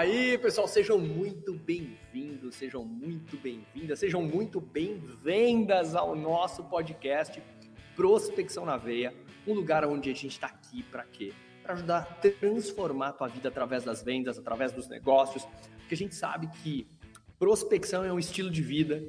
aí, 0.00 0.38
pessoal, 0.38 0.66
sejam 0.66 0.98
muito 0.98 1.52
bem-vindos, 1.52 2.54
sejam 2.54 2.82
muito 2.82 3.36
bem-vindas, 3.36 3.98
sejam 3.98 4.22
muito 4.22 4.58
bem-vindas 4.58 5.94
ao 5.94 6.16
nosso 6.16 6.64
podcast 6.64 7.42
Prospecção 7.94 8.64
na 8.64 8.78
Veia, 8.78 9.12
um 9.46 9.52
lugar 9.52 9.84
onde 9.84 10.08
a 10.08 10.14
gente 10.14 10.28
está 10.28 10.46
aqui 10.46 10.82
para 10.84 11.04
quê? 11.04 11.34
Para 11.62 11.74
ajudar 11.74 11.98
a 11.98 12.30
transformar 12.30 13.08
a 13.08 13.12
tua 13.12 13.28
vida 13.28 13.50
através 13.50 13.84
das 13.84 14.02
vendas, 14.02 14.38
através 14.38 14.72
dos 14.72 14.88
negócios, 14.88 15.44
porque 15.80 15.92
a 15.92 15.98
gente 15.98 16.14
sabe 16.14 16.48
que 16.62 16.86
prospecção 17.38 18.02
é 18.02 18.10
um 18.10 18.18
estilo 18.18 18.50
de 18.50 18.62
vida 18.62 19.04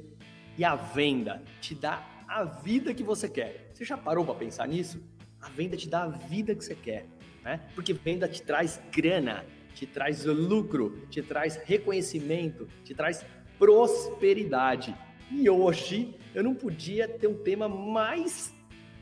e 0.58 0.62
a 0.62 0.74
venda 0.74 1.42
te 1.62 1.74
dá 1.74 2.06
a 2.28 2.44
vida 2.44 2.92
que 2.92 3.02
você 3.02 3.30
quer. 3.30 3.70
Você 3.72 3.82
já 3.82 3.96
parou 3.96 4.26
para 4.26 4.34
pensar 4.34 4.68
nisso? 4.68 5.02
A 5.40 5.48
venda 5.48 5.74
te 5.74 5.88
dá 5.88 6.02
a 6.02 6.08
vida 6.08 6.54
que 6.54 6.62
você 6.62 6.74
quer, 6.74 7.06
né? 7.42 7.66
Porque 7.74 7.94
venda 7.94 8.28
te 8.28 8.42
traz 8.42 8.78
grana, 8.92 9.42
te 9.74 9.86
traz 9.86 10.24
lucro, 10.24 11.06
te 11.10 11.22
traz 11.22 11.56
reconhecimento, 11.64 12.68
te 12.84 12.94
traz 12.94 13.24
prosperidade. 13.58 14.94
E 15.30 15.48
hoje 15.48 16.14
eu 16.34 16.42
não 16.42 16.54
podia 16.54 17.08
ter 17.08 17.26
um 17.26 17.42
tema 17.42 17.68
mais 17.68 18.54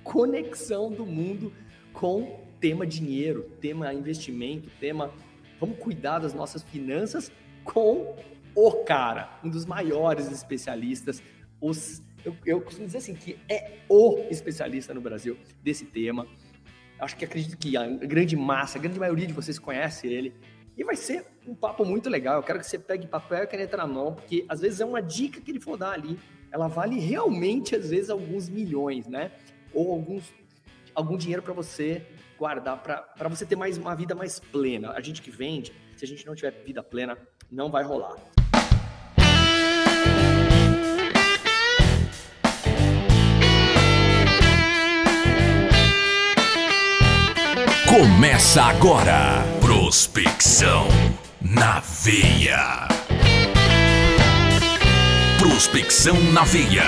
conexão 0.02 0.90
do 0.90 1.04
mundo 1.04 1.52
com 1.92 2.40
tema 2.60 2.86
dinheiro, 2.86 3.50
tema 3.60 3.92
investimento, 3.92 4.70
tema 4.78 5.12
vamos 5.58 5.78
cuidar 5.78 6.18
das 6.18 6.32
nossas 6.32 6.62
finanças 6.62 7.30
com 7.64 8.16
o 8.54 8.72
cara, 8.84 9.38
um 9.44 9.48
dos 9.48 9.64
maiores 9.64 10.30
especialistas, 10.30 11.22
os, 11.60 12.02
eu, 12.24 12.36
eu 12.44 12.60
costumo 12.60 12.86
dizer 12.86 12.98
assim 12.98 13.14
que 13.14 13.38
é 13.48 13.78
o 13.88 14.26
especialista 14.30 14.92
no 14.94 15.00
Brasil 15.00 15.36
desse 15.62 15.84
tema. 15.84 16.26
Acho 16.98 17.16
que 17.16 17.24
acredito 17.24 17.56
que 17.56 17.76
a 17.76 17.86
grande 17.86 18.36
massa, 18.36 18.78
a 18.78 18.80
grande 18.80 18.98
maioria 18.98 19.26
de 19.26 19.32
vocês 19.32 19.58
conhece 19.58 20.06
ele. 20.06 20.34
E 20.80 20.84
vai 20.84 20.96
ser 20.96 21.26
um 21.46 21.54
papo 21.54 21.84
muito 21.84 22.08
legal. 22.08 22.36
Eu 22.36 22.42
quero 22.42 22.58
que 22.58 22.66
você 22.66 22.78
pegue 22.78 23.06
papel 23.06 23.44
e 23.44 23.46
caneta 23.46 23.76
na 23.76 23.86
mão, 23.86 24.14
porque 24.14 24.46
às 24.48 24.62
vezes 24.62 24.80
é 24.80 24.84
uma 24.86 25.02
dica 25.02 25.38
que 25.38 25.50
ele 25.50 25.60
for 25.60 25.76
dar 25.76 25.92
ali. 25.92 26.18
Ela 26.50 26.68
vale 26.68 26.98
realmente, 26.98 27.76
às 27.76 27.90
vezes, 27.90 28.08
alguns 28.08 28.48
milhões, 28.48 29.06
né? 29.06 29.30
Ou 29.74 29.92
alguns, 29.92 30.32
algum 30.94 31.18
dinheiro 31.18 31.42
para 31.42 31.52
você 31.52 32.06
guardar, 32.38 32.82
para 32.82 33.28
você 33.28 33.44
ter 33.44 33.56
mais 33.56 33.76
uma 33.76 33.94
vida 33.94 34.14
mais 34.14 34.40
plena. 34.40 34.92
A 34.92 35.02
gente 35.02 35.20
que 35.20 35.30
vende, 35.30 35.70
se 35.98 36.04
a 36.06 36.08
gente 36.08 36.26
não 36.26 36.34
tiver 36.34 36.52
vida 36.64 36.82
plena, 36.82 37.18
não 37.52 37.70
vai 37.70 37.84
rolar. 37.84 38.16
Começa 47.90 48.62
agora. 48.62 49.42
Prospecção 49.60 50.86
na 51.40 51.80
veia. 51.80 52.86
Prospecção 55.36 56.14
na 56.32 56.44
veia. 56.44 56.84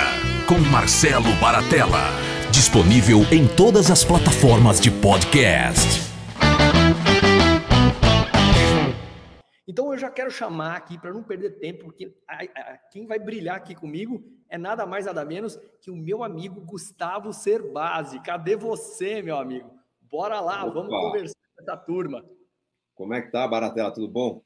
Com 0.46 0.60
Marcelo 0.70 1.34
Baratella. 1.40 2.06
Disponível 2.52 3.18
em 3.32 3.48
todas 3.48 3.90
as 3.90 4.04
plataformas 4.04 4.80
de 4.80 4.92
podcast. 4.92 6.08
Então 9.66 9.90
eu 9.92 9.98
já 9.98 10.08
quero 10.08 10.30
chamar 10.30 10.76
aqui 10.76 10.96
para 10.96 11.12
não 11.12 11.24
perder 11.24 11.58
tempo, 11.58 11.86
porque 11.86 12.14
a, 12.28 12.44
a, 12.44 12.78
quem 12.92 13.08
vai 13.08 13.18
brilhar 13.18 13.56
aqui 13.56 13.74
comigo 13.74 14.22
é 14.48 14.56
nada 14.56 14.86
mais 14.86 15.06
nada 15.06 15.24
menos 15.24 15.58
que 15.80 15.90
o 15.90 15.96
meu 15.96 16.22
amigo 16.22 16.60
Gustavo 16.60 17.32
Serbasi. 17.32 18.20
Cadê 18.20 18.54
você, 18.54 19.20
meu 19.20 19.36
amigo? 19.36 19.81
Bora 20.12 20.40
lá, 20.40 20.62
Opa. 20.62 20.74
vamos 20.74 20.90
conversar 20.90 21.40
com 21.56 21.62
essa 21.62 21.74
turma. 21.74 22.22
Como 22.94 23.14
é 23.14 23.22
que 23.22 23.32
tá, 23.32 23.48
Baratela? 23.48 23.90
Tudo 23.90 24.06
bom? 24.06 24.44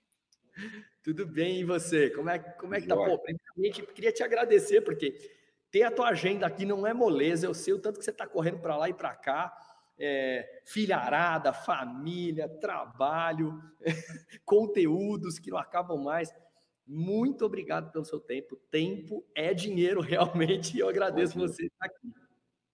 Tudo 1.02 1.26
bem, 1.26 1.58
e 1.58 1.64
você? 1.64 2.08
Como 2.10 2.30
é, 2.30 2.38
como 2.38 2.72
é 2.72 2.80
que 2.80 2.86
tá? 2.86 2.94
Pô, 2.94 3.18
primeiramente, 3.18 3.84
queria 3.92 4.12
te 4.12 4.22
agradecer, 4.22 4.82
porque 4.82 5.18
ter 5.68 5.82
a 5.82 5.90
tua 5.90 6.10
agenda 6.10 6.46
aqui 6.46 6.64
não 6.64 6.86
é 6.86 6.94
moleza, 6.94 7.46
eu 7.46 7.52
sei 7.52 7.74
o 7.74 7.80
tanto 7.80 7.98
que 7.98 8.04
você 8.04 8.12
está 8.12 8.28
correndo 8.28 8.60
para 8.60 8.76
lá 8.76 8.88
e 8.88 8.94
para 8.94 9.12
cá, 9.16 9.52
é, 9.98 10.62
filharada, 10.64 11.52
família, 11.52 12.48
trabalho, 12.48 13.60
conteúdos 14.46 15.40
que 15.40 15.50
não 15.50 15.58
acabam 15.58 15.98
mais. 15.98 16.32
Muito 16.86 17.44
obrigado 17.44 17.90
pelo 17.90 18.04
seu 18.04 18.20
tempo. 18.20 18.56
Tempo 18.70 19.26
é 19.34 19.52
dinheiro, 19.52 19.98
realmente, 20.00 20.76
e 20.76 20.80
eu 20.80 20.88
agradeço 20.88 21.36
você 21.36 21.66
estar 21.66 21.86
aqui. 21.86 22.25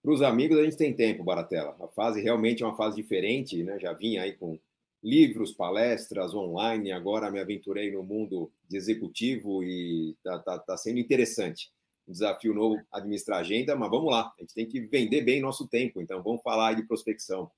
Para 0.03 0.11
os 0.11 0.21
amigos, 0.21 0.59
a 0.59 0.63
gente 0.65 0.75
tem 0.75 0.93
tempo, 0.93 1.23
Baratela. 1.23 1.77
A 1.79 1.87
fase 1.87 2.21
realmente 2.21 2.61
é 2.61 2.65
uma 2.65 2.75
fase 2.75 2.97
diferente, 2.97 3.63
né? 3.63 3.79
Já 3.79 3.93
vinha 3.93 4.21
aí 4.21 4.33
com 4.33 4.59
livros, 5.01 5.53
palestras 5.53 6.33
online, 6.33 6.91
agora 6.91 7.31
me 7.31 7.39
aventurei 7.39 7.89
no 7.89 8.03
mundo 8.03 8.51
de 8.67 8.75
executivo 8.75 9.63
e 9.63 10.11
está 10.11 10.39
tá, 10.39 10.59
tá 10.59 10.77
sendo 10.77 10.99
interessante. 10.99 11.71
Um 12.05 12.11
desafio 12.11 12.53
novo 12.53 12.81
administrar 12.91 13.39
agenda, 13.39 13.77
mas 13.77 13.89
vamos 13.89 14.11
lá, 14.11 14.33
a 14.37 14.41
gente 14.41 14.53
tem 14.53 14.65
que 14.65 14.81
vender 14.81 15.21
bem 15.21 15.41
nosso 15.41 15.67
tempo, 15.67 16.01
então 16.01 16.21
vamos 16.21 16.41
falar 16.41 16.69
aí 16.69 16.75
de 16.75 16.83
prospecção. 16.83 17.49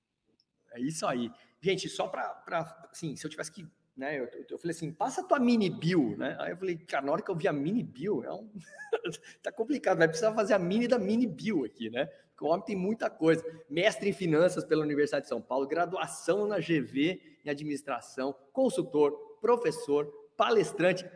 É 0.71 0.79
isso 0.79 1.05
aí. 1.07 1.31
Gente, 1.61 1.89
só 1.89 2.07
para, 2.07 2.43
assim, 2.91 3.15
se 3.15 3.25
eu 3.25 3.29
tivesse 3.29 3.51
que 3.51 3.65
né? 3.95 4.19
Eu, 4.19 4.27
eu, 4.49 4.57
falei 4.57 4.75
assim, 4.75 4.91
passa 4.91 5.21
a 5.21 5.23
tua 5.23 5.39
mini 5.39 5.69
bill, 5.69 6.15
né? 6.17 6.35
Aí 6.39 6.51
eu 6.51 6.57
falei, 6.57 6.77
cara, 6.77 7.05
na 7.05 7.11
hora 7.11 7.21
que 7.21 7.31
eu 7.31 7.35
vi 7.35 7.47
a 7.47 7.53
mini 7.53 7.83
bill, 7.83 8.23
é 8.23 8.33
um... 8.33 8.49
tá 9.41 9.51
complicado, 9.51 9.97
vai 9.97 10.07
precisar 10.07 10.33
fazer 10.33 10.53
a 10.53 10.59
mini 10.59 10.87
da 10.87 10.99
mini 10.99 11.25
bill 11.25 11.63
aqui, 11.63 11.89
né? 11.89 12.05
Porque 12.05 12.43
o 12.43 12.47
homem 12.47 12.65
tem 12.65 12.75
muita 12.75 13.09
coisa. 13.09 13.43
Mestre 13.69 14.09
em 14.09 14.13
finanças 14.13 14.65
pela 14.65 14.83
Universidade 14.83 15.23
de 15.23 15.29
São 15.29 15.41
Paulo, 15.41 15.67
graduação 15.67 16.45
na 16.45 16.59
GV 16.59 17.21
em 17.45 17.49
administração, 17.49 18.35
consultor, 18.51 19.11
professor, 19.39 20.05
palestrante. 20.35 21.09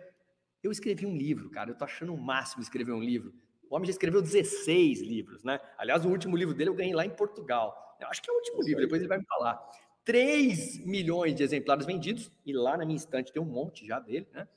Eu 0.63 0.71
escrevi 0.71 1.05
um 1.05 1.15
livro, 1.15 1.49
cara, 1.49 1.71
eu 1.71 1.75
tô 1.75 1.83
achando 1.83 2.13
o 2.13 2.17
máximo 2.17 2.63
escrever 2.63 2.93
um 2.93 3.03
livro. 3.03 3.33
O 3.69 3.75
homem 3.75 3.85
já 3.85 3.91
escreveu 3.91 4.21
16 4.21 5.01
livros, 5.01 5.43
né? 5.43 5.59
Aliás, 5.77 6.05
o 6.05 6.09
último 6.09 6.35
livro 6.35 6.53
dele 6.53 6.69
eu 6.69 6.75
ganhei 6.75 6.93
lá 6.93 7.05
em 7.05 7.09
Portugal. 7.09 7.97
Eu 7.99 8.07
acho 8.07 8.21
que 8.21 8.29
é 8.29 8.33
o 8.33 8.37
último 8.37 8.63
livro, 8.63 8.81
depois 8.81 9.01
ele 9.01 9.09
vai 9.09 9.17
me 9.17 9.25
falar. 9.25 9.61
3 10.09 10.83
milhões 10.87 11.35
de 11.35 11.43
exemplares 11.43 11.85
vendidos, 11.85 12.31
e 12.43 12.51
lá 12.51 12.75
na 12.75 12.83
minha 12.83 12.97
estante 12.97 13.31
tem 13.31 13.39
um 13.39 13.45
monte 13.45 13.85
já 13.85 13.99
dele, 13.99 14.27
né? 14.33 14.47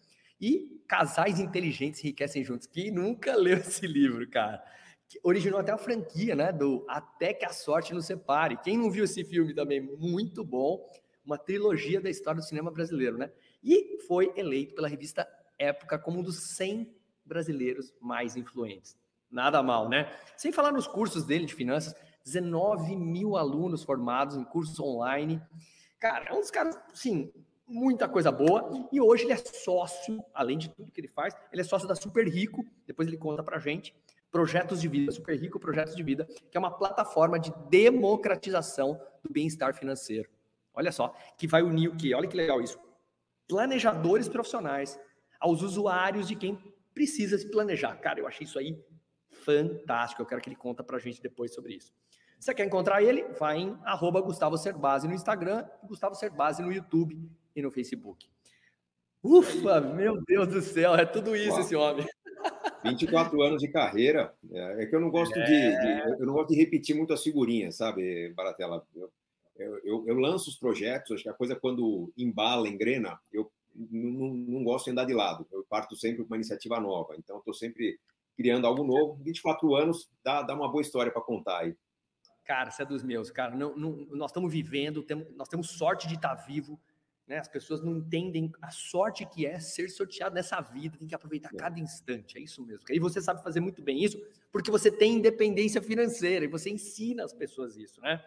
E 0.40 0.82
Casais 0.88 1.38
Inteligentes 1.38 2.02
Enriquecem 2.02 2.42
Juntos. 2.42 2.66
Quem 2.66 2.90
nunca 2.90 3.36
leu 3.36 3.58
esse 3.58 3.86
livro, 3.86 4.26
cara? 4.30 4.64
Que 5.06 5.20
originou 5.22 5.60
até 5.60 5.70
a 5.70 5.76
franquia, 5.76 6.34
né? 6.34 6.50
Do 6.52 6.86
Até 6.88 7.34
que 7.34 7.44
a 7.44 7.50
Sorte 7.50 7.92
nos 7.92 8.06
Separe. 8.06 8.56
Quem 8.64 8.78
não 8.78 8.90
viu 8.90 9.04
esse 9.04 9.22
filme 9.24 9.52
também? 9.52 9.82
Muito 9.82 10.42
bom. 10.42 10.90
Uma 11.22 11.36
trilogia 11.36 12.00
da 12.00 12.08
história 12.08 12.40
do 12.40 12.46
cinema 12.46 12.70
brasileiro, 12.70 13.18
né? 13.18 13.30
E 13.62 13.98
foi 14.08 14.32
eleito 14.34 14.74
pela 14.74 14.88
revista 14.88 15.28
Época 15.58 15.98
como 15.98 16.20
um 16.20 16.22
dos 16.22 16.54
100 16.56 16.96
brasileiros 17.26 17.92
mais 18.00 18.36
influentes. 18.36 18.96
Nada 19.30 19.62
mal, 19.62 19.86
né? 19.86 20.10
Sem 20.34 20.50
falar 20.50 20.72
nos 20.72 20.86
cursos 20.86 21.26
dele 21.26 21.44
de 21.44 21.54
finanças, 21.54 21.94
19 22.24 22.96
mil 22.96 23.36
alunos 23.36 23.82
formados 23.82 24.36
em 24.36 24.44
cursos 24.44 24.78
online. 24.78 25.40
Cara, 25.98 26.26
é 26.26 26.32
um 26.32 26.40
dos 26.40 26.50
caras, 26.50 26.78
sim, 26.92 27.32
muita 27.66 28.08
coisa 28.08 28.30
boa. 28.30 28.88
E 28.92 29.00
hoje 29.00 29.24
ele 29.24 29.32
é 29.32 29.36
sócio, 29.36 30.22
além 30.34 30.58
de 30.58 30.68
tudo 30.68 30.90
que 30.90 31.00
ele 31.00 31.08
faz, 31.08 31.34
ele 31.52 31.62
é 31.62 31.64
sócio 31.64 31.88
da 31.88 31.94
Super 31.94 32.28
Rico. 32.28 32.64
Depois 32.86 33.08
ele 33.08 33.16
conta 33.16 33.42
pra 33.42 33.58
gente. 33.58 33.94
Projetos 34.30 34.80
de 34.80 34.88
Vida, 34.88 35.12
Super 35.12 35.38
Rico 35.38 35.60
Projetos 35.60 35.94
de 35.94 36.02
Vida, 36.02 36.26
que 36.50 36.56
é 36.56 36.58
uma 36.58 36.70
plataforma 36.70 37.38
de 37.38 37.52
democratização 37.68 38.98
do 39.22 39.30
bem-estar 39.30 39.74
financeiro. 39.74 40.30
Olha 40.74 40.90
só, 40.90 41.14
que 41.36 41.46
vai 41.46 41.62
unir 41.62 41.88
o 41.88 41.96
quê? 41.96 42.14
Olha 42.14 42.26
que 42.26 42.36
legal 42.36 42.60
isso. 42.60 42.78
Planejadores 43.46 44.28
profissionais 44.28 44.98
aos 45.38 45.60
usuários 45.60 46.26
de 46.26 46.34
quem 46.34 46.58
precisa 46.94 47.36
se 47.36 47.50
planejar. 47.50 47.96
Cara, 47.96 48.20
eu 48.20 48.26
achei 48.26 48.46
isso 48.46 48.58
aí 48.58 48.82
fantástico. 49.32 50.22
Eu 50.22 50.26
quero 50.26 50.40
que 50.40 50.48
ele 50.48 50.56
conta 50.56 50.82
pra 50.82 50.98
gente 50.98 51.20
depois 51.20 51.52
sobre 51.52 51.74
isso. 51.74 51.92
Se 52.42 52.46
você 52.46 52.54
quer 52.54 52.66
encontrar 52.66 53.00
ele, 53.00 53.22
vai 53.38 53.56
em 53.58 53.78
arroba 53.84 54.20
Gustavo 54.20 54.58
Cerbasi 54.58 55.06
no 55.06 55.14
Instagram 55.14 55.64
e 55.80 55.86
Gustavo 55.86 56.16
Cerbasi 56.16 56.60
no 56.60 56.72
YouTube 56.72 57.16
e 57.54 57.62
no 57.62 57.70
Facebook. 57.70 58.28
Ufa, 59.22 59.80
meu 59.80 60.20
Deus 60.26 60.48
do 60.48 60.60
céu, 60.60 60.96
é 60.96 61.06
tudo 61.06 61.36
isso 61.36 61.52
Uau. 61.52 61.60
esse 61.60 61.76
homem. 61.76 62.04
24 62.82 63.40
anos 63.42 63.62
de 63.62 63.68
carreira. 63.68 64.34
É, 64.50 64.82
é 64.82 64.86
que 64.86 64.96
eu 64.96 65.00
não 65.00 65.08
gosto 65.08 65.38
é... 65.38 65.44
de, 65.44 65.52
de, 65.52 66.20
eu 66.20 66.26
não 66.26 66.34
gosto 66.34 66.48
de 66.48 66.56
repetir 66.56 66.96
muito 66.96 67.12
as 67.12 67.22
figurinhas, 67.22 67.76
sabe, 67.76 68.30
Baratela? 68.30 68.84
Eu, 68.92 69.12
eu, 69.56 69.80
eu, 69.84 70.04
eu, 70.08 70.18
lanço 70.18 70.50
os 70.50 70.56
projetos, 70.56 71.12
acho 71.12 71.22
que 71.22 71.28
a 71.28 71.34
coisa 71.34 71.54
quando 71.54 72.12
embala, 72.18 72.66
engrena, 72.66 73.20
eu 73.32 73.52
não, 73.72 74.34
não 74.34 74.64
gosto 74.64 74.86
de 74.86 74.90
andar 74.90 75.04
de 75.04 75.14
lado. 75.14 75.46
Eu 75.52 75.64
parto 75.70 75.94
sempre 75.94 76.24
com 76.24 76.26
uma 76.26 76.38
iniciativa 76.38 76.80
nova. 76.80 77.14
Então, 77.16 77.38
estou 77.38 77.54
sempre 77.54 78.00
criando 78.36 78.66
algo 78.66 78.82
novo. 78.82 79.22
24 79.22 79.76
anos 79.76 80.10
dá, 80.24 80.42
dá 80.42 80.56
uma 80.56 80.68
boa 80.68 80.82
história 80.82 81.12
para 81.12 81.22
contar 81.22 81.60
aí. 81.60 81.76
Cara, 82.44 82.70
você 82.70 82.82
é 82.82 82.86
dos 82.86 83.02
meus, 83.02 83.30
cara. 83.30 83.54
Não, 83.54 83.76
não, 83.76 83.92
nós 84.10 84.30
estamos 84.30 84.52
vivendo, 84.52 85.02
temos, 85.02 85.28
nós 85.36 85.48
temos 85.48 85.70
sorte 85.70 86.08
de 86.08 86.14
estar 86.14 86.34
vivo. 86.34 86.80
Né? 87.26 87.38
As 87.38 87.48
pessoas 87.48 87.80
não 87.80 87.96
entendem 87.96 88.50
a 88.60 88.70
sorte 88.70 89.24
que 89.24 89.46
é 89.46 89.60
ser 89.60 89.88
sorteado 89.88 90.34
nessa 90.34 90.60
vida, 90.60 90.98
tem 90.98 91.06
que 91.06 91.14
aproveitar 91.14 91.50
é. 91.54 91.56
cada 91.56 91.78
instante, 91.78 92.36
é 92.36 92.40
isso 92.40 92.64
mesmo. 92.64 92.84
E 92.90 92.98
você 92.98 93.20
sabe 93.20 93.42
fazer 93.42 93.60
muito 93.60 93.80
bem 93.80 94.02
isso, 94.02 94.20
porque 94.50 94.70
você 94.70 94.90
tem 94.90 95.14
independência 95.14 95.80
financeira 95.80 96.44
e 96.44 96.48
você 96.48 96.70
ensina 96.70 97.24
as 97.24 97.32
pessoas 97.32 97.76
isso, 97.76 98.00
né? 98.00 98.22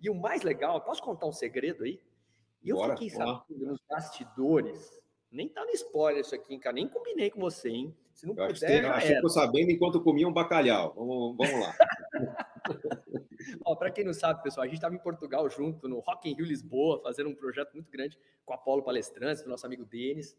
E 0.00 0.08
o 0.08 0.14
mais 0.14 0.42
legal, 0.42 0.80
posso 0.80 1.02
contar 1.02 1.26
um 1.26 1.32
segredo 1.32 1.84
aí? 1.84 2.00
E 2.62 2.68
eu 2.68 2.76
Bora, 2.76 2.92
fiquei 2.92 3.10
sabendo 3.10 3.66
nos 3.66 3.80
bastidores, 3.88 5.00
Nem 5.30 5.48
tá 5.48 5.64
no 5.64 5.70
spoiler 5.72 6.20
isso 6.20 6.34
aqui, 6.34 6.58
cara. 6.58 6.74
Nem 6.74 6.88
combinei 6.88 7.30
com 7.30 7.40
você, 7.40 7.68
hein? 7.68 7.96
Se 8.16 8.26
não 8.26 8.34
eu 8.34 8.48
puder, 8.48 8.82
já 8.82 8.94
achei 8.94 9.20
que 9.20 9.24
eu 9.24 9.28
sabendo 9.28 9.70
enquanto 9.70 10.00
comia 10.00 10.26
um 10.26 10.32
bacalhau. 10.32 10.94
Vamos, 10.96 11.36
vamos 11.36 11.60
lá. 11.60 11.76
Para 13.78 13.90
quem 13.90 14.04
não 14.04 14.14
sabe, 14.14 14.42
pessoal, 14.42 14.64
a 14.64 14.66
gente 14.66 14.76
estava 14.76 14.94
em 14.94 14.98
Portugal 14.98 15.48
junto, 15.50 15.86
no 15.86 16.00
Rock 16.00 16.28
in 16.28 16.34
Rio 16.34 16.46
Lisboa, 16.46 17.00
fazendo 17.02 17.28
um 17.28 17.34
projeto 17.34 17.74
muito 17.74 17.90
grande 17.90 18.18
com 18.44 18.54
a 18.54 18.56
Apolo 18.56 18.82
Palestrantes, 18.82 19.42
do 19.42 19.50
nosso 19.50 19.66
amigo 19.66 19.84
Denis 19.84 20.34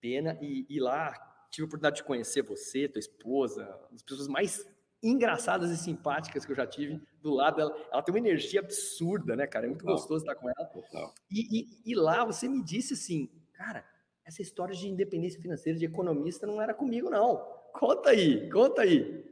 Pena, 0.00 0.36
e, 0.42 0.66
e 0.68 0.78
lá 0.78 1.14
tive 1.50 1.64
a 1.64 1.66
oportunidade 1.66 1.96
de 1.96 2.04
conhecer 2.04 2.42
você, 2.42 2.86
tua 2.86 2.98
esposa, 2.98 3.62
uma 3.62 3.92
das 3.92 4.02
pessoas 4.02 4.28
mais 4.28 4.66
engraçadas 5.02 5.70
e 5.70 5.78
simpáticas 5.78 6.44
que 6.44 6.52
eu 6.52 6.56
já 6.56 6.66
tive 6.66 7.00
do 7.22 7.32
lado 7.32 7.56
dela. 7.56 7.74
Ela 7.90 8.02
tem 8.02 8.14
uma 8.14 8.18
energia 8.18 8.60
absurda, 8.60 9.34
né, 9.34 9.46
cara? 9.46 9.64
É 9.64 9.68
muito 9.68 9.84
gostoso 9.84 10.24
estar 10.24 10.34
com 10.34 10.50
ela. 10.50 10.70
E, 11.30 11.60
e, 11.60 11.92
e, 11.92 11.94
lá 11.94 12.24
você 12.24 12.48
me 12.48 12.62
disse 12.62 12.92
assim, 12.92 13.30
cara, 13.54 13.82
essa 14.24 14.42
história 14.42 14.74
de 14.74 14.88
independência 14.88 15.40
financeira, 15.40 15.78
de 15.78 15.84
economista, 15.84 16.46
não 16.46 16.60
era 16.60 16.72
comigo, 16.72 17.10
não. 17.10 17.36
Conta 17.72 18.10
aí, 18.10 18.48
conta 18.50 18.82
aí. 18.82 19.24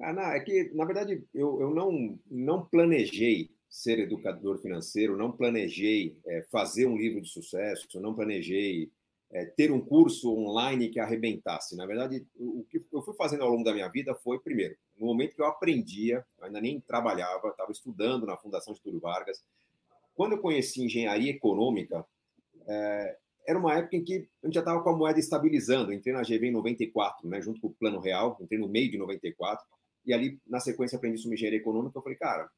Ah, 0.00 0.12
não, 0.12 0.22
é 0.22 0.40
que, 0.40 0.70
na 0.74 0.84
verdade, 0.84 1.22
eu, 1.32 1.60
eu 1.60 1.70
não, 1.70 2.18
não 2.30 2.64
planejei 2.64 3.50
ser 3.68 3.98
educador 4.00 4.58
financeiro, 4.58 5.16
não 5.16 5.30
planejei 5.30 6.18
é, 6.26 6.42
fazer 6.50 6.86
um 6.86 6.96
livro 6.96 7.20
de 7.20 7.28
sucesso, 7.28 8.00
não 8.00 8.14
planejei 8.14 8.90
é, 9.30 9.44
ter 9.44 9.70
um 9.70 9.80
curso 9.80 10.34
online 10.34 10.88
que 10.88 10.98
arrebentasse. 10.98 11.76
Na 11.76 11.86
verdade, 11.86 12.26
o 12.36 12.64
que 12.68 12.84
eu 12.92 13.02
fui 13.02 13.14
fazendo 13.14 13.44
ao 13.44 13.50
longo 13.50 13.62
da 13.62 13.72
minha 13.72 13.88
vida 13.88 14.14
foi, 14.14 14.40
primeiro, 14.40 14.76
no 14.98 15.06
momento 15.06 15.36
que 15.36 15.42
eu 15.42 15.46
aprendia, 15.46 16.24
eu 16.38 16.44
ainda 16.44 16.60
nem 16.60 16.80
trabalhava, 16.80 17.48
estava 17.48 17.70
estudando 17.70 18.26
na 18.26 18.36
Fundação 18.36 18.74
Getúlio 18.74 18.98
Vargas. 18.98 19.44
Quando 20.14 20.32
eu 20.32 20.40
conheci 20.40 20.82
engenharia 20.82 21.30
econômica, 21.30 22.04
é, 22.66 23.16
era 23.46 23.58
uma 23.58 23.74
época 23.74 23.96
em 23.96 24.04
que 24.04 24.28
a 24.42 24.46
gente 24.46 24.54
já 24.54 24.60
estava 24.60 24.82
com 24.82 24.90
a 24.90 24.96
moeda 24.96 25.18
estabilizando. 25.18 25.92
Eu 25.92 25.96
entrei 25.96 26.14
na 26.14 26.22
GV 26.22 26.46
em 26.46 26.52
94, 26.52 27.28
né, 27.28 27.40
junto 27.40 27.60
com 27.60 27.68
o 27.68 27.74
Plano 27.74 28.00
Real, 28.00 28.36
entrei 28.40 28.58
no 28.58 28.68
meio 28.68 28.90
de 28.90 28.98
94, 28.98 29.64
e 30.06 30.12
ali, 30.12 30.38
na 30.46 30.60
sequência, 30.60 30.96
aprendi 30.96 31.18
sobre 31.18 31.36
engenharia 31.36 31.58
econômica. 31.58 31.98
Eu 31.98 32.02
falei, 32.02 32.18
cara, 32.18 32.48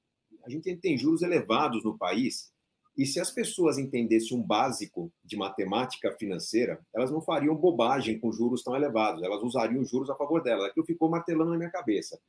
a 0.44 0.50
gente 0.50 0.74
tem 0.76 0.96
juros 0.96 1.22
elevados 1.22 1.84
no 1.84 1.96
país, 1.96 2.52
e 2.96 3.06
se 3.06 3.18
as 3.18 3.30
pessoas 3.30 3.78
entendessem 3.78 4.36
um 4.36 4.42
básico 4.42 5.10
de 5.24 5.36
matemática 5.36 6.12
financeira, 6.18 6.78
elas 6.94 7.10
não 7.10 7.22
fariam 7.22 7.56
bobagem 7.56 8.18
com 8.18 8.30
juros 8.30 8.62
tão 8.62 8.76
elevados, 8.76 9.22
elas 9.22 9.42
usariam 9.42 9.84
juros 9.84 10.10
a 10.10 10.14
favor 10.14 10.42
delas. 10.42 10.66
Aquilo 10.66 10.84
ficou 10.84 11.08
martelando 11.08 11.52
na 11.52 11.56
minha 11.56 11.70
cabeça. 11.70 12.20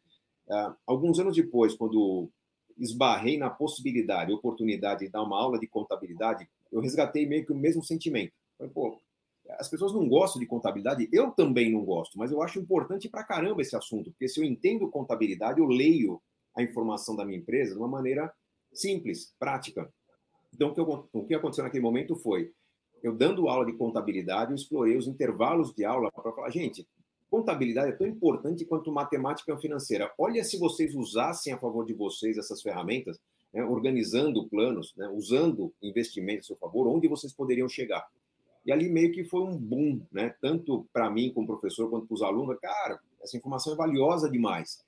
Uh, 0.48 0.74
alguns 0.88 1.20
anos 1.20 1.36
depois, 1.36 1.74
quando 1.74 2.30
esbarrei 2.78 3.38
na 3.38 3.50
possibilidade, 3.50 4.32
oportunidade 4.32 5.02
de 5.02 5.12
dar 5.12 5.24
uma 5.24 5.40
aula 5.40 5.60
de 5.60 5.68
contabilidade, 5.68 6.48
eu 6.72 6.80
resgatei 6.80 7.26
meio 7.28 7.46
que 7.46 7.52
o 7.52 7.58
mesmo 7.58 7.84
sentimento. 7.84 8.34
Pô, 8.70 9.00
as 9.52 9.70
pessoas 9.70 9.94
não 9.94 10.08
gostam 10.08 10.40
de 10.40 10.48
contabilidade, 10.48 11.10
eu 11.12 11.32
também 11.32 11.72
não 11.72 11.84
gosto, 11.84 12.18
mas 12.18 12.32
eu 12.32 12.42
acho 12.42 12.60
importante 12.60 13.10
para 13.10 13.24
caramba 13.24 13.62
esse 13.62 13.76
assunto, 13.76 14.12
porque 14.12 14.28
se 14.28 14.40
eu 14.40 14.44
entendo 14.44 14.90
contabilidade, 14.90 15.60
eu 15.60 15.68
leio 15.68 16.22
a 16.56 16.62
informação 16.62 17.16
da 17.16 17.26
minha 17.26 17.40
empresa 17.40 17.74
de 17.74 17.80
uma 17.80 17.88
maneira 17.88 18.32
simples, 18.72 19.34
prática. 19.40 19.92
Então, 20.54 20.70
o 20.70 20.74
que, 20.74 20.80
eu, 20.80 21.10
o 21.12 21.26
que 21.26 21.34
aconteceu 21.34 21.64
naquele 21.64 21.84
momento 21.84 22.16
foi, 22.16 22.52
eu 23.02 23.14
dando 23.14 23.50
aula 23.50 23.66
de 23.66 23.74
contabilidade, 23.74 24.52
eu 24.52 24.56
explorei 24.56 24.96
os 24.96 25.08
intervalos 25.08 25.74
de 25.74 25.84
aula 25.84 26.12
para 26.12 26.32
falar, 26.32 26.50
gente, 26.50 26.88
contabilidade 27.30 27.92
é 27.92 27.96
tão 27.96 28.08
importante 28.08 28.64
quanto 28.66 28.92
matemática 28.92 29.58
financeira. 29.58 30.12
Olha 30.18 30.44
se 30.44 30.58
vocês 30.58 30.96
usassem 30.96 31.52
a 31.52 31.58
favor 31.58 31.86
de 31.86 31.94
vocês 31.94 32.38
essas 32.38 32.62
ferramentas, 32.62 33.20
né, 33.52 33.64
organizando 33.64 34.48
planos, 34.48 34.94
né, 34.96 35.10
usando 35.10 35.74
investimentos 35.82 36.46
a 36.46 36.48
seu 36.48 36.56
favor, 36.56 36.88
onde 36.88 37.08
vocês 37.08 37.34
poderiam 37.34 37.68
chegar. 37.68 38.08
E 38.66 38.72
ali 38.72 38.90
meio 38.90 39.12
que 39.12 39.24
foi 39.24 39.42
um 39.42 39.58
boom, 39.58 40.02
né, 40.12 40.34
tanto 40.42 40.88
para 40.94 41.10
mim 41.10 41.32
como 41.34 41.48
professor 41.48 41.90
quanto 41.90 42.08
para 42.08 42.16
os 42.16 42.22
alunos. 42.22 42.58
Cara, 42.62 43.00
essa 43.22 43.38
informação 43.38 43.74
é 43.74 43.76
valiosa 43.76 44.30
demais. 44.30 44.84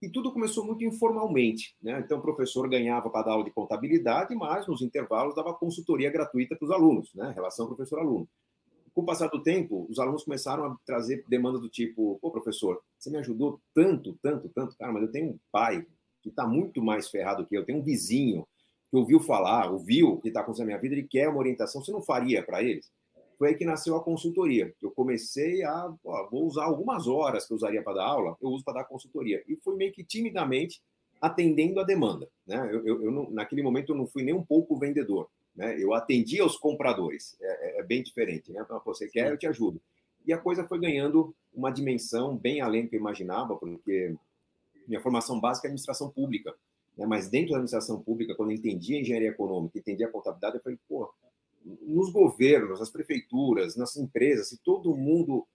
E 0.00 0.08
tudo 0.08 0.32
começou 0.32 0.66
muito 0.66 0.84
informalmente. 0.84 1.76
Né? 1.80 2.00
Então, 2.04 2.18
o 2.18 2.22
professor 2.22 2.68
ganhava 2.68 3.08
para 3.08 3.26
dar 3.26 3.32
aula 3.32 3.44
de 3.44 3.52
contabilidade, 3.52 4.34
mas 4.34 4.66
nos 4.66 4.82
intervalos 4.82 5.36
dava 5.36 5.54
consultoria 5.54 6.10
gratuita 6.10 6.56
para 6.56 6.64
os 6.64 6.72
alunos, 6.72 7.14
né? 7.14 7.32
relação 7.34 7.68
professor-aluno 7.68 8.28
com 8.94 9.00
o 9.00 9.04
passar 9.04 9.28
do 9.28 9.42
tempo, 9.42 9.86
os 9.88 9.98
alunos 9.98 10.24
começaram 10.24 10.64
a 10.64 10.76
trazer 10.84 11.24
demandas 11.28 11.60
do 11.60 11.68
tipo: 11.68 12.18
pô, 12.20 12.30
professor, 12.30 12.82
você 12.98 13.10
me 13.10 13.18
ajudou 13.18 13.60
tanto, 13.74 14.18
tanto, 14.22 14.48
tanto, 14.50 14.76
cara, 14.76 14.92
mas 14.92 15.02
eu 15.02 15.10
tenho 15.10 15.30
um 15.30 15.38
pai 15.50 15.86
que 16.22 16.28
está 16.28 16.46
muito 16.46 16.82
mais 16.82 17.08
ferrado 17.08 17.46
que 17.46 17.56
eu, 17.56 17.64
tenho 17.64 17.80
um 17.80 17.82
vizinho 17.82 18.46
que 18.92 18.96
ouviu 18.98 19.18
falar, 19.18 19.72
ouviu 19.72 20.10
o 20.10 20.20
que 20.20 20.28
está 20.28 20.42
acontecendo 20.42 20.66
na 20.66 20.72
minha 20.72 20.78
vida, 20.78 20.94
ele 20.94 21.08
quer 21.08 21.26
uma 21.26 21.38
orientação, 21.38 21.82
você 21.82 21.90
não 21.90 22.02
faria 22.02 22.42
para 22.42 22.62
eles? 22.62 22.92
Foi 23.38 23.48
aí 23.48 23.54
que 23.54 23.64
nasceu 23.64 23.96
a 23.96 24.04
consultoria. 24.04 24.70
Eu 24.82 24.90
comecei 24.90 25.64
a, 25.64 25.90
ó, 26.04 26.28
vou 26.30 26.44
usar 26.44 26.64
algumas 26.64 27.08
horas 27.08 27.46
que 27.46 27.54
eu 27.54 27.56
usaria 27.56 27.82
para 27.82 27.94
dar 27.94 28.04
aula, 28.04 28.36
eu 28.42 28.50
uso 28.50 28.62
para 28.62 28.80
dar 28.80 28.84
consultoria. 28.84 29.42
E 29.48 29.56
fui 29.56 29.76
meio 29.76 29.92
que 29.92 30.04
timidamente 30.04 30.82
atendendo 31.18 31.80
a 31.80 31.84
demanda. 31.84 32.28
Né? 32.46 32.68
Eu, 32.70 32.86
eu, 32.86 33.04
eu 33.04 33.10
não, 33.10 33.30
naquele 33.30 33.62
momento 33.62 33.92
eu 33.92 33.96
não 33.96 34.06
fui 34.06 34.22
nem 34.22 34.34
um 34.34 34.44
pouco 34.44 34.78
vendedor. 34.78 35.30
Né? 35.56 35.82
Eu 35.82 35.94
atendi 35.94 36.38
aos 36.38 36.58
compradores, 36.58 37.34
é, 37.40 37.78
é, 37.78 37.80
é 37.80 37.82
bem 37.82 38.02
diferente. 38.02 38.52
Né? 38.52 38.60
Então, 38.62 38.78
você 38.84 39.08
quer, 39.08 39.30
eu 39.30 39.38
te 39.38 39.46
ajudo. 39.46 39.80
E 40.26 40.34
a 40.34 40.38
coisa 40.38 40.68
foi 40.68 40.78
ganhando 40.78 41.34
uma 41.54 41.70
dimensão 41.70 42.36
bem 42.36 42.60
além 42.60 42.82
do 42.82 42.90
que 42.90 42.96
eu 42.96 43.00
imaginava, 43.00 43.56
porque 43.56 44.14
minha 44.86 45.00
formação 45.00 45.40
básica 45.40 45.66
é 45.66 45.68
administração 45.68 46.10
pública. 46.10 46.54
Né? 46.96 47.06
Mas 47.06 47.28
dentro 47.28 47.50
da 47.50 47.56
administração 47.56 48.00
pública, 48.00 48.34
quando 48.34 48.50
eu 48.50 48.56
entendi 48.56 48.94
a 48.94 49.00
engenharia 49.00 49.28
econômica, 49.28 49.78
entendi 49.78 50.04
a 50.04 50.10
contabilidade, 50.10 50.56
eu 50.56 50.62
falei, 50.62 50.78
pô, 50.88 51.12
nos 51.82 52.10
governos, 52.10 52.80
nas 52.80 52.90
prefeituras, 52.90 53.76
nas 53.76 53.96
empresas, 53.96 54.48
se 54.48 54.58
todo 54.58 54.96
mundo 54.96 55.46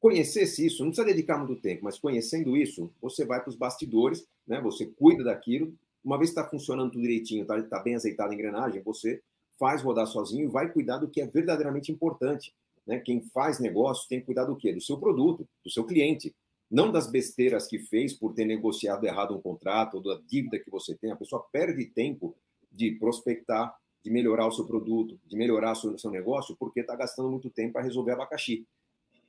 conhecesse 0.00 0.66
isso, 0.66 0.84
não 0.84 0.90
precisa 0.90 1.06
dedicar 1.06 1.38
muito 1.38 1.60
tempo, 1.60 1.84
mas 1.84 1.98
conhecendo 1.98 2.56
isso, 2.56 2.92
você 3.00 3.24
vai 3.24 3.40
para 3.40 3.50
os 3.50 3.56
bastidores, 3.56 4.26
né? 4.46 4.60
Você 4.60 4.86
cuida 4.86 5.24
daquilo, 5.24 5.74
uma 6.04 6.18
vez 6.18 6.30
que 6.30 6.38
está 6.38 6.48
funcionando 6.48 6.92
tudo 6.92 7.02
direitinho, 7.02 7.42
está 7.42 7.60
tá 7.62 7.80
bem 7.80 7.94
azeitado 7.94 8.30
a 8.30 8.34
engrenagem, 8.34 8.82
você 8.82 9.20
faz 9.58 9.82
rodar 9.82 10.06
sozinho 10.06 10.44
e 10.44 10.50
vai 10.50 10.70
cuidar 10.70 10.98
do 10.98 11.08
que 11.08 11.20
é 11.20 11.26
verdadeiramente 11.26 11.90
importante. 11.90 12.54
Né? 12.86 13.00
Quem 13.00 13.20
faz 13.34 13.58
negócio 13.58 14.08
tem 14.08 14.20
que 14.20 14.26
cuidar 14.26 14.44
do 14.44 14.54
quê? 14.54 14.72
Do 14.72 14.80
seu 14.80 14.98
produto, 14.98 15.48
do 15.64 15.70
seu 15.70 15.84
cliente. 15.84 16.34
Não 16.70 16.90
das 16.90 17.10
besteiras 17.10 17.66
que 17.66 17.78
fez 17.78 18.12
por 18.12 18.34
ter 18.34 18.44
negociado 18.44 19.04
errado 19.04 19.36
um 19.36 19.40
contrato 19.40 19.94
ou 19.96 20.02
da 20.02 20.20
dívida 20.26 20.58
que 20.58 20.70
você 20.70 20.96
tem. 20.96 21.12
A 21.12 21.16
pessoa 21.16 21.46
perde 21.52 21.84
tempo 21.86 22.36
de 22.72 22.92
prospectar, 22.92 23.74
de 24.04 24.10
melhorar 24.10 24.46
o 24.46 24.52
seu 24.52 24.66
produto, 24.66 25.18
de 25.24 25.36
melhorar 25.36 25.72
o 25.72 25.98
seu 25.98 26.10
negócio, 26.10 26.56
porque 26.58 26.80
está 26.80 26.96
gastando 26.96 27.30
muito 27.30 27.50
tempo 27.50 27.74
para 27.74 27.82
resolver 27.82 28.12
abacaxi, 28.12 28.66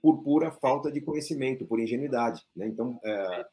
por 0.01 0.24
pura 0.24 0.51
falta 0.51 0.91
de 0.91 1.01
conhecimento, 1.01 1.65
por 1.65 1.79
ingenuidade. 1.79 2.44
Né? 2.56 2.67
Então, 2.67 3.00
é, 3.03 3.46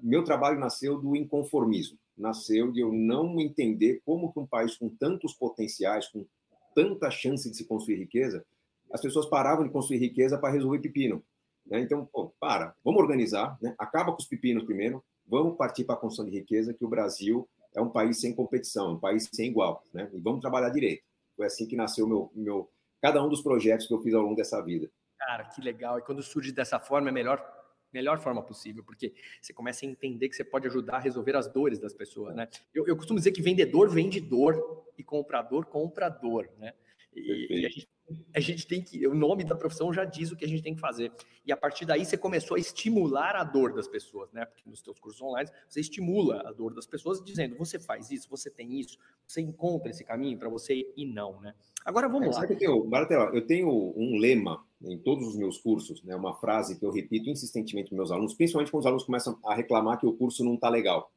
meu 0.00 0.24
trabalho 0.24 0.58
nasceu 0.58 0.98
do 0.98 1.14
inconformismo 1.14 1.98
nasceu 2.18 2.72
de 2.72 2.80
eu 2.80 2.92
não 2.92 3.40
entender 3.40 4.02
como 4.04 4.32
que 4.32 4.40
um 4.40 4.46
país 4.46 4.76
com 4.76 4.88
tantos 4.88 5.32
potenciais, 5.32 6.08
com 6.08 6.26
tanta 6.74 7.10
chance 7.10 7.48
de 7.48 7.56
se 7.56 7.64
construir 7.64 7.96
riqueza, 7.96 8.44
as 8.92 9.00
pessoas 9.00 9.26
paravam 9.26 9.64
de 9.64 9.70
construir 9.70 9.98
riqueza 9.98 10.36
para 10.36 10.52
resolver 10.52 10.80
pepino. 10.80 11.22
Né? 11.68 11.80
Então, 11.80 12.04
pô, 12.06 12.32
para, 12.40 12.74
vamos 12.84 13.00
organizar, 13.00 13.56
né? 13.60 13.74
acaba 13.78 14.12
com 14.12 14.18
os 14.18 14.26
pepinos 14.26 14.64
primeiro, 14.64 15.04
vamos 15.26 15.56
partir 15.56 15.84
para 15.84 15.94
a 15.94 15.98
construção 15.98 16.30
de 16.30 16.38
riqueza, 16.38 16.72
que 16.72 16.84
o 16.84 16.88
Brasil 16.88 17.48
é 17.74 17.80
um 17.80 17.90
país 17.90 18.20
sem 18.20 18.34
competição, 18.34 18.92
um 18.92 18.98
país 18.98 19.28
sem 19.32 19.50
igual, 19.50 19.82
né? 19.92 20.10
e 20.12 20.20
vamos 20.20 20.40
trabalhar 20.40 20.70
direito. 20.70 21.02
Foi 21.36 21.46
assim 21.46 21.66
que 21.66 21.76
nasceu 21.76 22.06
meu, 22.06 22.32
meu, 22.34 22.68
cada 23.00 23.22
um 23.22 23.28
dos 23.28 23.42
projetos 23.42 23.86
que 23.86 23.94
eu 23.94 24.02
fiz 24.02 24.14
ao 24.14 24.22
longo 24.22 24.34
dessa 24.34 24.60
vida. 24.62 24.90
Cara, 25.18 25.44
que 25.44 25.60
legal. 25.60 25.98
E 25.98 26.02
quando 26.02 26.22
surge 26.22 26.52
dessa 26.52 26.78
forma, 26.78 27.08
é 27.08 27.12
melhor 27.12 27.58
melhor 27.92 28.20
forma 28.20 28.42
possível, 28.42 28.84
porque 28.84 29.14
você 29.40 29.52
começa 29.52 29.84
a 29.84 29.88
entender 29.88 30.28
que 30.28 30.36
você 30.36 30.44
pode 30.44 30.66
ajudar 30.66 30.96
a 30.96 31.00
resolver 31.00 31.34
as 31.36 31.50
dores 31.50 31.78
das 31.78 31.94
pessoas, 31.94 32.34
né? 32.34 32.46
Eu, 32.74 32.86
eu 32.86 32.96
costumo 32.96 33.18
dizer 33.18 33.32
que 33.32 33.40
vendedor 33.40 33.88
vende 33.88 34.20
dor 34.20 34.84
e 34.96 35.02
comprador 35.02 35.64
compra 35.66 36.08
dor, 36.08 36.50
né? 36.58 36.74
E, 37.14 37.60
e 37.62 37.66
a, 37.66 37.68
gente, 37.70 37.88
a, 38.34 38.40
gente, 38.40 38.66
tem 38.66 38.82
que, 38.82 39.06
o 39.06 39.14
nome 39.14 39.44
da 39.44 39.54
profissão 39.54 39.92
já 39.92 40.04
diz 40.04 40.30
o 40.30 40.36
que 40.36 40.44
a 40.44 40.48
gente 40.48 40.62
tem 40.62 40.74
que 40.74 40.80
fazer. 40.80 41.12
E 41.44 41.52
a 41.52 41.56
partir 41.56 41.84
daí 41.84 42.04
você 42.04 42.16
começou 42.16 42.56
a 42.56 42.60
estimular 42.60 43.36
a 43.36 43.44
dor 43.44 43.72
das 43.72 43.88
pessoas, 43.88 44.32
né? 44.32 44.44
Porque 44.44 44.68
nos 44.68 44.80
seus 44.80 44.98
cursos 44.98 45.20
online 45.20 45.50
você 45.68 45.80
estimula 45.80 46.42
a 46.46 46.52
dor 46.52 46.74
das 46.74 46.86
pessoas 46.86 47.22
dizendo, 47.22 47.56
você 47.56 47.78
faz 47.78 48.10
isso, 48.10 48.28
você 48.28 48.50
tem 48.50 48.78
isso, 48.78 48.98
você 49.26 49.40
encontra 49.40 49.90
esse 49.90 50.04
caminho 50.04 50.38
para 50.38 50.48
você 50.48 50.92
e 50.96 51.06
não, 51.06 51.40
né? 51.40 51.54
Agora 51.84 52.08
vamos 52.08 52.36
é, 52.36 52.38
lá. 52.38 52.44
Eu 52.44 52.56
tenho, 52.56 53.34
eu 53.34 53.46
tenho 53.46 53.68
um 53.96 54.18
lema 54.18 54.64
em 54.82 54.98
todos 54.98 55.26
os 55.26 55.36
meus 55.36 55.58
cursos, 55.58 56.02
né, 56.04 56.14
uma 56.14 56.34
frase 56.34 56.78
que 56.78 56.84
eu 56.84 56.90
repito 56.90 57.28
insistentemente 57.28 57.88
para 57.88 57.96
meus 57.96 58.10
alunos, 58.10 58.34
principalmente 58.34 58.70
quando 58.70 58.82
os 58.82 58.86
alunos 58.86 59.04
começam 59.04 59.38
a 59.44 59.54
reclamar 59.54 59.98
que 59.98 60.06
o 60.06 60.12
curso 60.12 60.44
não 60.44 60.54
está 60.54 60.68
legal. 60.68 61.10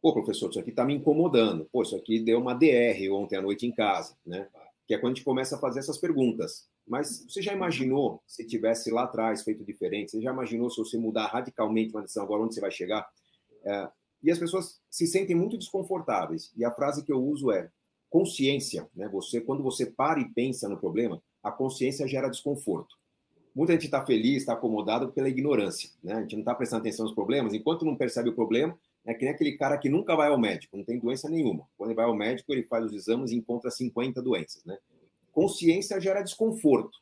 Pô, 0.00 0.12
professor, 0.12 0.48
isso 0.50 0.60
aqui 0.60 0.70
está 0.70 0.84
me 0.84 0.94
incomodando. 0.94 1.68
Pô, 1.72 1.82
isso 1.82 1.96
aqui 1.96 2.20
deu 2.20 2.38
uma 2.38 2.54
DR 2.54 3.10
ontem 3.10 3.36
à 3.36 3.42
noite 3.42 3.66
em 3.66 3.72
casa, 3.72 4.16
né? 4.24 4.48
Que 4.88 4.94
é 4.94 4.98
quando 4.98 5.12
a 5.12 5.14
gente 5.14 5.24
começa 5.24 5.54
a 5.54 5.58
fazer 5.58 5.78
essas 5.78 5.98
perguntas. 5.98 6.66
Mas 6.86 7.24
você 7.28 7.40
já 7.40 7.52
imaginou 7.52 8.20
se 8.26 8.44
tivesse 8.44 8.90
lá 8.90 9.04
atrás 9.04 9.42
feito 9.42 9.64
diferente? 9.64 10.10
Você 10.10 10.22
já 10.22 10.32
imaginou 10.32 10.70
se 10.70 10.78
você 10.78 10.98
mudar 10.98 11.26
radicalmente 11.26 11.94
uma 11.94 12.02
decisão 12.02 12.24
agora 12.24 12.42
onde 12.42 12.54
você 12.54 12.60
vai 12.60 12.70
chegar? 12.70 13.06
É, 13.64 13.88
e 14.22 14.30
as 14.30 14.38
pessoas 14.38 14.80
se 14.90 15.06
sentem 15.06 15.36
muito 15.36 15.56
desconfortáveis. 15.56 16.50
E 16.56 16.64
a 16.64 16.70
frase 16.70 17.04
que 17.04 17.12
eu 17.12 17.22
uso 17.22 17.52
é 17.52 17.70
consciência, 18.10 18.88
né? 18.96 19.08
Você 19.08 19.40
quando 19.40 19.62
você 19.62 19.86
para 19.86 20.18
e 20.18 20.28
pensa 20.32 20.68
no 20.68 20.78
problema, 20.78 21.22
a 21.42 21.52
consciência 21.52 22.08
gera 22.08 22.28
desconforto. 22.28 22.96
Muita 23.54 23.72
gente 23.72 23.86
está 23.86 24.04
feliz, 24.04 24.38
está 24.38 24.52
acomodado 24.52 25.12
pela 25.12 25.28
ignorância. 25.28 25.90
Né? 26.02 26.14
A 26.14 26.20
gente 26.20 26.34
não 26.34 26.40
está 26.40 26.54
prestando 26.54 26.80
atenção 26.80 27.04
nos 27.04 27.14
problemas. 27.14 27.52
Enquanto 27.52 27.84
não 27.84 27.96
percebe 27.96 28.28
o 28.28 28.34
problema, 28.34 28.78
é 29.08 29.14
que 29.14 29.24
nem 29.24 29.32
aquele 29.32 29.56
cara 29.56 29.78
que 29.78 29.88
nunca 29.88 30.14
vai 30.14 30.28
ao 30.28 30.38
médico, 30.38 30.76
não 30.76 30.84
tem 30.84 30.98
doença 30.98 31.30
nenhuma. 31.30 31.66
Quando 31.78 31.90
ele 31.90 31.96
vai 31.96 32.04
ao 32.04 32.14
médico, 32.14 32.52
ele 32.52 32.62
faz 32.62 32.84
os 32.84 32.92
exames 32.92 33.30
e 33.30 33.36
encontra 33.36 33.70
50 33.70 34.20
doenças. 34.20 34.62
Né? 34.66 34.76
Consciência 35.32 35.98
gera 35.98 36.20
desconforto. 36.20 36.98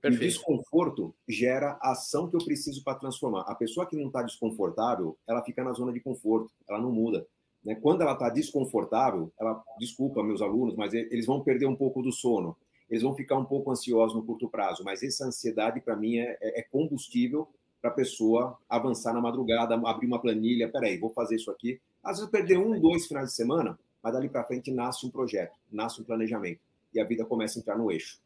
Perfeito. 0.00 0.24
E 0.24 0.28
desconforto 0.28 1.14
gera 1.28 1.78
ação 1.82 2.26
que 2.26 2.36
eu 2.36 2.42
preciso 2.42 2.82
para 2.82 2.98
transformar. 2.98 3.42
A 3.42 3.54
pessoa 3.54 3.86
que 3.86 3.96
não 3.96 4.06
está 4.06 4.22
desconfortável, 4.22 5.14
ela 5.28 5.44
fica 5.44 5.62
na 5.62 5.74
zona 5.74 5.92
de 5.92 6.00
conforto, 6.00 6.50
ela 6.66 6.80
não 6.80 6.90
muda. 6.90 7.26
Né? 7.62 7.74
Quando 7.74 8.00
ela 8.00 8.14
está 8.14 8.30
desconfortável, 8.30 9.30
ela, 9.38 9.62
desculpa 9.78 10.22
meus 10.22 10.40
alunos, 10.40 10.74
mas 10.74 10.94
eles 10.94 11.26
vão 11.26 11.42
perder 11.42 11.66
um 11.66 11.76
pouco 11.76 12.00
do 12.00 12.10
sono, 12.10 12.56
eles 12.88 13.02
vão 13.02 13.14
ficar 13.14 13.36
um 13.36 13.44
pouco 13.44 13.70
ansiosos 13.70 14.16
no 14.16 14.24
curto 14.24 14.48
prazo, 14.48 14.82
mas 14.82 15.02
essa 15.02 15.26
ansiedade, 15.26 15.82
para 15.82 15.96
mim, 15.96 16.16
é, 16.16 16.38
é, 16.40 16.60
é 16.60 16.62
combustível 16.62 17.46
para 17.80 17.90
a 17.90 17.94
pessoa 17.94 18.58
avançar 18.68 19.12
na 19.12 19.20
madrugada, 19.20 19.74
abrir 19.74 20.06
uma 20.06 20.20
planilha, 20.20 20.68
peraí, 20.68 20.98
vou 20.98 21.10
fazer 21.10 21.36
isso 21.36 21.50
aqui. 21.50 21.80
Às 22.02 22.18
vezes 22.18 22.30
perder 22.30 22.58
um, 22.58 22.78
dois 22.78 23.06
finais 23.06 23.28
de 23.28 23.34
semana, 23.34 23.78
mas 24.02 24.12
dali 24.12 24.28
para 24.28 24.44
frente 24.44 24.70
nasce 24.70 25.06
um 25.06 25.10
projeto, 25.10 25.54
nasce 25.70 26.00
um 26.00 26.04
planejamento 26.04 26.60
e 26.92 27.00
a 27.00 27.04
vida 27.04 27.24
começa 27.24 27.58
a 27.58 27.60
entrar 27.60 27.78
no 27.78 27.90
eixo. 27.90 28.18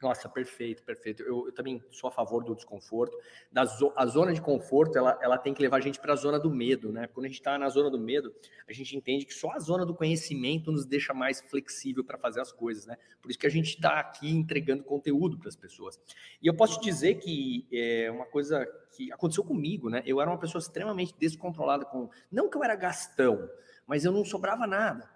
Nossa, 0.00 0.28
perfeito, 0.28 0.84
perfeito. 0.84 1.22
Eu, 1.24 1.46
eu, 1.46 1.52
também 1.52 1.82
sou 1.90 2.06
a 2.06 2.10
favor 2.12 2.44
do 2.44 2.54
desconforto. 2.54 3.18
Da 3.50 3.64
zo 3.64 3.92
a 3.96 4.06
zona 4.06 4.32
de 4.32 4.40
conforto, 4.40 4.96
ela, 4.96 5.18
ela 5.20 5.36
tem 5.36 5.52
que 5.52 5.60
levar 5.60 5.78
a 5.78 5.80
gente 5.80 5.98
para 5.98 6.12
a 6.12 6.16
zona 6.16 6.38
do 6.38 6.48
medo, 6.48 6.92
né? 6.92 7.08
Quando 7.08 7.26
a 7.26 7.28
gente 7.28 7.38
está 7.38 7.58
na 7.58 7.68
zona 7.68 7.90
do 7.90 7.98
medo, 7.98 8.32
a 8.68 8.72
gente 8.72 8.96
entende 8.96 9.26
que 9.26 9.34
só 9.34 9.50
a 9.50 9.58
zona 9.58 9.84
do 9.84 9.92
conhecimento 9.92 10.70
nos 10.70 10.86
deixa 10.86 11.12
mais 11.12 11.40
flexível 11.40 12.04
para 12.04 12.16
fazer 12.16 12.40
as 12.40 12.52
coisas, 12.52 12.86
né? 12.86 12.96
Por 13.20 13.28
isso 13.28 13.38
que 13.40 13.46
a 13.46 13.50
gente 13.50 13.70
está 13.70 13.98
aqui 13.98 14.30
entregando 14.30 14.84
conteúdo 14.84 15.36
para 15.36 15.48
as 15.48 15.56
pessoas. 15.56 16.00
E 16.40 16.46
eu 16.46 16.54
posso 16.54 16.78
te 16.78 16.84
dizer 16.84 17.16
que 17.16 17.66
é 17.72 18.08
uma 18.08 18.26
coisa 18.26 18.64
que 18.96 19.10
aconteceu 19.10 19.42
comigo, 19.42 19.90
né? 19.90 20.00
Eu 20.06 20.20
era 20.20 20.30
uma 20.30 20.38
pessoa 20.38 20.60
extremamente 20.60 21.12
descontrolada 21.18 21.84
com, 21.84 22.08
não 22.30 22.48
que 22.48 22.56
eu 22.56 22.62
era 22.62 22.76
gastão, 22.76 23.50
mas 23.84 24.04
eu 24.04 24.12
não 24.12 24.24
sobrava 24.24 24.64
nada. 24.64 25.10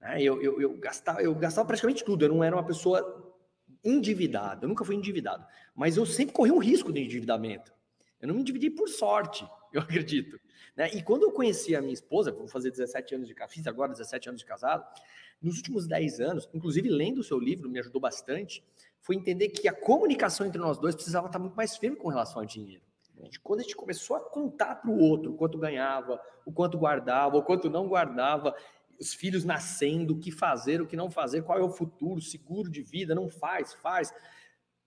Né? 0.00 0.22
Eu, 0.22 0.40
eu, 0.40 0.60
eu, 0.60 0.78
gastava, 0.78 1.22
eu 1.22 1.34
gastava 1.34 1.66
praticamente 1.66 2.04
tudo. 2.04 2.24
Eu 2.24 2.30
não 2.30 2.42
era 2.42 2.56
uma 2.56 2.64
pessoa 2.64 3.27
endividado. 3.84 4.64
Eu 4.64 4.68
nunca 4.68 4.84
fui 4.84 4.94
endividado, 4.94 5.46
mas 5.74 5.96
eu 5.96 6.06
sempre 6.06 6.34
corri 6.34 6.50
um 6.50 6.58
risco 6.58 6.92
de 6.92 7.00
endividamento. 7.00 7.72
Eu 8.20 8.28
não 8.28 8.34
me 8.34 8.40
endividei 8.40 8.70
por 8.70 8.88
sorte, 8.88 9.48
eu 9.72 9.80
acredito. 9.80 10.38
Né? 10.76 10.90
E 10.94 11.02
quando 11.02 11.22
eu 11.22 11.32
conheci 11.32 11.74
a 11.74 11.80
minha 11.80 11.94
esposa, 11.94 12.32
vou 12.32 12.48
fazer 12.48 12.70
17 12.70 13.14
anos 13.14 13.28
de 13.28 13.34
fiz 13.48 13.66
agora 13.66 13.92
17 13.92 14.28
anos 14.28 14.40
de 14.40 14.46
casado, 14.46 14.84
nos 15.40 15.56
últimos 15.56 15.86
10 15.86 16.20
anos, 16.20 16.48
inclusive 16.52 16.88
lendo 16.88 17.18
o 17.18 17.24
seu 17.24 17.38
livro, 17.38 17.68
me 17.68 17.78
ajudou 17.78 18.00
bastante, 18.00 18.64
foi 19.00 19.16
entender 19.16 19.48
que 19.48 19.68
a 19.68 19.72
comunicação 19.72 20.46
entre 20.46 20.60
nós 20.60 20.78
dois 20.78 20.94
precisava 20.94 21.26
estar 21.26 21.38
muito 21.38 21.54
mais 21.54 21.76
firme 21.76 21.96
com 21.96 22.08
relação 22.08 22.40
ao 22.40 22.46
dinheiro. 22.46 22.82
Quando 23.42 23.60
a 23.60 23.62
gente 23.62 23.74
começou 23.74 24.16
a 24.16 24.20
contar 24.20 24.76
para 24.76 24.90
o 24.90 24.98
outro 24.98 25.32
o 25.32 25.36
quanto 25.36 25.58
ganhava, 25.58 26.20
o 26.44 26.52
quanto 26.52 26.78
guardava, 26.78 27.36
o 27.36 27.42
quanto 27.42 27.68
não 27.68 27.88
guardava, 27.88 28.54
os 28.98 29.14
filhos 29.14 29.44
nascendo, 29.44 30.14
o 30.14 30.18
que 30.18 30.30
fazer, 30.30 30.80
o 30.80 30.86
que 30.86 30.96
não 30.96 31.10
fazer, 31.10 31.42
qual 31.42 31.58
é 31.58 31.62
o 31.62 31.70
futuro, 31.70 32.20
seguro 32.20 32.70
de 32.70 32.82
vida, 32.82 33.14
não 33.14 33.28
faz, 33.28 33.72
faz. 33.74 34.12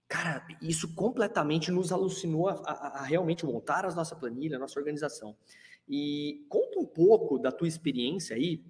Cara, 0.08 0.46
isso 0.62 0.94
completamente 0.94 1.72
nos 1.72 1.92
alucinou 1.92 2.50
a, 2.50 2.54
a, 2.66 3.00
a 3.00 3.04
realmente 3.04 3.46
montar 3.46 3.86
a 3.86 3.94
nossa 3.94 4.16
planilha, 4.16 4.58
a 4.58 4.60
nossa 4.60 4.78
organização. 4.78 5.36
E 5.88 6.46
conta 6.50 6.80
um 6.80 6.86
pouco 6.86 7.40
da 7.40 7.52
tua 7.52 7.68
experiência 7.68 8.36
aí 8.36 8.64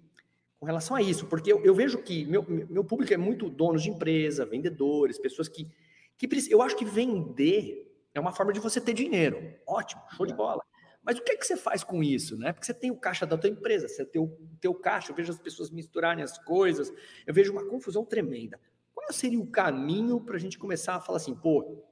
com 0.60 0.66
relação 0.68 0.96
a 0.96 1.02
isso, 1.02 1.26
porque 1.26 1.52
eu, 1.52 1.64
eu 1.64 1.74
vejo 1.74 2.04
que 2.04 2.24
meu, 2.26 2.46
meu 2.48 2.84
público 2.84 3.12
é 3.12 3.18
muito 3.18 3.50
donos 3.50 3.82
de 3.82 3.90
empresa, 3.90 4.46
vendedores, 4.46 5.18
pessoas 5.18 5.48
que, 5.48 5.68
que 6.16 6.30
eu 6.52 6.62
acho 6.62 6.76
que 6.76 6.86
vender 6.86 7.92
é 8.14 8.20
uma 8.20 8.32
forma 8.32 8.54
de 8.54 8.60
você 8.60 8.80
ter 8.80 8.94
dinheiro. 8.94 9.56
Ótimo, 9.66 10.02
show 10.12 10.26
de 10.26 10.34
bola. 10.36 10.62
Mas 11.04 11.18
o 11.18 11.24
que, 11.24 11.32
é 11.32 11.36
que 11.36 11.46
você 11.46 11.58
faz 11.58 11.84
com 11.84 12.04
isso, 12.04 12.38
né? 12.38 12.54
Porque 12.54 12.66
você 12.66 12.74
tem 12.74 12.92
o 12.92 12.96
caixa 12.96 13.26
da 13.26 13.38
tua 13.38 13.50
empresa, 13.50 13.88
você 13.88 14.06
tem 14.06 14.22
o 14.22 14.38
teu 14.60 14.74
caixa, 14.74 15.12
eu 15.12 15.16
vejo 15.16 15.32
as 15.32 15.40
pessoas 15.40 15.72
misturarem 15.72 16.24
as 16.24 16.38
coisas, 16.38 16.94
eu 17.26 17.34
vejo 17.34 17.52
uma 17.52 17.66
confusão 17.66 18.06
tremenda. 18.06 18.60
Qual 18.94 19.12
seria 19.12 19.40
o 19.40 19.48
caminho 19.48 20.20
para 20.22 20.36
a 20.36 20.40
gente 20.40 20.60
começar 20.60 20.96
a 20.96 21.02
falar 21.02 21.18
assim, 21.18 21.34
pô, 21.34 21.84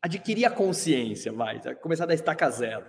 adquirir 0.00 0.46
a 0.46 0.50
consciência, 0.50 1.32
vai, 1.32 1.60
começar 1.76 2.04
a 2.04 2.06
dar 2.06 2.14
estaca 2.14 2.48
zero? 2.50 2.86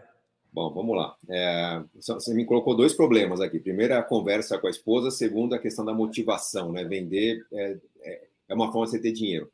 Bom, 0.53 0.73
vamos 0.73 0.95
lá. 0.95 1.15
É, 1.29 1.83
você 1.93 2.33
me 2.33 2.45
colocou 2.45 2.75
dois 2.75 2.93
problemas 2.93 3.41
aqui. 3.41 3.59
Primeiro, 3.59 3.93
a 3.95 4.01
conversa 4.01 4.57
com 4.57 4.67
a 4.67 4.71
esposa. 4.71 5.11
Segundo, 5.11 5.53
a 5.53 5.59
questão 5.59 5.83
da 5.83 5.93
motivação, 5.93 6.71
né? 6.71 6.83
Vender 6.85 7.45
é, 7.53 7.77
é, 8.01 8.27
é 8.49 8.53
uma 8.55 8.71
forma 8.71 8.85
de 8.85 8.91
você 8.91 9.01
ter 9.01 9.11
dinheiro 9.11 9.51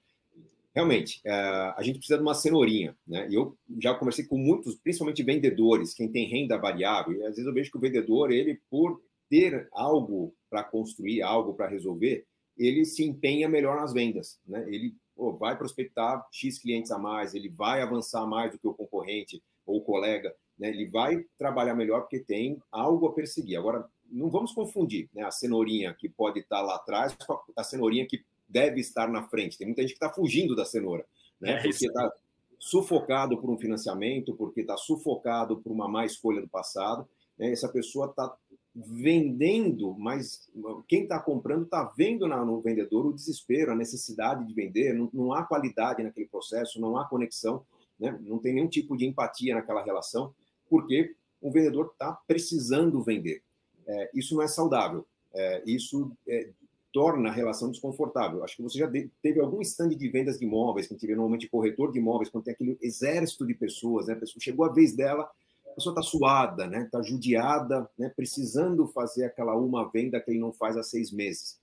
realmente, 0.74 1.22
é, 1.24 1.32
a 1.32 1.80
gente 1.82 1.98
precisa 1.98 2.18
de 2.18 2.24
uma 2.24 2.34
cenourinha, 2.34 2.98
né? 3.08 3.28
E 3.30 3.36
eu 3.36 3.56
já 3.80 3.94
conversei 3.94 4.26
com 4.26 4.38
muitos, 4.38 4.76
principalmente 4.76 5.24
vendedores, 5.24 5.94
quem 5.94 6.12
tem 6.12 6.28
renda 6.28 6.58
variável, 6.58 7.14
e 7.14 7.24
às 7.24 7.36
vezes 7.36 7.46
eu 7.46 7.54
vejo 7.54 7.72
que 7.72 7.78
o 7.78 7.82
vendedor, 7.82 8.32
ele, 8.32 8.60
por 8.70 9.02
ter 9.30 9.68
algo 9.72 10.34
para 10.50 10.64
construir, 10.64 11.22
algo 11.22 11.54
para 11.54 11.68
resolver, 11.68 12.26
ele 12.58 12.86
se 12.86 13.04
empenha 13.04 13.48
melhor 13.48 13.76
nas 13.76 13.94
vendas, 13.94 14.40
né? 14.48 14.64
Ele 14.68 14.96
pô, 15.16 15.34
vai 15.34 15.58
prospectar 15.58 16.26
X 16.32 16.60
clientes 16.60 16.92
a 16.92 16.98
mais, 16.98 17.34
ele 17.34 17.50
vai 17.50 17.82
avançar 17.82 18.26
mais 18.26 18.52
do 18.52 18.60
que 18.60 18.68
o 18.68 18.74
concorrente 18.74 19.42
ou 19.66 19.78
o 19.78 19.84
colega, 19.84 20.36
né? 20.58 20.70
Ele 20.70 20.88
vai 20.88 21.24
trabalhar 21.38 21.76
melhor 21.76 22.02
porque 22.02 22.20
tem 22.20 22.62
algo 22.72 23.08
a 23.08 23.14
perseguir. 23.14 23.58
Agora, 23.58 23.88
não 24.10 24.30
vamos 24.30 24.52
confundir 24.52 25.10
né, 25.14 25.24
a 25.24 25.32
cenourinha 25.32 25.94
que 25.94 26.08
pode 26.08 26.40
estar 26.40 26.62
lá 26.62 26.76
atrás 26.76 27.16
com 27.16 27.42
a 27.56 27.64
cenourinha 27.64 28.06
que 28.08 28.24
deve 28.54 28.80
estar 28.80 29.10
na 29.10 29.24
frente. 29.24 29.58
Tem 29.58 29.66
muita 29.66 29.82
gente 29.82 29.92
que 29.92 29.98
está 29.98 30.14
fugindo 30.14 30.56
da 30.56 30.64
cenoura, 30.64 31.06
né? 31.42 31.54
É 31.54 31.62
porque 31.64 31.88
está 31.88 32.14
sufocado 32.60 33.38
por 33.38 33.50
um 33.50 33.58
financiamento, 33.58 34.34
porque 34.36 34.62
está 34.62 34.78
sufocado 34.78 35.58
por 35.58 35.72
uma 35.72 35.88
má 35.90 36.06
escolha 36.06 36.40
do 36.40 36.48
passado. 36.48 37.06
Né? 37.38 37.52
Essa 37.52 37.68
pessoa 37.68 38.06
está 38.06 38.34
vendendo, 38.74 39.94
mas 40.00 40.50
quem 40.88 41.04
está 41.04 41.20
comprando 41.20 41.66
está 41.66 41.84
vendo 41.96 42.28
no 42.28 42.62
vendedor 42.62 43.06
o 43.06 43.14
desespero, 43.14 43.72
a 43.72 43.76
necessidade 43.76 44.46
de 44.48 44.54
vender, 44.54 44.94
não, 44.94 45.10
não 45.14 45.34
há 45.34 45.44
qualidade 45.44 46.02
naquele 46.02 46.28
processo, 46.28 46.80
não 46.80 46.98
há 46.98 47.06
conexão, 47.06 47.66
né? 48.00 48.18
não 48.22 48.40
tem 48.40 48.54
nenhum 48.54 48.70
tipo 48.70 48.96
de 48.96 49.06
empatia 49.06 49.54
naquela 49.54 49.84
relação, 49.84 50.34
porque 50.70 51.16
o 51.42 51.52
vendedor 51.52 51.90
está 51.92 52.14
precisando 52.26 53.04
vender. 53.04 53.44
É, 53.86 54.10
isso 54.14 54.36
não 54.36 54.42
é 54.42 54.48
saudável. 54.48 55.06
É, 55.34 55.64
isso 55.66 56.12
é, 56.28 56.50
torna 56.94 57.30
a 57.30 57.34
relação 57.34 57.72
desconfortável. 57.72 58.44
Acho 58.44 58.56
que 58.56 58.62
você 58.62 58.78
já 58.78 58.90
teve 59.22 59.42
algum 59.42 59.60
stand 59.62 59.90
de 59.90 60.08
vendas 60.10 60.38
de 60.38 60.46
imóveis, 60.46 60.88
que 60.88 60.94
a 60.94 60.96
gente 60.96 61.08
vê 61.08 61.16
normalmente 61.16 61.50
corretor 61.50 61.92
de 61.92 61.98
imóveis, 61.98 62.30
quando 62.30 62.44
tem 62.44 62.54
aquele 62.54 62.78
exército 62.82 63.46
de 63.46 63.56
pessoas, 63.56 64.08
né? 64.08 64.18
Chegou 64.40 64.64
a 64.66 64.72
vez 64.72 64.96
dela, 64.96 65.30
a 65.72 65.74
pessoa 65.74 65.92
está 65.92 66.04
suada, 66.04 66.68
né? 66.68 66.84
Está 66.84 67.02
judiada, 67.02 67.90
né? 67.98 68.14
Precisando 68.16 68.88
fazer 68.88 69.26
aquela 69.26 69.56
uma 69.56 69.90
venda 69.92 70.22
que 70.22 70.30
ele 70.30 70.40
não 70.40 70.54
faz 70.54 70.78
há 70.78 70.84
seis 70.84 71.12
meses. 71.12 71.60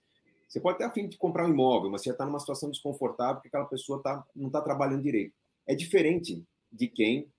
Você 0.48 0.58
pode 0.58 0.78
ter 0.78 0.84
a 0.84 0.90
fim 0.90 1.06
de 1.06 1.16
comprar 1.16 1.46
um 1.46 1.50
imóvel, 1.50 1.90
mas 1.90 2.02
você 2.02 2.08
já 2.08 2.14
está 2.14 2.26
numa 2.26 2.40
situação 2.40 2.68
desconfortável 2.68 3.36
porque 3.36 3.48
aquela 3.48 3.66
pessoa 3.66 4.02
tá, 4.02 4.24
não 4.34 4.48
está 4.48 4.60
trabalhando 4.60 5.02
direito. 5.02 5.32
É 5.64 5.76
diferente 5.76 6.44
de 6.72 6.88
quem 6.88 7.30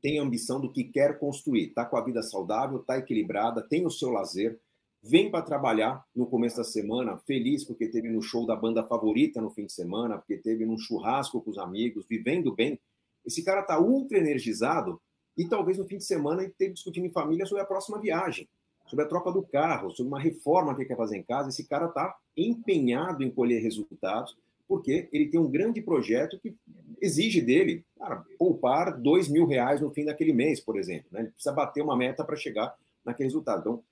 tem 0.00 0.20
ambição 0.20 0.60
do 0.60 0.70
que 0.70 0.84
quer 0.84 1.18
construir, 1.18 1.70
está 1.70 1.84
com 1.84 1.96
a 1.96 2.04
vida 2.04 2.22
saudável, 2.22 2.78
está 2.78 2.96
equilibrada, 2.96 3.60
tem 3.60 3.84
o 3.84 3.90
seu 3.90 4.10
lazer, 4.10 4.60
vem 5.08 5.30
para 5.30 5.42
trabalhar 5.42 6.04
no 6.14 6.26
começo 6.26 6.56
da 6.56 6.64
semana 6.64 7.16
feliz 7.18 7.64
porque 7.64 7.86
teve 7.86 8.08
no 8.10 8.20
show 8.20 8.44
da 8.44 8.56
banda 8.56 8.82
favorita 8.82 9.40
no 9.40 9.50
fim 9.50 9.66
de 9.66 9.72
semana, 9.72 10.18
porque 10.18 10.36
teve 10.36 10.66
num 10.66 10.76
churrasco 10.76 11.40
com 11.40 11.50
os 11.50 11.58
amigos, 11.58 12.04
vivendo 12.08 12.54
bem. 12.54 12.78
Esse 13.24 13.44
cara 13.44 13.60
está 13.60 13.80
ultra 13.80 14.18
energizado 14.18 15.00
e 15.36 15.48
talvez 15.48 15.78
no 15.78 15.86
fim 15.86 15.98
de 15.98 16.04
semana 16.04 16.42
ele 16.42 16.50
esteja 16.50 16.72
discutindo 16.72 17.06
em 17.06 17.10
família 17.10 17.46
sobre 17.46 17.62
a 17.62 17.66
próxima 17.66 18.00
viagem, 18.00 18.48
sobre 18.86 19.04
a 19.04 19.08
troca 19.08 19.30
do 19.30 19.42
carro, 19.42 19.90
sobre 19.90 20.08
uma 20.08 20.20
reforma 20.20 20.74
que 20.74 20.82
ele 20.82 20.88
quer 20.88 20.96
fazer 20.96 21.16
em 21.16 21.22
casa. 21.22 21.50
Esse 21.50 21.66
cara 21.66 21.86
está 21.86 22.16
empenhado 22.36 23.22
em 23.22 23.30
colher 23.30 23.62
resultados 23.62 24.36
porque 24.68 25.08
ele 25.12 25.28
tem 25.28 25.38
um 25.38 25.48
grande 25.48 25.80
projeto 25.80 26.40
que 26.40 26.56
exige 27.00 27.40
dele 27.40 27.84
cara, 27.96 28.24
poupar 28.36 28.98
dois 29.00 29.28
mil 29.28 29.46
reais 29.46 29.80
no 29.80 29.90
fim 29.90 30.04
daquele 30.04 30.32
mês, 30.32 30.60
por 30.60 30.76
exemplo. 30.76 31.06
Né? 31.12 31.20
Ele 31.20 31.30
precisa 31.30 31.54
bater 31.54 31.82
uma 31.82 31.96
meta 31.96 32.24
para 32.24 32.34
chegar 32.34 32.74
naquele 33.04 33.28
resultado. 33.28 33.60
Então, 33.60 33.84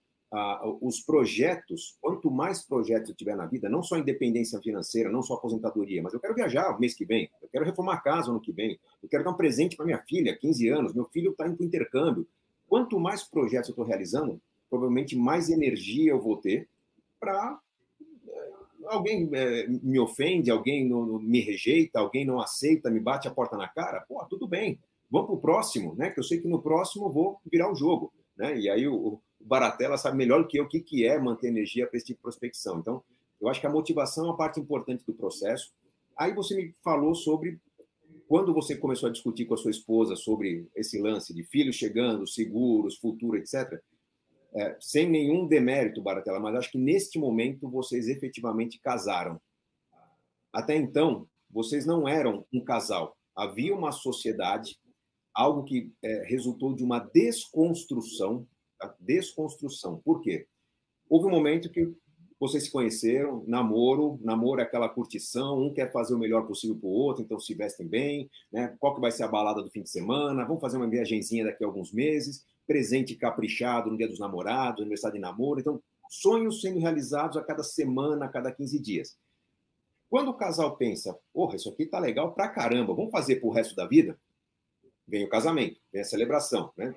os 0.80 1.00
projetos, 1.00 1.96
quanto 2.00 2.30
mais 2.30 2.62
projetos 2.66 3.10
eu 3.10 3.14
tiver 3.14 3.36
na 3.36 3.46
vida, 3.46 3.68
não 3.68 3.82
só 3.82 3.96
independência 3.96 4.60
financeira, 4.60 5.10
não 5.10 5.22
só 5.22 5.34
aposentadoria, 5.34 6.02
mas 6.02 6.12
eu 6.12 6.20
quero 6.20 6.34
viajar 6.34 6.74
o 6.74 6.80
mês 6.80 6.94
que 6.94 7.04
vem, 7.04 7.30
eu 7.40 7.48
quero 7.48 7.64
reformar 7.64 7.94
a 7.94 8.00
casa 8.00 8.30
ano 8.30 8.40
que 8.40 8.52
vem, 8.52 8.78
eu 9.02 9.08
quero 9.08 9.22
dar 9.22 9.30
um 9.30 9.36
presente 9.36 9.76
para 9.76 9.86
minha 9.86 9.98
filha, 9.98 10.36
15 10.36 10.68
anos, 10.68 10.94
meu 10.94 11.04
filho 11.06 11.30
está 11.30 11.46
indo 11.46 11.56
para 11.56 11.66
intercâmbio. 11.66 12.26
Quanto 12.66 12.98
mais 12.98 13.22
projetos 13.22 13.68
eu 13.68 13.72
estou 13.72 13.84
realizando, 13.84 14.40
provavelmente 14.68 15.16
mais 15.16 15.50
energia 15.50 16.10
eu 16.10 16.20
vou 16.20 16.36
ter 16.38 16.68
para 17.20 17.60
eh, 18.28 18.52
alguém 18.86 19.30
é, 19.32 19.68
me 19.68 19.98
ofende, 20.00 20.50
alguém 20.50 20.88
não, 20.88 21.18
me 21.20 21.40
rejeita, 21.40 22.00
alguém 22.00 22.24
não 22.24 22.40
aceita, 22.40 22.90
me 22.90 22.98
bate 22.98 23.28
a 23.28 23.30
porta 23.30 23.56
na 23.56 23.68
cara, 23.68 24.00
pô, 24.08 24.24
tudo 24.24 24.48
bem, 24.48 24.80
vamos 25.10 25.28
para 25.28 25.36
o 25.36 25.40
próximo, 25.40 25.94
né? 25.94 26.10
Que 26.10 26.18
eu 26.18 26.24
sei 26.24 26.40
que 26.40 26.48
no 26.48 26.60
próximo 26.60 27.06
eu 27.06 27.12
vou 27.12 27.38
virar 27.50 27.70
o 27.70 27.76
jogo, 27.76 28.12
né? 28.36 28.58
E 28.58 28.68
aí 28.68 28.88
o, 28.88 29.20
Baratella 29.44 29.98
sabe 29.98 30.16
melhor 30.16 30.42
do 30.42 30.48
que 30.48 30.58
eu 30.58 30.64
o 30.64 30.68
que, 30.68 30.80
que 30.80 31.06
é 31.06 31.18
manter 31.18 31.48
energia 31.48 31.86
para 31.86 31.96
esse 31.96 32.06
tipo 32.06 32.18
de 32.18 32.22
prospecção. 32.22 32.78
Então, 32.78 33.04
eu 33.40 33.48
acho 33.48 33.60
que 33.60 33.66
a 33.66 33.70
motivação 33.70 34.24
é 34.24 34.28
uma 34.28 34.36
parte 34.36 34.58
importante 34.58 35.04
do 35.06 35.14
processo. 35.14 35.72
Aí 36.16 36.32
você 36.34 36.56
me 36.56 36.74
falou 36.82 37.14
sobre 37.14 37.60
quando 38.26 38.54
você 38.54 38.74
começou 38.76 39.08
a 39.08 39.12
discutir 39.12 39.44
com 39.44 39.54
a 39.54 39.58
sua 39.58 39.70
esposa 39.70 40.16
sobre 40.16 40.66
esse 40.74 40.98
lance 40.98 41.34
de 41.34 41.44
filhos 41.44 41.76
chegando, 41.76 42.26
seguros, 42.26 42.96
futuro, 42.96 43.36
etc., 43.36 43.80
é, 44.56 44.76
sem 44.80 45.10
nenhum 45.10 45.48
demérito, 45.48 46.00
Baratella, 46.00 46.38
mas 46.38 46.54
acho 46.54 46.70
que 46.70 46.78
neste 46.78 47.18
momento 47.18 47.68
vocês 47.68 48.08
efetivamente 48.08 48.78
casaram. 48.78 49.40
Até 50.52 50.76
então, 50.76 51.28
vocês 51.50 51.84
não 51.84 52.06
eram 52.06 52.46
um 52.52 52.62
casal. 52.62 53.16
Havia 53.36 53.74
uma 53.74 53.90
sociedade, 53.90 54.78
algo 55.34 55.64
que 55.64 55.92
é, 56.00 56.24
resultou 56.28 56.72
de 56.72 56.84
uma 56.84 57.00
desconstrução. 57.00 58.46
Tá? 58.78 58.94
Desconstrução. 59.00 60.00
Por 60.04 60.20
quê? 60.20 60.46
Houve 61.08 61.26
um 61.26 61.30
momento 61.30 61.70
que 61.70 61.94
vocês 62.38 62.64
se 62.64 62.70
conheceram, 62.70 63.44
namoro, 63.46 64.18
namoro 64.22 64.60
é 64.60 64.64
aquela 64.64 64.88
curtição, 64.88 65.58
um 65.58 65.72
quer 65.72 65.92
fazer 65.92 66.14
o 66.14 66.18
melhor 66.18 66.46
possível 66.46 66.76
para 66.76 66.88
o 66.88 66.92
outro, 66.92 67.22
então 67.22 67.38
se 67.38 67.54
vestem 67.54 67.86
bem, 67.86 68.28
né? 68.52 68.76
Qual 68.78 68.94
que 68.94 69.00
vai 69.00 69.10
ser 69.10 69.22
a 69.22 69.28
balada 69.28 69.62
do 69.62 69.70
fim 69.70 69.82
de 69.82 69.90
semana? 69.90 70.44
Vamos 70.44 70.60
fazer 70.60 70.76
uma 70.76 70.88
viagenzinha 70.88 71.44
daqui 71.44 71.64
a 71.64 71.66
alguns 71.66 71.92
meses, 71.92 72.44
presente 72.66 73.14
caprichado 73.14 73.90
no 73.90 73.96
dia 73.96 74.08
dos 74.08 74.18
namorados, 74.18 74.80
aniversário 74.80 75.14
de 75.14 75.20
namoro, 75.20 75.60
então 75.60 75.80
sonhos 76.10 76.60
sendo 76.60 76.80
realizados 76.80 77.36
a 77.36 77.42
cada 77.42 77.62
semana, 77.62 78.26
a 78.26 78.28
cada 78.28 78.52
15 78.52 78.78
dias. 78.78 79.16
Quando 80.10 80.28
o 80.28 80.34
casal 80.34 80.76
pensa, 80.76 81.18
porra, 81.32 81.56
isso 81.56 81.68
aqui 81.68 81.86
tá 81.86 81.98
legal 81.98 82.34
pra 82.34 82.48
caramba, 82.48 82.94
vamos 82.94 83.10
fazer 83.10 83.36
pro 83.36 83.50
resto 83.50 83.74
da 83.74 83.86
vida? 83.86 84.18
Vem 85.06 85.24
o 85.24 85.28
casamento, 85.28 85.80
vem 85.92 86.02
a 86.02 86.04
celebração, 86.04 86.72
né? 86.76 86.94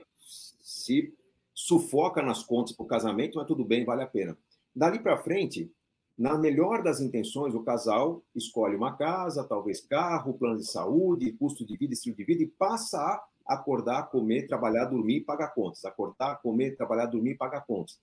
Se 0.61 1.13
sufoca 1.57 2.21
nas 2.21 2.43
contas 2.43 2.75
pro 2.75 2.85
casamento, 2.85 3.39
mas 3.39 3.47
tudo 3.47 3.65
bem, 3.65 3.83
vale 3.83 4.03
a 4.03 4.07
pena. 4.07 4.37
Dali 4.75 4.99
para 4.99 5.17
frente, 5.17 5.71
na 6.15 6.37
melhor 6.37 6.83
das 6.83 7.01
intenções, 7.01 7.55
o 7.55 7.63
casal 7.63 8.23
escolhe 8.35 8.75
uma 8.75 8.95
casa, 8.95 9.43
talvez 9.43 9.81
carro, 9.81 10.37
plano 10.37 10.59
de 10.59 10.67
saúde, 10.67 11.31
custo 11.31 11.65
de 11.65 11.75
vida, 11.75 11.93
estilo 11.93 12.15
de 12.15 12.23
vida, 12.23 12.43
e 12.43 12.47
passa 12.47 12.99
a 12.99 13.55
acordar, 13.55 14.03
comer, 14.11 14.45
trabalhar, 14.45 14.85
dormir 14.85 15.17
e 15.17 15.21
pagar 15.21 15.47
contas. 15.47 15.83
Acordar, 15.83 16.39
comer, 16.43 16.77
trabalhar, 16.77 17.07
dormir 17.07 17.31
e 17.31 17.37
pagar 17.37 17.65
contas. 17.65 17.99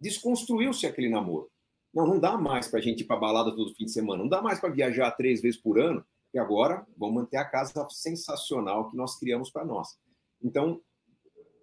Desconstruiu-se 0.00 0.86
aquele 0.86 1.10
namoro. 1.10 1.50
Não, 1.92 2.06
não 2.06 2.18
dá 2.18 2.38
mais 2.38 2.68
para 2.68 2.78
a 2.78 2.82
gente 2.82 3.02
ir 3.02 3.06
para 3.06 3.20
balada 3.20 3.54
todo 3.54 3.74
fim 3.74 3.84
de 3.84 3.92
semana, 3.92 4.22
não 4.22 4.30
dá 4.30 4.40
mais 4.40 4.58
para 4.60 4.70
viajar 4.70 5.10
três 5.10 5.42
vezes 5.42 5.60
por 5.60 5.78
ano, 5.78 6.02
e 6.32 6.38
agora 6.38 6.86
vamos 6.96 7.16
manter 7.16 7.36
a 7.36 7.44
casa 7.44 7.86
sensacional 7.90 8.90
que 8.90 8.96
nós 8.96 9.18
criamos 9.18 9.50
para 9.50 9.64
nós. 9.64 9.98
Então, 10.42 10.80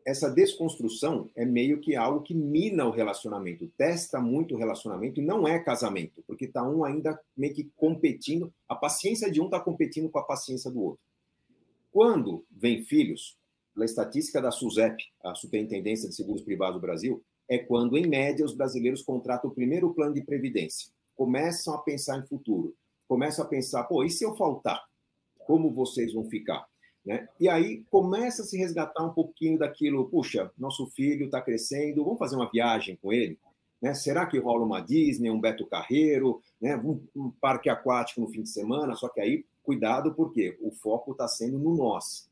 essa 0.06 0.30
desconstrução 0.30 1.32
é 1.36 1.44
meio 1.44 1.80
que 1.80 1.96
algo 1.96 2.22
que 2.22 2.36
mina 2.36 2.86
o 2.86 2.92
relacionamento, 2.92 3.68
testa 3.76 4.22
muito 4.22 4.54
o 4.54 4.58
relacionamento 4.58 5.20
e 5.20 5.26
não 5.26 5.48
é 5.48 5.58
casamento, 5.58 6.24
porque 6.28 6.46
está 6.46 6.62
um 6.62 6.86
ainda 6.86 7.20
meio 7.36 7.56
que 7.56 7.72
competindo, 7.76 8.54
a 8.70 8.76
paciência 8.76 9.32
de 9.32 9.42
um 9.42 9.46
está 9.46 9.60
competindo 9.60 10.08
com 10.08 10.20
a 10.20 10.24
paciência 10.24 10.70
do 10.70 10.80
outro. 10.80 11.02
Quando 11.92 12.46
vem 12.52 12.84
filhos, 12.84 13.36
pela 13.74 13.86
estatística 13.86 14.40
da 14.40 14.52
SUSEP, 14.52 15.04
a 15.24 15.34
Superintendência 15.34 16.08
de 16.08 16.16
Seguros 16.16 16.44
Privados 16.44 16.76
do 16.76 16.82
Brasil, 16.82 17.24
é 17.50 17.58
quando, 17.58 17.98
em 17.98 18.08
média, 18.08 18.46
os 18.46 18.56
brasileiros 18.56 19.02
contratam 19.02 19.50
o 19.50 19.54
primeiro 19.54 19.94
plano 19.94 20.14
de 20.14 20.24
previdência, 20.24 20.92
começam 21.16 21.74
a 21.74 21.80
pensar 21.80 22.20
em 22.20 22.28
futuro, 22.28 22.76
começam 23.08 23.44
a 23.44 23.48
pensar, 23.48 23.84
pô, 23.86 24.04
e 24.04 24.10
se 24.10 24.24
eu 24.24 24.36
faltar? 24.36 24.84
Como 25.40 25.72
vocês 25.72 26.14
vão 26.14 26.30
ficar? 26.30 26.66
Né? 27.06 27.28
E 27.40 27.48
aí 27.48 27.84
começa 27.92 28.42
a 28.42 28.46
se 28.46 28.58
resgatar 28.58 29.04
um 29.04 29.14
pouquinho 29.14 29.60
daquilo, 29.60 30.10
puxa, 30.10 30.52
nosso 30.58 30.88
filho 30.88 31.26
está 31.26 31.40
crescendo, 31.40 32.04
vamos 32.04 32.18
fazer 32.18 32.36
uma 32.36 32.50
viagem 32.50 32.98
com 33.00 33.14
ele? 33.14 33.38
Né? 33.82 33.94
Será 33.94 34.26
que 34.26 34.40
rola 34.40 34.66
uma 34.66 34.82
Disney, 34.82 35.30
um 35.30 35.40
Beto 35.40 35.68
Carreiro, 35.68 36.42
né? 36.60 36.76
um, 36.78 37.00
um 37.16 37.30
parque 37.30 37.70
aquático 37.70 38.22
no 38.22 38.28
fim 38.28 38.42
de 38.42 38.50
semana? 38.50 38.96
Só 38.96 39.08
que 39.08 39.22
aí, 39.22 39.46
cuidado, 39.64 40.14
porque 40.16 40.58
o 40.60 40.72
foco 40.72 41.12
está 41.12 41.28
sendo 41.28 41.60
no 41.60 41.76
nós. 41.76 42.28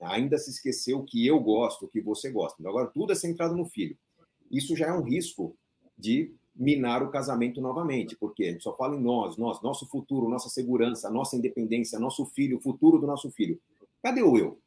Ainda 0.00 0.36
se 0.38 0.50
esqueceu 0.50 1.02
que 1.04 1.24
eu 1.26 1.38
gosto, 1.40 1.88
que 1.88 2.00
você 2.00 2.30
gosta. 2.30 2.56
Então, 2.58 2.70
agora 2.70 2.90
tudo 2.92 3.12
é 3.12 3.14
centrado 3.14 3.56
no 3.56 3.64
filho. 3.64 3.96
Isso 4.50 4.76
já 4.76 4.88
é 4.88 4.92
um 4.92 5.02
risco 5.02 5.56
de 5.96 6.34
minar 6.54 7.02
o 7.02 7.10
casamento 7.10 7.60
novamente, 7.60 8.16
porque 8.16 8.44
a 8.44 8.52
gente 8.52 8.64
só 8.64 8.74
fala 8.74 8.96
em 8.96 9.00
nós, 9.00 9.36
nós, 9.36 9.60
nosso 9.62 9.86
futuro, 9.86 10.28
nossa 10.28 10.48
segurança, 10.48 11.10
nossa 11.10 11.36
independência, 11.36 11.98
nosso 11.98 12.24
filho, 12.24 12.56
o 12.56 12.60
futuro 12.60 12.98
do 12.98 13.06
nosso 13.06 13.30
filho. 13.30 13.60
Cadê 14.06 14.22
o 14.22 14.38
eu? 14.38 14.62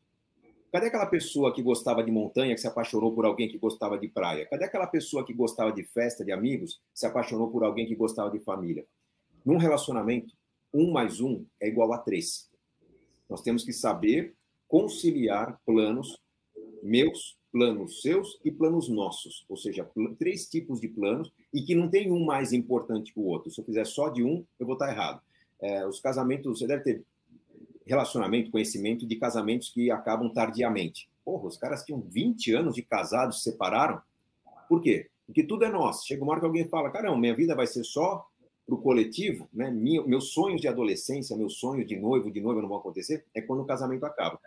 Cadê 0.69 0.87
aquela 0.87 1.05
pessoa 1.05 1.53
que 1.53 1.63
gostava 1.63 2.03
de 2.03 2.11
montanha, 2.11 2.53
que 2.53 2.59
se 2.59 2.67
apaixonou 2.67 3.15
por 3.15 3.25
alguém 3.25 3.47
que 3.47 3.57
gostava 3.57 3.97
de 3.97 4.09
praia? 4.09 4.45
Cadê 4.45 4.65
aquela 4.65 4.85
pessoa 4.85 5.25
que 5.25 5.33
gostava 5.33 5.71
de 5.71 5.81
festa, 5.81 6.25
de 6.25 6.33
amigos, 6.33 6.81
se 6.93 7.05
apaixonou 7.05 7.49
por 7.49 7.63
alguém 7.63 7.87
que 7.87 7.95
gostava 7.95 8.29
de 8.29 8.39
família? 8.41 8.85
Num 9.45 9.55
relacionamento, 9.55 10.35
um 10.73 10.91
mais 10.91 11.21
um 11.21 11.45
é 11.57 11.69
igual 11.69 11.93
a 11.93 11.99
três. 11.99 12.49
Nós 13.29 13.41
temos 13.41 13.63
que 13.63 13.71
saber 13.71 14.35
conciliar 14.67 15.57
planos 15.65 16.19
meus, 16.83 17.39
planos 17.49 18.01
seus 18.01 18.37
e 18.43 18.51
planos 18.51 18.89
nossos. 18.89 19.45
Ou 19.47 19.55
seja, 19.55 19.89
três 20.17 20.49
tipos 20.49 20.81
de 20.81 20.89
planos 20.89 21.31
e 21.53 21.61
que 21.61 21.75
não 21.75 21.89
tem 21.89 22.11
um 22.11 22.25
mais 22.25 22.51
importante 22.51 23.13
que 23.13 23.19
o 23.21 23.23
outro. 23.23 23.49
Se 23.49 23.61
eu 23.61 23.65
fizer 23.65 23.85
só 23.85 24.09
de 24.09 24.21
um, 24.21 24.45
eu 24.59 24.65
vou 24.65 24.73
estar 24.73 24.91
errado. 24.91 25.21
É, 25.61 25.87
os 25.87 26.01
casamentos, 26.01 26.59
você 26.59 26.67
deve 26.67 26.83
ter 26.83 27.05
relacionamento, 27.89 28.51
conhecimento 28.51 29.05
de 29.05 29.15
casamentos 29.15 29.69
que 29.69 29.89
acabam 29.89 30.31
tardiamente. 30.31 31.09
Porra, 31.25 31.47
os 31.47 31.57
caras 31.57 31.83
tinham 31.83 31.99
20 31.99 32.53
anos 32.53 32.75
de 32.75 32.83
casados, 32.83 33.37
se 33.43 33.51
separaram. 33.51 34.01
Por 34.67 34.81
quê? 34.81 35.09
Porque 35.25 35.43
tudo 35.43 35.65
é 35.65 35.69
nosso. 35.69 36.05
Chega 36.05 36.23
uma 36.23 36.31
hora 36.31 36.39
que 36.39 36.45
alguém 36.45 36.67
fala, 36.69 36.91
caramba, 36.91 37.17
minha 37.17 37.35
vida 37.35 37.55
vai 37.55 37.67
ser 37.67 37.83
só 37.83 38.25
para 38.65 38.75
o 38.75 38.81
coletivo, 38.81 39.49
né? 39.51 39.71
Meus 39.71 40.31
sonhos 40.31 40.61
de 40.61 40.67
adolescência, 40.67 41.35
meus 41.35 41.57
sonhos 41.57 41.87
de 41.87 41.97
noivo, 41.99 42.31
de 42.31 42.39
noiva 42.39 42.61
não 42.61 42.69
vão 42.69 42.77
acontecer, 42.77 43.25
é 43.33 43.41
quando 43.41 43.61
o 43.61 43.65
casamento 43.65 44.05
acaba. 44.05 44.39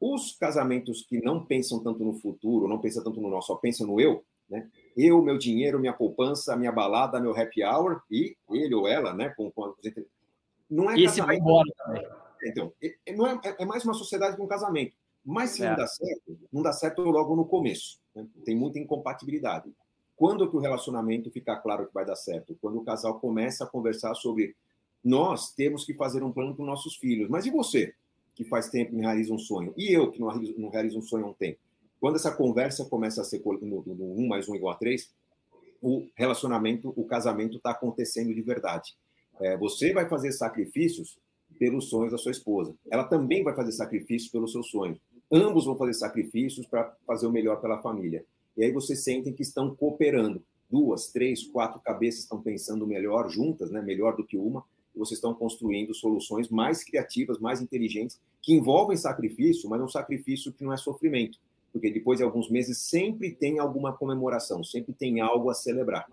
Os 0.00 0.36
casamentos 0.36 1.02
que 1.02 1.20
não 1.22 1.44
pensam 1.44 1.78
tanto 1.80 2.04
no 2.04 2.14
futuro, 2.14 2.68
não 2.68 2.80
pensam 2.80 3.02
tanto 3.02 3.20
no 3.20 3.30
nosso, 3.30 3.48
só 3.48 3.54
pensam 3.54 3.86
no 3.86 4.00
eu, 4.00 4.24
né? 4.50 4.68
Eu, 4.96 5.22
meu 5.22 5.38
dinheiro, 5.38 5.78
minha 5.78 5.92
poupança, 5.92 6.56
minha 6.56 6.72
balada, 6.72 7.20
meu 7.20 7.36
happy 7.36 7.62
hour 7.64 8.02
e 8.10 8.36
ele 8.50 8.74
ou 8.74 8.88
ela, 8.88 9.14
né? 9.14 9.30
Com, 9.30 9.50
com 9.52 9.72
não 10.68 10.90
é 10.90 10.94
Esse 10.94 11.18
casamento. 11.18 11.26
vai 11.26 11.36
embora 11.36 11.70
também. 11.78 12.23
Então, 12.44 12.72
não 13.16 13.26
é, 13.26 13.40
é, 13.58 13.64
mais 13.64 13.84
uma 13.84 13.94
sociedade 13.94 14.36
que 14.36 14.42
um 14.42 14.46
casamento. 14.46 14.94
Mas 15.24 15.50
se 15.50 15.64
é. 15.64 15.70
não 15.70 15.76
dá 15.76 15.86
certo, 15.86 16.38
não 16.52 16.62
dá 16.62 16.72
certo 16.72 17.02
logo 17.02 17.34
no 17.34 17.46
começo. 17.46 17.98
Né? 18.14 18.26
Tem 18.44 18.54
muita 18.54 18.78
incompatibilidade. 18.78 19.72
Quando 20.16 20.48
que 20.48 20.56
o 20.56 20.60
relacionamento 20.60 21.30
fica 21.30 21.56
claro 21.56 21.86
que 21.86 21.94
vai 21.94 22.04
dar 22.04 22.16
certo? 22.16 22.56
Quando 22.60 22.78
o 22.78 22.84
casal 22.84 23.18
começa 23.18 23.64
a 23.64 23.66
conversar 23.66 24.14
sobre 24.14 24.54
nós 25.02 25.52
temos 25.52 25.84
que 25.84 25.92
fazer 25.92 26.22
um 26.22 26.32
plano 26.32 26.54
para 26.54 26.62
os 26.62 26.68
nossos 26.68 26.96
filhos. 26.96 27.28
Mas 27.28 27.44
e 27.44 27.50
você, 27.50 27.94
que 28.34 28.44
faz 28.44 28.70
tempo 28.70 28.92
que 28.92 28.96
realiza 28.96 29.34
um 29.34 29.38
sonho? 29.38 29.74
E 29.76 29.92
eu, 29.92 30.10
que 30.10 30.18
não 30.18 30.28
realizo, 30.28 30.54
não 30.58 30.68
realizo 30.70 30.98
um 30.98 31.02
sonho 31.02 31.26
há 31.26 31.28
um 31.28 31.34
tempo? 31.34 31.58
Quando 32.00 32.16
essa 32.16 32.30
conversa 32.30 32.84
começa 32.84 33.20
a 33.20 33.24
ser 33.24 33.42
no, 33.44 33.82
no 33.84 34.14
1 34.14 34.28
mais 34.28 34.48
1 34.48 34.54
igual 34.54 34.74
a 34.74 34.76
3, 34.76 35.10
o 35.82 36.06
relacionamento, 36.14 36.92
o 36.96 37.04
casamento 37.04 37.58
está 37.58 37.70
acontecendo 37.70 38.34
de 38.34 38.40
verdade. 38.40 38.96
É, 39.40 39.56
você 39.56 39.92
vai 39.92 40.08
fazer 40.08 40.32
sacrifícios 40.32 41.18
pelos 41.58 41.88
sonhos 41.88 42.12
da 42.12 42.18
sua 42.18 42.32
esposa. 42.32 42.74
Ela 42.90 43.04
também 43.04 43.42
vai 43.42 43.54
fazer 43.54 43.72
sacrifícios 43.72 44.30
pelos 44.30 44.52
seus 44.52 44.68
sonhos. 44.68 44.98
Ambos 45.30 45.64
vão 45.64 45.76
fazer 45.76 45.94
sacrifícios 45.94 46.66
para 46.66 46.94
fazer 47.06 47.26
o 47.26 47.32
melhor 47.32 47.60
pela 47.60 47.80
família. 47.80 48.24
E 48.56 48.64
aí 48.64 48.72
vocês 48.72 49.02
sentem 49.02 49.32
que 49.32 49.42
estão 49.42 49.74
cooperando. 49.74 50.42
Duas, 50.70 51.08
três, 51.08 51.46
quatro 51.46 51.80
cabeças 51.80 52.20
estão 52.20 52.40
pensando 52.40 52.86
melhor 52.86 53.28
juntas, 53.28 53.70
né? 53.70 53.82
melhor 53.82 54.16
do 54.16 54.24
que 54.24 54.36
uma, 54.36 54.64
e 54.94 54.98
vocês 54.98 55.18
estão 55.18 55.34
construindo 55.34 55.94
soluções 55.94 56.48
mais 56.48 56.84
criativas, 56.84 57.38
mais 57.38 57.60
inteligentes, 57.60 58.20
que 58.40 58.54
envolvem 58.54 58.96
sacrifício, 58.96 59.68
mas 59.68 59.80
um 59.80 59.88
sacrifício 59.88 60.52
que 60.52 60.64
não 60.64 60.72
é 60.72 60.76
sofrimento. 60.76 61.38
Porque 61.72 61.90
depois 61.90 62.18
de 62.18 62.24
alguns 62.24 62.48
meses 62.48 62.78
sempre 62.78 63.32
tem 63.32 63.58
alguma 63.58 63.92
comemoração, 63.92 64.62
sempre 64.62 64.92
tem 64.92 65.20
algo 65.20 65.50
a 65.50 65.54
celebrar. 65.54 66.06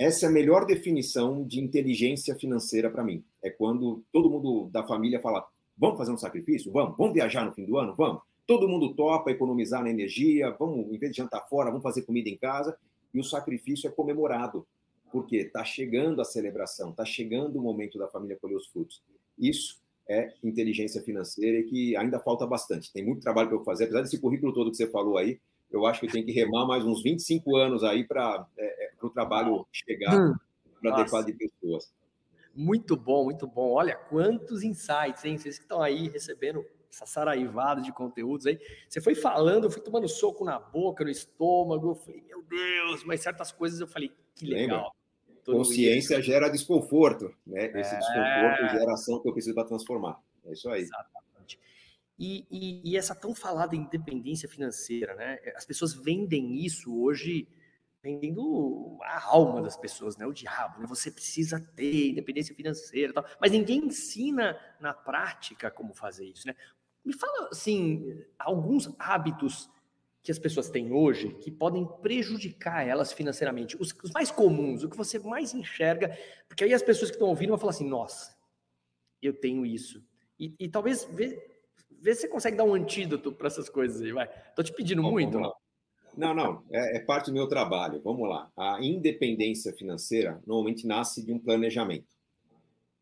Essa 0.00 0.24
é 0.24 0.28
a 0.30 0.32
melhor 0.32 0.64
definição 0.64 1.44
de 1.44 1.60
inteligência 1.60 2.34
financeira 2.34 2.88
para 2.88 3.04
mim. 3.04 3.22
É 3.42 3.50
quando 3.50 4.02
todo 4.10 4.30
mundo 4.30 4.70
da 4.72 4.82
família 4.82 5.20
fala: 5.20 5.46
vamos 5.76 5.98
fazer 5.98 6.10
um 6.10 6.16
sacrifício? 6.16 6.72
Vamos. 6.72 6.96
Vamos 6.96 7.12
viajar 7.12 7.44
no 7.44 7.52
fim 7.52 7.66
do 7.66 7.76
ano? 7.76 7.94
Vamos. 7.94 8.22
Todo 8.46 8.66
mundo 8.66 8.94
topa 8.94 9.30
economizar 9.30 9.82
na 9.82 9.90
energia, 9.90 10.56
vamos, 10.58 10.90
em 10.90 10.96
vez 10.96 11.12
de 11.12 11.18
jantar 11.18 11.46
fora, 11.50 11.68
vamos 11.68 11.82
fazer 11.82 12.00
comida 12.00 12.30
em 12.30 12.36
casa. 12.38 12.74
E 13.12 13.20
o 13.20 13.22
sacrifício 13.22 13.88
é 13.88 13.90
comemorado, 13.90 14.66
porque 15.12 15.36
está 15.36 15.62
chegando 15.66 16.22
a 16.22 16.24
celebração, 16.24 16.92
está 16.92 17.04
chegando 17.04 17.58
o 17.58 17.62
momento 17.62 17.98
da 17.98 18.08
família 18.08 18.38
colher 18.40 18.56
os 18.56 18.68
frutos. 18.68 19.02
Isso 19.38 19.82
é 20.08 20.32
inteligência 20.42 21.02
financeira 21.02 21.58
e 21.58 21.64
que 21.64 21.94
ainda 21.94 22.18
falta 22.18 22.46
bastante. 22.46 22.90
Tem 22.90 23.04
muito 23.04 23.20
trabalho 23.20 23.50
para 23.50 23.58
eu 23.58 23.64
fazer, 23.64 23.84
apesar 23.84 24.00
desse 24.00 24.18
currículo 24.18 24.54
todo 24.54 24.70
que 24.70 24.78
você 24.78 24.86
falou 24.86 25.18
aí, 25.18 25.38
eu 25.70 25.86
acho 25.86 26.00
que 26.00 26.06
eu 26.06 26.10
tenho 26.10 26.26
que 26.26 26.32
remar 26.32 26.66
mais 26.66 26.84
uns 26.84 27.02
25 27.02 27.56
anos 27.56 27.84
aí 27.84 28.04
para 28.04 28.46
é, 28.58 28.86
é, 28.86 28.90
o 29.00 29.10
trabalho 29.10 29.66
chegar 29.72 30.18
hum, 30.18 30.34
para 30.80 30.94
adequar 30.94 31.24
de 31.24 31.32
pessoas. 31.32 31.92
Muito 32.54 32.96
bom, 32.96 33.24
muito 33.24 33.46
bom. 33.46 33.72
Olha 33.72 33.94
quantos 33.94 34.62
insights, 34.62 35.24
hein? 35.24 35.38
Vocês 35.38 35.56
que 35.56 35.64
estão 35.64 35.80
aí 35.80 36.08
recebendo 36.08 36.64
essa 36.92 37.06
saraivada 37.06 37.80
de 37.80 37.92
conteúdos 37.92 38.46
aí. 38.46 38.58
Você 38.88 39.00
foi 39.00 39.14
falando, 39.14 39.64
eu 39.64 39.70
fui 39.70 39.80
tomando 39.80 40.08
soco 40.08 40.44
na 40.44 40.58
boca, 40.58 41.04
no 41.04 41.10
estômago. 41.10 41.90
Eu 41.90 41.94
falei, 41.94 42.22
meu 42.26 42.42
Deus, 42.42 43.04
mas 43.04 43.20
certas 43.20 43.52
coisas 43.52 43.80
eu 43.80 43.86
falei, 43.86 44.10
que 44.34 44.46
legal. 44.46 44.94
Consciência 45.46 46.14
isso. 46.18 46.22
gera 46.22 46.48
desconforto, 46.48 47.34
né? 47.46 47.66
Esse 47.80 47.94
é... 47.94 47.98
desconforto 47.98 48.78
gera 48.78 48.92
ação 48.92 49.20
que 49.20 49.28
eu 49.28 49.32
preciso 49.32 49.54
para 49.54 49.66
transformar. 49.66 50.20
É 50.44 50.52
isso 50.52 50.68
aí. 50.68 50.82
Exatamente. 50.82 51.29
E, 52.22 52.46
e, 52.50 52.82
e, 52.84 52.96
essa 52.98 53.14
tão 53.14 53.34
falada 53.34 53.74
independência 53.74 54.46
financeira, 54.46 55.14
né? 55.14 55.38
As 55.56 55.64
pessoas 55.64 55.94
vendem 55.94 56.54
isso 56.62 56.94
hoje, 57.02 57.48
vendendo 58.02 58.98
a 59.00 59.24
alma 59.24 59.62
das 59.62 59.74
pessoas, 59.74 60.18
né? 60.18 60.26
O 60.26 60.32
diabo, 60.34 60.80
né? 60.80 60.86
Você 60.86 61.10
precisa 61.10 61.58
ter 61.74 62.10
independência 62.10 62.54
financeira, 62.54 63.14
tal. 63.14 63.24
Mas 63.40 63.52
ninguém 63.52 63.86
ensina 63.86 64.60
na 64.78 64.92
prática 64.92 65.70
como 65.70 65.94
fazer 65.94 66.26
isso, 66.26 66.46
né? 66.46 66.54
Me 67.02 67.14
fala, 67.14 67.48
assim, 67.50 68.22
alguns 68.38 68.94
hábitos 68.98 69.70
que 70.22 70.30
as 70.30 70.38
pessoas 70.38 70.68
têm 70.68 70.92
hoje 70.92 71.32
que 71.36 71.50
podem 71.50 71.88
prejudicar 72.02 72.86
elas 72.86 73.14
financeiramente. 73.14 73.78
Os, 73.80 73.94
os, 74.04 74.10
mais 74.10 74.30
comuns, 74.30 74.84
o 74.84 74.90
que 74.90 74.96
você 74.98 75.18
mais 75.18 75.54
enxerga, 75.54 76.14
porque 76.46 76.64
aí 76.64 76.74
as 76.74 76.82
pessoas 76.82 77.10
que 77.10 77.16
estão 77.16 77.28
ouvindo 77.28 77.48
vão 77.48 77.58
falar 77.58 77.70
assim: 77.70 77.88
nossa, 77.88 78.36
eu 79.22 79.32
tenho 79.32 79.64
isso. 79.64 80.04
E, 80.38 80.54
e 80.58 80.68
talvez 80.68 81.08
vê, 82.00 82.14
se 82.14 82.22
você 82.22 82.28
consegue 82.28 82.56
dar 82.56 82.64
um 82.64 82.74
antídoto 82.74 83.32
para 83.32 83.46
essas 83.46 83.68
coisas 83.68 84.00
aí, 84.00 84.12
vai. 84.12 84.28
Estou 84.48 84.64
te 84.64 84.72
pedindo 84.72 85.02
Bom, 85.02 85.10
muito. 85.10 85.38
Não, 86.16 86.34
não, 86.34 86.64
é, 86.70 86.96
é, 86.96 87.00
parte 87.00 87.26
do 87.26 87.34
meu 87.34 87.46
trabalho. 87.46 88.00
Vamos 88.02 88.28
lá. 88.28 88.50
A 88.56 88.78
independência 88.82 89.72
financeira 89.72 90.42
normalmente 90.46 90.86
nasce 90.86 91.24
de 91.24 91.32
um 91.32 91.38
planejamento. 91.38 92.08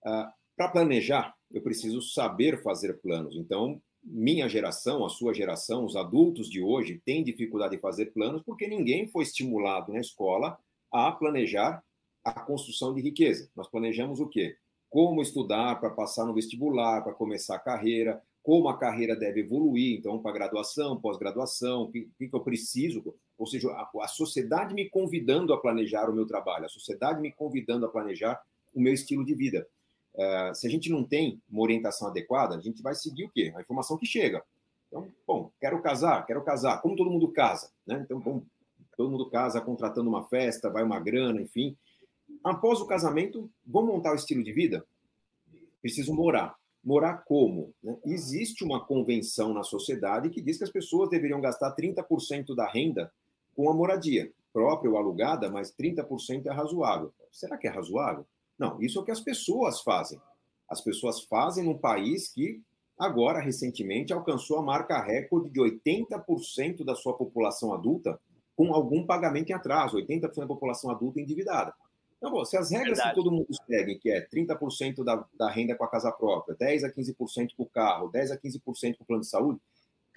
Uh, 0.05 0.31
para 0.57 0.69
planejar, 0.69 1.35
eu 1.51 1.63
preciso 1.63 2.03
saber 2.03 2.63
fazer 2.63 2.95
planos. 3.01 3.37
Então, 3.37 3.81
minha 4.03 4.49
geração, 4.49 5.05
a 5.05 5.09
sua 5.09 5.33
geração, 5.33 5.85
os 5.85 5.97
adultos 5.97 6.49
de 6.49 6.61
hoje 6.61 7.01
têm 7.05 7.25
dificuldade 7.25 7.77
de 7.77 7.81
fazer 7.81 8.07
planos 8.07 8.43
porque 8.43 8.67
ninguém 8.67 9.07
foi 9.09 9.23
estimulado 9.23 9.93
na 9.93 10.01
escola 10.01 10.59
a 10.91 11.13
planejar 11.13 11.83
a 12.25 12.33
construção 12.33 12.95
de 12.95 13.01
riqueza. 13.01 13.51
Nós 13.55 13.69
planejamos 13.69 14.21
o 14.21 14.29
quê? 14.29 14.57
Como 14.89 15.23
estudar 15.23 15.79
para 15.81 15.91
passar 15.91 16.25
no 16.25 16.35
vestibular, 16.35 17.03
para 17.03 17.13
começar 17.13 17.57
a 17.57 17.61
carreira, 17.61 18.23
como 18.43 18.69
a 18.69 18.79
carreira 18.79 19.15
deve 19.15 19.41
evoluir, 19.41 19.99
então, 19.99 20.19
para 20.21 20.33
graduação, 20.33 21.01
pós-graduação, 21.01 21.83
o 21.83 21.91
que, 21.91 22.09
que, 22.19 22.31
eu 22.33 22.41
preciso, 22.41 23.15
ou 23.37 23.47
seja, 23.47 23.69
a, 23.71 23.91
a 24.03 24.09
sociedade 24.09 24.75
me 24.75 24.89
convidando 24.89 25.53
a 25.53 25.61
planejar 25.61 26.09
o 26.09 26.15
meu 26.15 26.27
trabalho, 26.27 26.65
a 26.65 26.69
sociedade 26.69 27.21
me 27.21 27.33
convidando 27.33 27.85
a 27.85 27.89
planejar 27.89 28.41
o 28.75 28.81
meu 28.81 28.93
estilo 28.93 29.25
de 29.25 29.35
vida. 29.35 29.69
Uh, 30.15 30.55
se 30.55 30.67
a 30.67 30.71
gente 30.71 30.91
não 30.91 31.05
tem 31.05 31.41
uma 31.49 31.63
orientação 31.63 32.09
adequada, 32.09 32.57
a 32.57 32.61
gente 32.61 32.83
vai 32.83 32.95
seguir 32.95 33.25
o 33.25 33.31
quê? 33.31 33.53
A 33.55 33.61
informação 33.61 33.97
que 33.97 34.07
chega. 34.07 34.43
Então, 34.89 35.07
bom, 35.27 35.53
quero 35.61 35.81
casar, 35.83 36.25
quero 36.27 36.43
casar. 36.43 36.81
Como 36.81 36.97
todo 36.97 37.11
mundo 37.11 37.31
casa, 37.31 37.71
né? 37.87 38.01
Então, 38.05 38.19
bom, 38.19 38.43
todo 38.97 39.11
mundo 39.11 39.31
casa 39.31 39.61
contratando 39.61 40.09
uma 40.09 40.25
festa, 40.25 40.71
vai 40.71 40.83
uma 40.83 40.99
grana, 40.99 41.41
enfim. 41.41 41.77
Após 42.43 42.81
o 42.81 42.87
casamento, 42.87 43.51
vamos 43.65 43.95
montar 43.95 44.13
o 44.13 44.17
estilo 44.17 44.43
de 44.43 44.53
vida? 44.53 44.85
Preciso 45.81 46.13
morar. 46.13 46.57
Morar 46.85 47.25
como? 47.25 47.75
Né? 47.83 47.97
Existe 48.05 48.65
uma 48.65 48.85
convenção 48.85 49.53
na 49.53 49.63
sociedade 49.63 50.31
que 50.31 50.41
diz 50.41 50.59
que 50.59 50.65
as 50.65 50.71
pessoas 50.71 51.11
deveriam 51.11 51.41
gastar 51.41 51.75
30% 51.75 52.55
da 52.55 52.67
renda 52.67 53.13
com 53.55 53.69
a 53.69 53.75
moradia, 53.75 54.33
própria 54.53 54.91
ou 54.91 54.97
alugada, 54.97 55.51
mas 55.51 55.73
30% 55.73 56.47
é 56.47 56.53
razoável. 56.53 57.13
Será 57.33 57.57
que 57.57 57.67
é 57.67 57.71
razoável? 57.71 58.25
Não, 58.59 58.81
isso 58.81 58.99
é 58.99 59.03
o 59.03 59.05
que 59.05 59.11
as 59.11 59.21
pessoas 59.21 59.81
fazem. 59.81 60.21
As 60.69 60.81
pessoas 60.81 61.23
fazem 61.23 61.65
num 61.65 61.79
país 61.79 62.29
que, 62.29 62.61
agora, 62.99 63.41
recentemente, 63.41 64.13
alcançou 64.13 64.59
a 64.59 64.63
marca 64.63 65.01
recorde 65.03 65.51
de 65.51 65.61
80% 65.61 66.85
da 66.85 66.95
sua 66.95 67.15
população 67.15 67.73
adulta 67.73 68.21
com 68.57 68.75
algum 68.75 69.07
pagamento 69.07 69.51
em 69.51 69.55
atraso, 69.55 69.97
80% 69.97 70.41
da 70.41 70.47
população 70.47 70.91
adulta 70.91 71.21
endividada. 71.21 71.73
Então, 72.19 72.33
bom, 72.33 72.45
se 72.45 72.57
as 72.57 72.71
regras 72.71 72.99
Verdade. 72.99 73.11
que 73.11 73.15
todo 73.15 73.33
mundo 73.33 73.47
segue, 73.67 73.95
que 73.95 74.11
é 74.11 74.27
30% 74.27 75.05
da, 75.05 75.25
da 75.35 75.49
renda 75.49 75.75
com 75.77 75.85
a 75.85 75.89
casa 75.89 76.11
própria, 76.11 76.57
10 76.59 76.85
a 76.85 76.91
15% 76.91 77.51
com 77.57 77.63
o 77.63 77.67
carro, 77.67 78.09
10 78.09 78.33
a 78.33 78.37
15% 78.37 78.97
com 78.97 79.05
o 79.05 79.07
plano 79.07 79.23
de 79.23 79.29
saúde, 79.29 79.61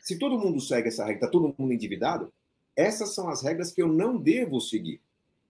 se 0.01 0.17
todo 0.17 0.37
mundo 0.37 0.59
segue 0.59 0.87
essa 0.87 1.03
regra, 1.03 1.19
está 1.19 1.27
todo 1.27 1.53
mundo 1.57 1.71
endividado, 1.71 2.33
essas 2.75 3.13
são 3.13 3.29
as 3.29 3.43
regras 3.43 3.71
que 3.71 3.81
eu 3.81 3.87
não 3.87 4.17
devo 4.17 4.59
seguir. 4.59 4.99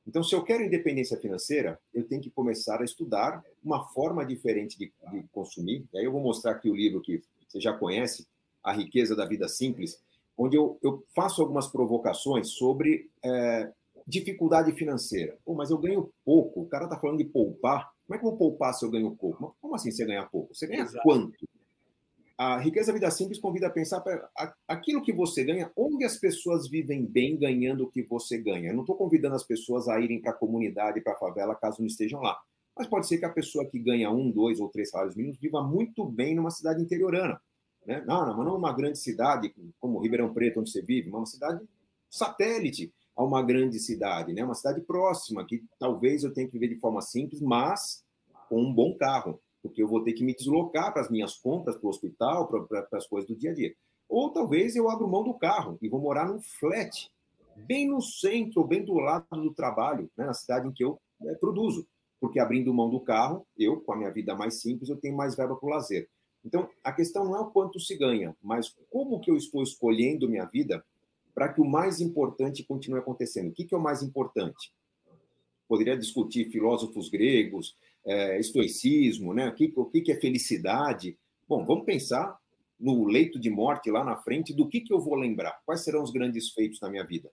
Então, 0.05 0.23
se 0.23 0.35
eu 0.35 0.43
quero 0.43 0.63
independência 0.63 1.17
financeira, 1.17 1.79
eu 1.93 2.03
tenho 2.03 2.21
que 2.21 2.29
começar 2.29 2.81
a 2.81 2.83
estudar 2.83 3.43
uma 3.63 3.87
forma 3.89 4.25
diferente 4.25 4.77
de, 4.77 4.91
de 5.11 5.23
consumir. 5.31 5.85
E 5.93 5.99
aí 5.99 6.05
eu 6.05 6.11
vou 6.11 6.21
mostrar 6.21 6.51
aqui 6.51 6.69
o 6.69 6.75
livro 6.75 7.01
que 7.01 7.23
você 7.47 7.61
já 7.61 7.71
conhece, 7.71 8.27
A 8.63 8.73
Riqueza 8.73 9.15
da 9.15 9.25
Vida 9.25 9.47
Simples, 9.47 10.01
onde 10.37 10.57
eu, 10.57 10.77
eu 10.81 11.03
faço 11.13 11.41
algumas 11.41 11.67
provocações 11.67 12.49
sobre 12.49 13.09
é, 13.23 13.71
dificuldade 14.07 14.71
financeira. 14.73 15.37
Pô, 15.45 15.53
mas 15.53 15.69
eu 15.69 15.77
ganho 15.77 16.11
pouco. 16.25 16.61
O 16.61 16.67
cara 16.67 16.85
está 16.85 16.97
falando 16.97 17.17
de 17.17 17.25
poupar. 17.25 17.91
Como 18.05 18.15
é 18.15 18.19
que 18.19 18.25
eu 18.25 18.29
vou 18.29 18.37
poupar 18.37 18.73
se 18.73 18.85
eu 18.85 18.91
ganho 18.91 19.15
pouco? 19.15 19.55
Como 19.61 19.75
assim 19.75 19.91
você 19.91 20.05
ganha 20.05 20.25
pouco? 20.25 20.53
Você 20.53 20.67
ganha 20.67 20.83
Exato. 20.83 21.03
quanto? 21.03 21.33
A 22.37 22.57
riqueza 22.57 22.91
vida 22.91 23.09
simples 23.11 23.39
convida 23.39 23.67
a 23.67 23.69
pensar 23.69 24.01
para 24.01 24.27
aquilo 24.67 25.03
que 25.03 25.13
você 25.13 25.43
ganha, 25.43 25.71
onde 25.77 26.03
as 26.03 26.17
pessoas 26.17 26.67
vivem 26.67 27.05
bem 27.05 27.37
ganhando 27.37 27.83
o 27.83 27.91
que 27.91 28.01
você 28.01 28.37
ganha. 28.37 28.69
Eu 28.69 28.73
não 28.73 28.81
estou 28.81 28.95
convidando 28.95 29.35
as 29.35 29.43
pessoas 29.43 29.87
a 29.87 29.99
irem 29.99 30.19
para 30.19 30.31
a 30.31 30.35
comunidade, 30.35 31.01
para 31.01 31.13
a 31.13 31.17
favela, 31.19 31.53
caso 31.53 31.81
não 31.81 31.87
estejam 31.87 32.19
lá. 32.19 32.39
Mas 32.75 32.87
pode 32.87 33.07
ser 33.07 33.19
que 33.19 33.25
a 33.25 33.29
pessoa 33.29 33.69
que 33.69 33.77
ganha 33.77 34.09
um, 34.09 34.31
dois 34.31 34.59
ou 34.59 34.69
três 34.69 34.89
salários 34.89 35.15
mínimos 35.15 35.37
viva 35.39 35.61
muito 35.61 36.03
bem 36.03 36.33
numa 36.33 36.49
cidade 36.49 36.81
interiorana. 36.81 37.39
Né? 37.85 38.03
Não, 38.07 38.25
não, 38.25 38.35
mas 38.35 38.45
não 38.45 38.55
uma 38.55 38.73
grande 38.73 38.97
cidade 38.97 39.53
como 39.79 39.99
Ribeirão 39.99 40.33
Preto, 40.33 40.59
onde 40.59 40.71
você 40.71 40.81
vive, 40.81 41.09
mas 41.09 41.19
uma 41.19 41.25
cidade 41.27 41.63
satélite 42.09 42.91
a 43.21 43.25
uma 43.25 43.41
grande 43.41 43.79
cidade, 43.79 44.33
né? 44.33 44.43
uma 44.43 44.55
cidade 44.55 44.81
próxima, 44.81 45.45
que 45.45 45.63
talvez 45.79 46.23
eu 46.23 46.33
tenha 46.33 46.47
que 46.47 46.53
viver 46.53 46.73
de 46.73 46.79
forma 46.79 47.01
simples, 47.01 47.41
mas 47.41 48.03
com 48.49 48.61
um 48.61 48.73
bom 48.73 48.95
carro 48.97 49.39
porque 49.61 49.81
eu 49.81 49.87
vou 49.87 50.03
ter 50.03 50.13
que 50.13 50.23
me 50.23 50.35
deslocar 50.35 50.91
para 50.91 51.01
as 51.01 51.09
minhas 51.09 51.35
compras, 51.35 51.75
para 51.75 51.85
o 51.85 51.89
hospital, 51.89 52.47
para, 52.47 52.87
as 52.93 53.07
coisas 53.07 53.29
do 53.29 53.35
dia 53.35 53.51
a 53.51 53.53
dia. 53.53 53.73
Ou 54.09 54.31
talvez 54.31 54.75
eu 54.75 54.89
abro 54.89 55.07
mão 55.07 55.23
do 55.23 55.33
carro 55.33 55.77
e 55.81 55.87
vou 55.87 56.01
morar 56.01 56.27
num 56.27 56.41
flat, 56.41 57.09
bem 57.55 57.87
no 57.87 58.01
centro, 58.01 58.65
bem 58.65 58.83
do 58.83 58.93
lado 58.93 59.25
do 59.31 59.53
trabalho, 59.53 60.09
né, 60.17 60.25
na 60.25 60.33
cidade 60.33 60.67
em 60.67 60.71
que 60.71 60.83
eu 60.83 60.99
é, 61.23 61.35
produzo. 61.35 61.87
Porque 62.19 62.39
abrindo 62.39 62.73
mão 62.73 62.89
do 62.89 62.99
carro, 62.99 63.45
eu, 63.57 63.79
com 63.81 63.93
a 63.93 63.97
minha 63.97 64.11
vida 64.11 64.35
mais 64.35 64.61
simples, 64.61 64.89
eu 64.89 64.97
tenho 64.97 65.15
mais 65.15 65.35
verba 65.35 65.55
para 65.55 65.65
o 65.65 65.69
lazer. 65.69 66.09
Então, 66.43 66.67
a 66.83 66.91
questão 66.91 67.23
não 67.23 67.35
é 67.35 67.39
o 67.39 67.51
quanto 67.51 67.79
se 67.79 67.95
ganha, 67.95 68.35
mas 68.41 68.75
como 68.89 69.19
que 69.19 69.29
eu 69.29 69.37
estou 69.37 69.61
escolhendo 69.61 70.27
minha 70.27 70.45
vida 70.45 70.83
para 71.33 71.51
que 71.51 71.61
o 71.61 71.65
mais 71.65 71.99
importante 71.99 72.63
continue 72.63 72.99
acontecendo. 72.99 73.49
O 73.49 73.53
que, 73.53 73.65
que 73.65 73.73
é 73.73 73.77
o 73.77 73.81
mais 73.81 74.01
importante? 74.01 74.73
Poderia 75.67 75.97
discutir 75.97 76.49
filósofos 76.49 77.09
gregos, 77.09 77.75
é, 78.05 78.39
estoicismo, 78.39 79.33
né? 79.33 79.49
O 79.49 79.55
que, 79.55 79.71
o 79.75 79.85
que 79.85 80.11
é 80.11 80.19
felicidade? 80.19 81.17
Bom, 81.47 81.65
vamos 81.65 81.85
pensar 81.85 82.37
no 82.79 83.05
leito 83.05 83.39
de 83.39 83.49
morte 83.49 83.91
lá 83.91 84.03
na 84.03 84.15
frente 84.15 84.53
do 84.53 84.67
que, 84.67 84.81
que 84.81 84.93
eu 84.93 84.99
vou 84.99 85.15
lembrar? 85.15 85.61
Quais 85.65 85.83
serão 85.83 86.01
os 86.01 86.11
grandes 86.11 86.51
feitos 86.51 86.79
na 86.81 86.89
minha 86.89 87.05
vida? 87.05 87.29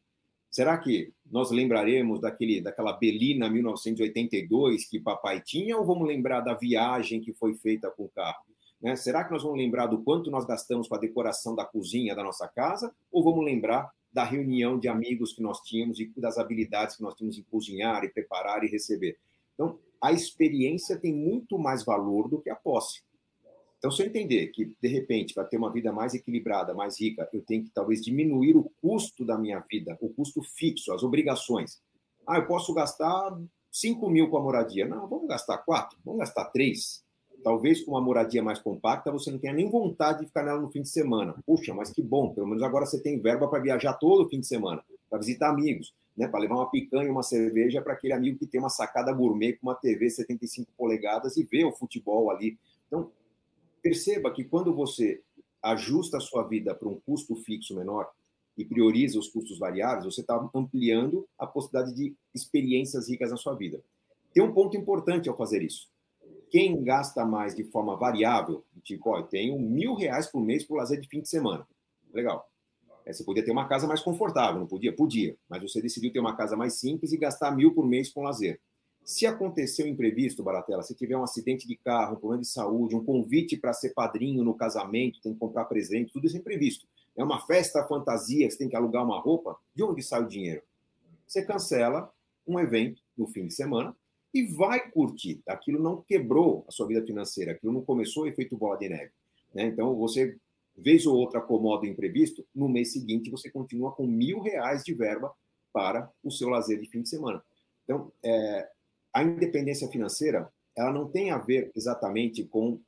Será 0.50 0.78
que 0.78 1.12
nós 1.30 1.50
lembraremos 1.50 2.20
daquele, 2.20 2.60
daquela 2.60 2.92
Belina 2.92 3.48
1982 3.48 4.88
que 4.88 5.00
papai 5.00 5.40
tinha 5.40 5.76
ou 5.76 5.84
vamos 5.84 6.06
lembrar 6.06 6.40
da 6.40 6.54
viagem 6.54 7.20
que 7.20 7.32
foi 7.32 7.54
feita 7.54 7.90
com 7.90 8.04
o 8.04 8.08
carro? 8.08 8.44
Né? 8.80 8.96
Será 8.96 9.24
que 9.24 9.32
nós 9.32 9.42
vamos 9.42 9.58
lembrar 9.58 9.86
do 9.86 10.02
quanto 10.02 10.30
nós 10.30 10.44
gastamos 10.44 10.88
com 10.88 10.94
a 10.94 10.98
decoração 10.98 11.54
da 11.54 11.64
cozinha 11.64 12.14
da 12.14 12.22
nossa 12.22 12.46
casa 12.48 12.94
ou 13.10 13.22
vamos 13.22 13.44
lembrar 13.44 13.92
da 14.12 14.24
reunião 14.24 14.78
de 14.78 14.88
amigos 14.88 15.32
que 15.32 15.42
nós 15.42 15.60
tínhamos 15.60 16.00
e 16.00 16.12
das 16.16 16.38
habilidades 16.38 16.96
que 16.96 17.02
nós 17.02 17.14
tínhamos 17.14 17.38
em 17.38 17.42
cozinhar 17.42 18.04
e 18.04 18.08
preparar 18.08 18.64
e 18.64 18.68
receber? 18.68 19.18
Então, 19.54 19.78
a 20.00 20.12
experiência 20.12 20.96
tem 20.96 21.12
muito 21.12 21.58
mais 21.58 21.84
valor 21.84 22.28
do 22.28 22.40
que 22.40 22.48
a 22.48 22.56
posse. 22.56 23.02
Então, 23.78 23.90
se 23.90 24.02
eu 24.02 24.06
entender 24.06 24.48
que, 24.48 24.76
de 24.80 24.88
repente, 24.88 25.34
para 25.34 25.44
ter 25.44 25.56
uma 25.56 25.70
vida 25.70 25.92
mais 25.92 26.14
equilibrada, 26.14 26.74
mais 26.74 27.00
rica, 27.00 27.28
eu 27.32 27.42
tenho 27.42 27.64
que 27.64 27.70
talvez 27.70 28.02
diminuir 28.02 28.56
o 28.56 28.70
custo 28.80 29.24
da 29.24 29.38
minha 29.38 29.60
vida, 29.70 29.96
o 30.00 30.08
custo 30.08 30.42
fixo, 30.42 30.92
as 30.92 31.02
obrigações. 31.02 31.80
Ah, 32.26 32.38
eu 32.38 32.46
posso 32.46 32.74
gastar 32.74 33.38
5 33.70 34.10
mil 34.10 34.28
com 34.28 34.36
a 34.36 34.42
moradia. 34.42 34.86
Não, 34.86 35.06
vamos 35.08 35.28
gastar 35.28 35.58
4, 35.58 35.96
vamos 36.04 36.20
gastar 36.20 36.46
3. 36.46 37.04
Talvez 37.42 37.82
com 37.82 37.92
uma 37.92 38.00
moradia 38.00 38.42
mais 38.42 38.58
compacta 38.58 39.12
você 39.12 39.30
não 39.30 39.38
tenha 39.38 39.52
nem 39.52 39.70
vontade 39.70 40.20
de 40.20 40.26
ficar 40.26 40.42
nela 40.42 40.60
no 40.60 40.70
fim 40.70 40.82
de 40.82 40.88
semana. 40.88 41.34
Puxa, 41.46 41.72
mas 41.72 41.90
que 41.90 42.02
bom, 42.02 42.34
pelo 42.34 42.46
menos 42.46 42.62
agora 42.62 42.86
você 42.86 43.00
tem 43.00 43.20
verba 43.20 43.48
para 43.48 43.60
viajar 43.60 43.94
todo 43.94 44.28
fim 44.28 44.40
de 44.40 44.46
semana, 44.46 44.82
para 45.08 45.18
visitar 45.18 45.50
amigos 45.50 45.94
né, 46.18 46.26
para 46.26 46.40
levar 46.40 46.56
uma 46.56 46.68
picanha 46.68 47.12
uma 47.12 47.22
cerveja 47.22 47.80
para 47.80 47.92
aquele 47.92 48.12
amigo 48.12 48.40
que 48.40 48.46
tem 48.46 48.58
uma 48.58 48.68
sacada 48.68 49.12
gourmet 49.12 49.52
com 49.52 49.68
uma 49.68 49.76
TV 49.76 50.10
75 50.10 50.72
polegadas 50.76 51.36
e 51.36 51.44
vê 51.44 51.64
o 51.64 51.70
futebol 51.70 52.28
ali. 52.28 52.58
Então, 52.88 53.12
perceba 53.80 54.32
que 54.32 54.42
quando 54.42 54.74
você 54.74 55.22
ajusta 55.62 56.16
a 56.16 56.20
sua 56.20 56.42
vida 56.42 56.74
para 56.74 56.88
um 56.88 56.98
custo 57.06 57.36
fixo 57.36 57.76
menor 57.76 58.10
e 58.56 58.64
prioriza 58.64 59.16
os 59.16 59.28
custos 59.28 59.60
variáveis, 59.60 60.06
você 60.12 60.20
está 60.20 60.50
ampliando 60.52 61.24
a 61.38 61.46
possibilidade 61.46 61.94
de 61.94 62.16
experiências 62.34 63.08
ricas 63.08 63.30
na 63.30 63.36
sua 63.36 63.54
vida. 63.54 63.80
Tem 64.34 64.42
um 64.42 64.52
ponto 64.52 64.76
importante 64.76 65.28
ao 65.28 65.36
fazer 65.36 65.62
isso. 65.62 65.88
Quem 66.50 66.82
gasta 66.82 67.24
mais 67.24 67.54
de 67.54 67.64
forma 67.64 67.96
variável, 67.96 68.64
tipo, 68.82 69.10
ó, 69.10 69.18
eu 69.18 69.24
tenho 69.24 69.58
mil 69.58 69.94
reais 69.94 70.26
por 70.26 70.40
mês 70.40 70.68
o 70.68 70.74
lazer 70.74 71.00
de 71.00 71.08
fim 71.08 71.20
de 71.20 71.28
semana. 71.28 71.66
Legal. 72.12 72.48
É, 73.04 73.12
você 73.12 73.24
podia 73.24 73.44
ter 73.44 73.50
uma 73.50 73.68
casa 73.68 73.86
mais 73.86 74.02
confortável, 74.02 74.60
não 74.60 74.66
podia? 74.66 74.94
Podia, 74.94 75.36
mas 75.48 75.62
você 75.62 75.80
decidiu 75.80 76.12
ter 76.12 76.20
uma 76.20 76.36
casa 76.36 76.56
mais 76.56 76.74
simples 76.74 77.12
e 77.12 77.16
gastar 77.16 77.50
mil 77.50 77.72
por 77.72 77.86
mês 77.86 78.10
com 78.10 78.22
lazer. 78.22 78.60
Se 79.04 79.24
acontecer 79.24 79.84
um 79.84 79.86
imprevisto, 79.86 80.42
Baratela, 80.42 80.82
se 80.82 80.94
tiver 80.94 81.16
um 81.16 81.22
acidente 81.22 81.66
de 81.66 81.76
carro, 81.76 82.16
um 82.16 82.18
problema 82.18 82.42
de 82.42 82.48
saúde, 82.48 82.94
um 82.94 83.02
convite 83.02 83.56
para 83.56 83.72
ser 83.72 83.94
padrinho 83.94 84.44
no 84.44 84.54
casamento, 84.54 85.20
tem 85.22 85.32
que 85.32 85.38
comprar 85.38 85.64
presente, 85.64 86.12
tudo 86.12 86.26
isso 86.26 86.36
é 86.36 86.40
imprevisto. 86.40 86.86
É 87.16 87.24
uma 87.24 87.40
festa 87.46 87.82
fantasia, 87.84 88.50
você 88.50 88.58
tem 88.58 88.68
que 88.68 88.76
alugar 88.76 89.02
uma 89.02 89.18
roupa, 89.18 89.56
de 89.74 89.82
onde 89.82 90.02
sai 90.02 90.22
o 90.22 90.28
dinheiro? 90.28 90.62
Você 91.26 91.42
cancela 91.42 92.12
um 92.46 92.60
evento 92.60 93.02
no 93.16 93.26
fim 93.26 93.46
de 93.46 93.54
semana 93.54 93.96
e 94.32 94.46
vai 94.46 94.90
curtir. 94.90 95.40
Aquilo 95.46 95.82
não 95.82 96.02
quebrou 96.02 96.64
a 96.68 96.72
sua 96.72 96.86
vida 96.86 97.04
financeira, 97.04 97.52
aquilo 97.52 97.72
não 97.72 97.82
começou 97.82 98.26
efeito 98.26 98.56
bola 98.56 98.78
de 98.78 98.88
neve. 98.88 99.10
Né? 99.54 99.64
Então, 99.64 99.94
você, 99.96 100.36
vez 100.76 101.06
ou 101.06 101.16
outra, 101.16 101.38
acomoda 101.40 101.84
o 101.84 101.88
imprevisto, 101.88 102.46
no 102.54 102.68
mês 102.68 102.92
seguinte 102.92 103.30
você 103.30 103.50
continua 103.50 103.92
com 103.92 104.06
mil 104.06 104.40
reais 104.40 104.84
de 104.84 104.94
verba 104.94 105.32
para 105.72 106.10
o 106.22 106.30
seu 106.30 106.48
lazer 106.48 106.80
de 106.80 106.88
fim 106.88 107.02
de 107.02 107.08
semana. 107.08 107.42
Então, 107.84 108.12
é, 108.22 108.68
a 109.12 109.22
independência 109.22 109.88
financeira 109.88 110.50
ela 110.76 110.92
não 110.92 111.08
tem 111.08 111.32
a 111.32 111.38
ver 111.38 111.72
exatamente 111.74 112.44
com 112.44 112.80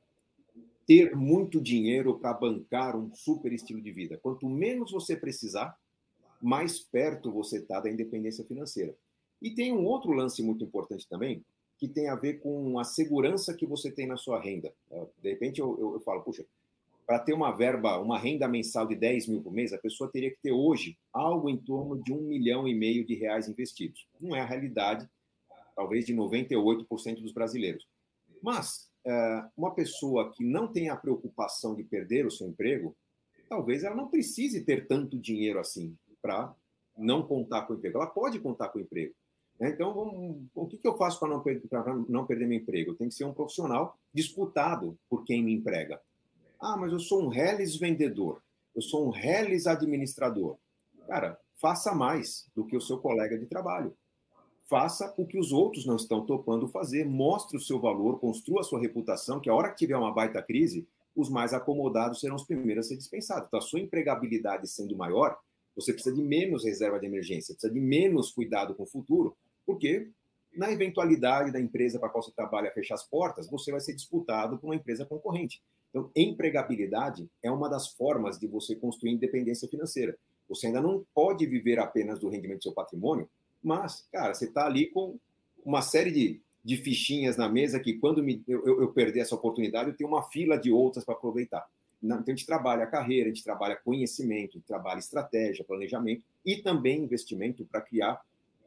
ter 0.87 1.15
muito 1.15 1.59
dinheiro 1.59 2.17
para 2.17 2.33
bancar 2.33 2.95
um 2.95 3.13
super 3.13 3.51
estilo 3.51 3.81
de 3.81 3.91
vida. 3.91 4.17
Quanto 4.17 4.47
menos 4.47 4.91
você 4.91 5.15
precisar, 5.15 5.77
mais 6.41 6.79
perto 6.79 7.31
você 7.31 7.57
está 7.57 7.81
da 7.81 7.89
independência 7.89 8.45
financeira. 8.45 8.95
E 9.41 9.51
tem 9.51 9.73
um 9.73 9.85
outro 9.85 10.11
lance 10.11 10.43
muito 10.43 10.63
importante 10.63 11.07
também, 11.07 11.43
que 11.77 11.87
tem 11.87 12.09
a 12.09 12.15
ver 12.15 12.39
com 12.39 12.77
a 12.77 12.83
segurança 12.83 13.55
que 13.55 13.65
você 13.65 13.91
tem 13.91 14.05
na 14.05 14.17
sua 14.17 14.39
renda. 14.39 14.71
De 15.21 15.29
repente 15.29 15.59
eu, 15.59 15.77
eu, 15.79 15.93
eu 15.95 15.99
falo, 16.01 16.21
puxa, 16.21 16.45
para 17.07 17.19
ter 17.19 17.33
uma 17.33 17.51
verba, 17.51 17.99
uma 17.99 18.17
renda 18.17 18.47
mensal 18.47 18.87
de 18.87 18.95
10 18.95 19.27
mil 19.27 19.41
por 19.41 19.51
mês, 19.51 19.73
a 19.73 19.77
pessoa 19.77 20.11
teria 20.11 20.29
que 20.29 20.39
ter 20.41 20.51
hoje 20.51 20.97
algo 21.11 21.49
em 21.49 21.57
torno 21.57 22.01
de 22.01 22.13
um 22.13 22.21
milhão 22.21 22.67
e 22.67 22.75
meio 22.75 23.05
de 23.05 23.15
reais 23.15 23.49
investidos. 23.49 24.07
Não 24.19 24.35
é 24.35 24.41
a 24.41 24.45
realidade 24.45 25.09
talvez 25.75 26.05
de 26.05 26.13
98% 26.13 27.21
dos 27.21 27.33
brasileiros. 27.33 27.87
Mas 28.41 28.89
é, 29.05 29.43
uma 29.57 29.73
pessoa 29.73 30.31
que 30.31 30.43
não 30.43 30.71
tem 30.71 30.89
a 30.89 30.95
preocupação 30.95 31.75
de 31.75 31.83
perder 31.83 32.25
o 32.25 32.31
seu 32.31 32.47
emprego, 32.47 32.95
talvez 33.49 33.83
ela 33.83 33.95
não 33.95 34.07
precise 34.07 34.63
ter 34.63 34.87
tanto 34.87 35.19
dinheiro 35.19 35.59
assim 35.59 35.97
para 36.21 36.55
não 36.97 37.23
contar 37.23 37.63
com 37.63 37.73
o 37.73 37.77
emprego. 37.77 37.97
Ela 37.97 38.07
pode 38.07 38.39
contar 38.39 38.69
com 38.69 38.79
o 38.79 38.81
emprego. 38.81 39.13
Né? 39.61 39.69
Então, 39.69 39.93
vamos, 39.93 40.47
o 40.55 40.67
que, 40.67 40.79
eu 40.83 40.97
faço 40.97 41.19
para 41.19 41.29
não, 41.29 42.05
não 42.09 42.25
perder 42.25 42.47
meu 42.47 42.57
emprego? 42.57 42.95
Tem 42.95 43.07
que 43.07 43.15
ser 43.15 43.25
um 43.25 43.33
profissional 43.33 43.95
disputado 44.13 44.97
por 45.07 45.23
quem 45.23 45.43
me 45.43 45.53
emprega. 45.53 46.01
Ah, 46.59 46.75
mas 46.75 46.91
eu 46.91 46.99
sou 46.99 47.23
um 47.23 47.27
reles 47.27 47.77
vendedor, 47.77 48.41
eu 48.75 48.81
sou 48.81 49.07
um 49.07 49.11
reles 49.11 49.67
administrador. 49.67 50.57
Cara, 51.07 51.39
faça 51.55 51.93
mais 51.93 52.49
do 52.55 52.65
que 52.65 52.75
o 52.75 52.81
seu 52.81 52.97
colega 52.97 53.37
de 53.37 53.45
trabalho 53.45 53.95
faça 54.71 55.13
o 55.17 55.27
que 55.27 55.37
os 55.37 55.51
outros 55.51 55.85
não 55.85 55.97
estão 55.97 56.25
topando 56.25 56.65
fazer, 56.65 57.05
mostre 57.05 57.57
o 57.57 57.59
seu 57.59 57.77
valor, 57.77 58.21
construa 58.21 58.61
a 58.61 58.63
sua 58.63 58.79
reputação, 58.79 59.37
que 59.37 59.49
a 59.49 59.53
hora 59.53 59.69
que 59.69 59.75
tiver 59.75 59.97
uma 59.97 60.13
baita 60.13 60.41
crise, 60.41 60.87
os 61.13 61.29
mais 61.29 61.53
acomodados 61.53 62.21
serão 62.21 62.37
os 62.37 62.45
primeiros 62.45 62.85
a 62.85 62.87
ser 62.87 62.95
dispensados. 62.95 63.47
Então, 63.47 63.59
a 63.59 63.61
sua 63.61 63.81
empregabilidade 63.81 64.65
sendo 64.69 64.95
maior, 64.95 65.37
você 65.75 65.91
precisa 65.91 66.15
de 66.15 66.21
menos 66.21 66.63
reserva 66.63 66.97
de 67.01 67.05
emergência, 67.05 67.53
precisa 67.53 67.73
de 67.73 67.81
menos 67.81 68.31
cuidado 68.31 68.73
com 68.73 68.83
o 68.83 68.87
futuro, 68.87 69.35
porque 69.65 70.09
na 70.55 70.71
eventualidade 70.71 71.51
da 71.51 71.59
empresa 71.59 71.97
para 71.97 72.09
a 72.09 72.11
qual 72.11 72.23
você 72.23 72.31
trabalha 72.31 72.71
fechar 72.71 72.95
as 72.95 73.07
portas, 73.07 73.49
você 73.49 73.71
vai 73.71 73.79
ser 73.79 73.93
disputado 73.93 74.57
por 74.57 74.67
uma 74.67 74.75
empresa 74.75 75.05
concorrente. 75.05 75.61
Então, 75.89 76.09
empregabilidade 76.15 77.29
é 77.43 77.51
uma 77.51 77.69
das 77.69 77.89
formas 77.89 78.39
de 78.39 78.47
você 78.47 78.75
construir 78.75 79.11
independência 79.11 79.67
financeira. 79.67 80.17
Você 80.47 80.67
ainda 80.67 80.81
não 80.81 81.05
pode 81.13 81.45
viver 81.45 81.79
apenas 81.79 82.19
do 82.19 82.29
rendimento 82.29 82.59
do 82.59 82.63
seu 82.63 82.73
patrimônio, 82.73 83.29
mas, 83.63 84.07
cara, 84.11 84.33
você 84.33 84.45
está 84.45 84.65
ali 84.65 84.87
com 84.87 85.17
uma 85.63 85.81
série 85.81 86.11
de, 86.11 86.41
de 86.63 86.77
fichinhas 86.77 87.37
na 87.37 87.47
mesa 87.47 87.79
que, 87.79 87.93
quando 87.93 88.23
me, 88.23 88.43
eu, 88.47 88.81
eu 88.81 88.91
perder 88.91 89.21
essa 89.21 89.35
oportunidade, 89.35 89.89
eu 89.89 89.95
tenho 89.95 90.09
uma 90.09 90.23
fila 90.23 90.57
de 90.57 90.71
outras 90.71 91.05
para 91.05 91.13
aproveitar. 91.13 91.65
Então, 92.01 92.23
a 92.25 92.29
gente 92.29 92.45
trabalha 92.45 92.83
a 92.83 92.87
carreira, 92.87 93.29
a 93.29 93.33
gente 93.33 93.43
trabalha 93.43 93.75
conhecimento, 93.75 94.51
a 94.51 94.59
gente 94.59 94.67
trabalha 94.67 94.99
estratégia, 94.99 95.63
planejamento 95.63 96.23
e 96.43 96.57
também 96.57 97.03
investimento 97.03 97.63
para 97.65 97.81
criar 97.81 98.19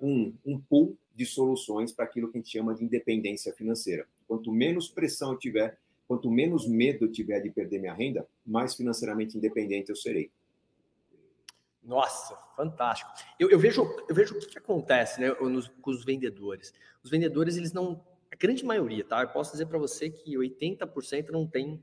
um, 0.04 0.34
um 0.44 0.60
pool 0.60 0.98
de 1.14 1.24
soluções 1.24 1.92
para 1.92 2.04
aquilo 2.04 2.30
que 2.30 2.36
a 2.36 2.40
gente 2.40 2.50
chama 2.50 2.74
de 2.74 2.84
independência 2.84 3.54
financeira. 3.54 4.06
Quanto 4.28 4.52
menos 4.52 4.88
pressão 4.88 5.32
eu 5.32 5.38
tiver, 5.38 5.78
quanto 6.06 6.30
menos 6.30 6.68
medo 6.68 7.06
eu 7.06 7.12
tiver 7.12 7.40
de 7.40 7.50
perder 7.50 7.78
minha 7.78 7.94
renda, 7.94 8.26
mais 8.44 8.74
financeiramente 8.74 9.38
independente 9.38 9.88
eu 9.88 9.96
serei. 9.96 10.30
Nossa, 11.82 12.36
fantástico. 12.56 13.10
Eu, 13.38 13.50
eu, 13.50 13.58
vejo, 13.58 13.82
eu 14.08 14.14
vejo 14.14 14.34
o 14.34 14.38
que, 14.38 14.46
que 14.46 14.58
acontece 14.58 15.20
né, 15.20 15.34
nos, 15.40 15.68
com 15.68 15.90
os 15.90 16.04
vendedores. 16.04 16.72
Os 17.02 17.10
vendedores, 17.10 17.56
eles 17.56 17.72
não. 17.72 18.04
A 18.32 18.36
grande 18.36 18.64
maioria, 18.64 19.04
tá? 19.04 19.22
Eu 19.22 19.28
posso 19.28 19.52
dizer 19.52 19.66
para 19.66 19.78
você 19.78 20.10
que 20.10 20.34
80% 20.34 21.28
não 21.30 21.46
tem, 21.46 21.82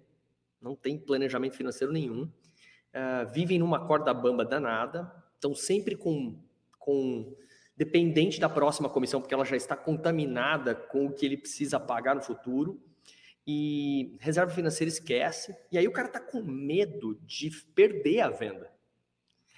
não 0.61 0.75
tem 0.75 0.97
planejamento 0.97 1.55
financeiro 1.55 1.93
nenhum. 1.93 2.23
Uh, 2.23 3.31
vivem 3.31 3.57
numa 3.57 3.87
corda 3.87 4.13
bamba 4.13 4.43
danada, 4.43 5.09
estão 5.35 5.55
sempre 5.55 5.95
com, 5.95 6.35
com. 6.77 7.33
Dependente 7.81 8.39
da 8.39 8.47
próxima 8.47 8.87
comissão, 8.87 9.19
porque 9.19 9.33
ela 9.33 9.43
já 9.43 9.55
está 9.57 9.75
contaminada 9.75 10.75
com 10.75 11.07
o 11.07 11.11
que 11.11 11.25
ele 11.25 11.35
precisa 11.35 11.79
pagar 11.79 12.13
no 12.13 12.21
futuro. 12.21 12.79
E 13.45 14.15
reserva 14.19 14.53
financeira 14.53 14.87
esquece. 14.87 15.57
E 15.71 15.79
aí 15.79 15.87
o 15.87 15.91
cara 15.91 16.07
está 16.07 16.19
com 16.19 16.43
medo 16.43 17.19
de 17.25 17.49
perder 17.73 18.21
a 18.21 18.29
venda. 18.29 18.71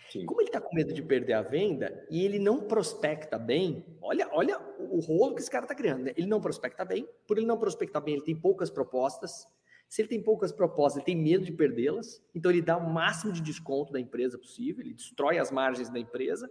Sim. 0.09 0.25
Como 0.25 0.39
ele 0.39 0.47
está 0.47 0.61
com 0.61 0.73
medo 0.73 0.93
de 0.93 1.01
perder 1.01 1.33
a 1.33 1.41
venda 1.41 2.07
e 2.09 2.23
ele 2.23 2.39
não 2.39 2.61
prospecta 2.61 3.37
bem, 3.37 3.85
olha, 4.01 4.29
olha 4.31 4.57
o 4.79 5.01
rolo 5.01 5.35
que 5.35 5.41
esse 5.41 5.51
cara 5.51 5.65
está 5.65 5.75
criando. 5.75 6.03
Né? 6.03 6.13
Ele 6.15 6.27
não 6.27 6.39
prospecta 6.39 6.85
bem, 6.85 7.05
por 7.27 7.37
ele 7.37 7.45
não 7.45 7.57
prospectar 7.57 8.01
bem, 8.01 8.13
ele 8.13 8.23
tem 8.23 8.39
poucas 8.39 8.69
propostas. 8.69 9.45
Se 9.89 10.01
ele 10.01 10.07
tem 10.07 10.23
poucas 10.23 10.53
propostas, 10.53 10.97
ele 10.97 11.05
tem 11.05 11.21
medo 11.21 11.43
de 11.43 11.51
perdê-las, 11.51 12.23
então 12.33 12.49
ele 12.49 12.61
dá 12.61 12.77
o 12.77 12.89
máximo 12.89 13.33
de 13.33 13.41
desconto 13.41 13.91
da 13.91 13.99
empresa 13.99 14.37
possível, 14.37 14.81
ele 14.81 14.93
destrói 14.93 15.37
as 15.37 15.51
margens 15.51 15.89
da 15.89 15.99
empresa, 15.99 16.49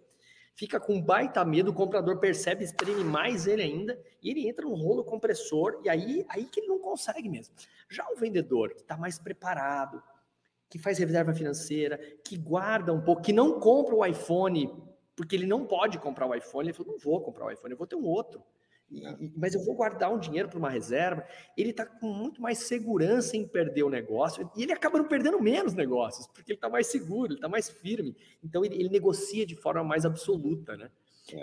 fica 0.55 0.79
com 0.79 1.01
baita 1.01 1.45
medo, 1.45 1.71
o 1.71 1.75
comprador 1.75 2.19
percebe, 2.19 2.65
espreme 2.65 3.05
mais 3.05 3.47
ele 3.47 3.63
ainda, 3.63 4.01
e 4.23 4.31
ele 4.31 4.49
entra 4.49 4.65
num 4.65 4.75
rolo 4.75 5.05
compressor, 5.05 5.81
e 5.85 5.89
aí, 5.89 6.25
aí 6.29 6.45
que 6.45 6.61
ele 6.61 6.69
não 6.69 6.79
consegue 6.79 7.29
mesmo. 7.29 7.55
Já 7.89 8.07
o 8.11 8.17
vendedor, 8.17 8.75
que 8.75 8.83
está 8.83 8.97
mais 8.97 9.19
preparado, 9.19 10.03
que 10.69 10.79
faz 10.79 10.99
reserva 10.99 11.35
financeira, 11.35 11.99
que 12.25 12.37
guarda 12.37 12.93
um 12.93 13.01
pouco, 13.01 13.23
que 13.23 13.33
não 13.33 13.61
compra 13.61 13.95
o 13.95 14.05
iPhone, 14.07 14.73
porque 15.15 15.37
ele 15.37 15.47
não 15.47 15.67
pode 15.67 15.99
comprar 15.99 16.27
o 16.27 16.35
iPhone. 16.35 16.69
Ele 16.69 16.73
falou: 16.73 16.93
não 16.93 16.99
vou 16.99 17.21
comprar 17.21 17.47
o 17.47 17.51
iPhone, 17.51 17.73
eu 17.73 17.77
vou 17.77 17.87
ter 17.87 17.97
um 17.97 18.07
outro. 18.07 18.43
E, 18.93 19.25
e, 19.25 19.33
mas 19.37 19.55
eu 19.55 19.65
vou 19.65 19.75
guardar 19.75 20.13
um 20.13 20.19
dinheiro 20.19 20.49
para 20.49 20.59
uma 20.59 20.69
reserva. 20.69 21.25
Ele 21.57 21.71
está 21.71 21.87
com 21.87 22.07
muito 22.07 22.43
mais 22.43 22.59
segurança 22.59 23.37
em 23.37 23.47
perder 23.47 23.83
o 23.83 23.91
negócio 23.91 24.51
e 24.57 24.63
ele 24.63 24.73
acaba 24.73 24.99
não 24.99 25.09
perdendo 25.09 25.41
menos 25.41 25.75
negócios, 25.75 26.27
porque 26.27 26.53
ele 26.53 26.59
está 26.59 26.69
mais 26.69 26.87
seguro, 26.89 27.29
ele 27.29 27.35
está 27.35 27.49
mais 27.49 27.71
firme. 27.71 28.15
Então 28.45 28.65
ele, 28.65 28.75
ele, 28.75 28.91
negocia 28.91 29.47
de 29.47 29.57
forma 29.57 29.83
mais 29.83 30.05
absoluta, 30.05 30.77
né? 30.77 30.91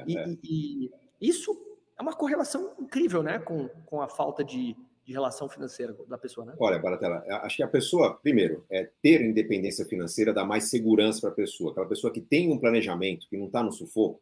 E, 0.05 0.17
é. 0.17 0.37
e, 0.43 0.91
isso 1.19 1.59
é 1.97 2.01
uma 2.01 2.13
correlação 2.13 2.75
incrível, 2.79 3.23
né, 3.23 3.39
com, 3.39 3.67
com 3.85 4.01
a 4.01 4.07
falta 4.07 4.43
de, 4.43 4.75
de 5.03 5.11
relação 5.11 5.49
financeira 5.49 5.95
da 6.07 6.17
pessoa, 6.17 6.45
né? 6.45 6.53
Olha, 6.59 6.77
Baratela, 6.77 7.23
acho 7.41 7.57
que 7.57 7.63
a 7.63 7.67
pessoa, 7.67 8.15
primeiro, 8.15 8.63
é 8.69 8.89
ter 9.01 9.21
independência 9.21 9.85
financeira 9.85 10.33
dá 10.33 10.45
mais 10.45 10.69
segurança 10.69 11.21
para 11.21 11.31
a 11.31 11.33
pessoa. 11.33 11.71
Aquela 11.71 11.87
pessoa 11.87 12.13
que 12.13 12.21
tem 12.21 12.51
um 12.51 12.59
planejamento, 12.59 13.27
que 13.27 13.37
não 13.37 13.47
está 13.47 13.63
no 13.63 13.71
sufoco, 13.71 14.21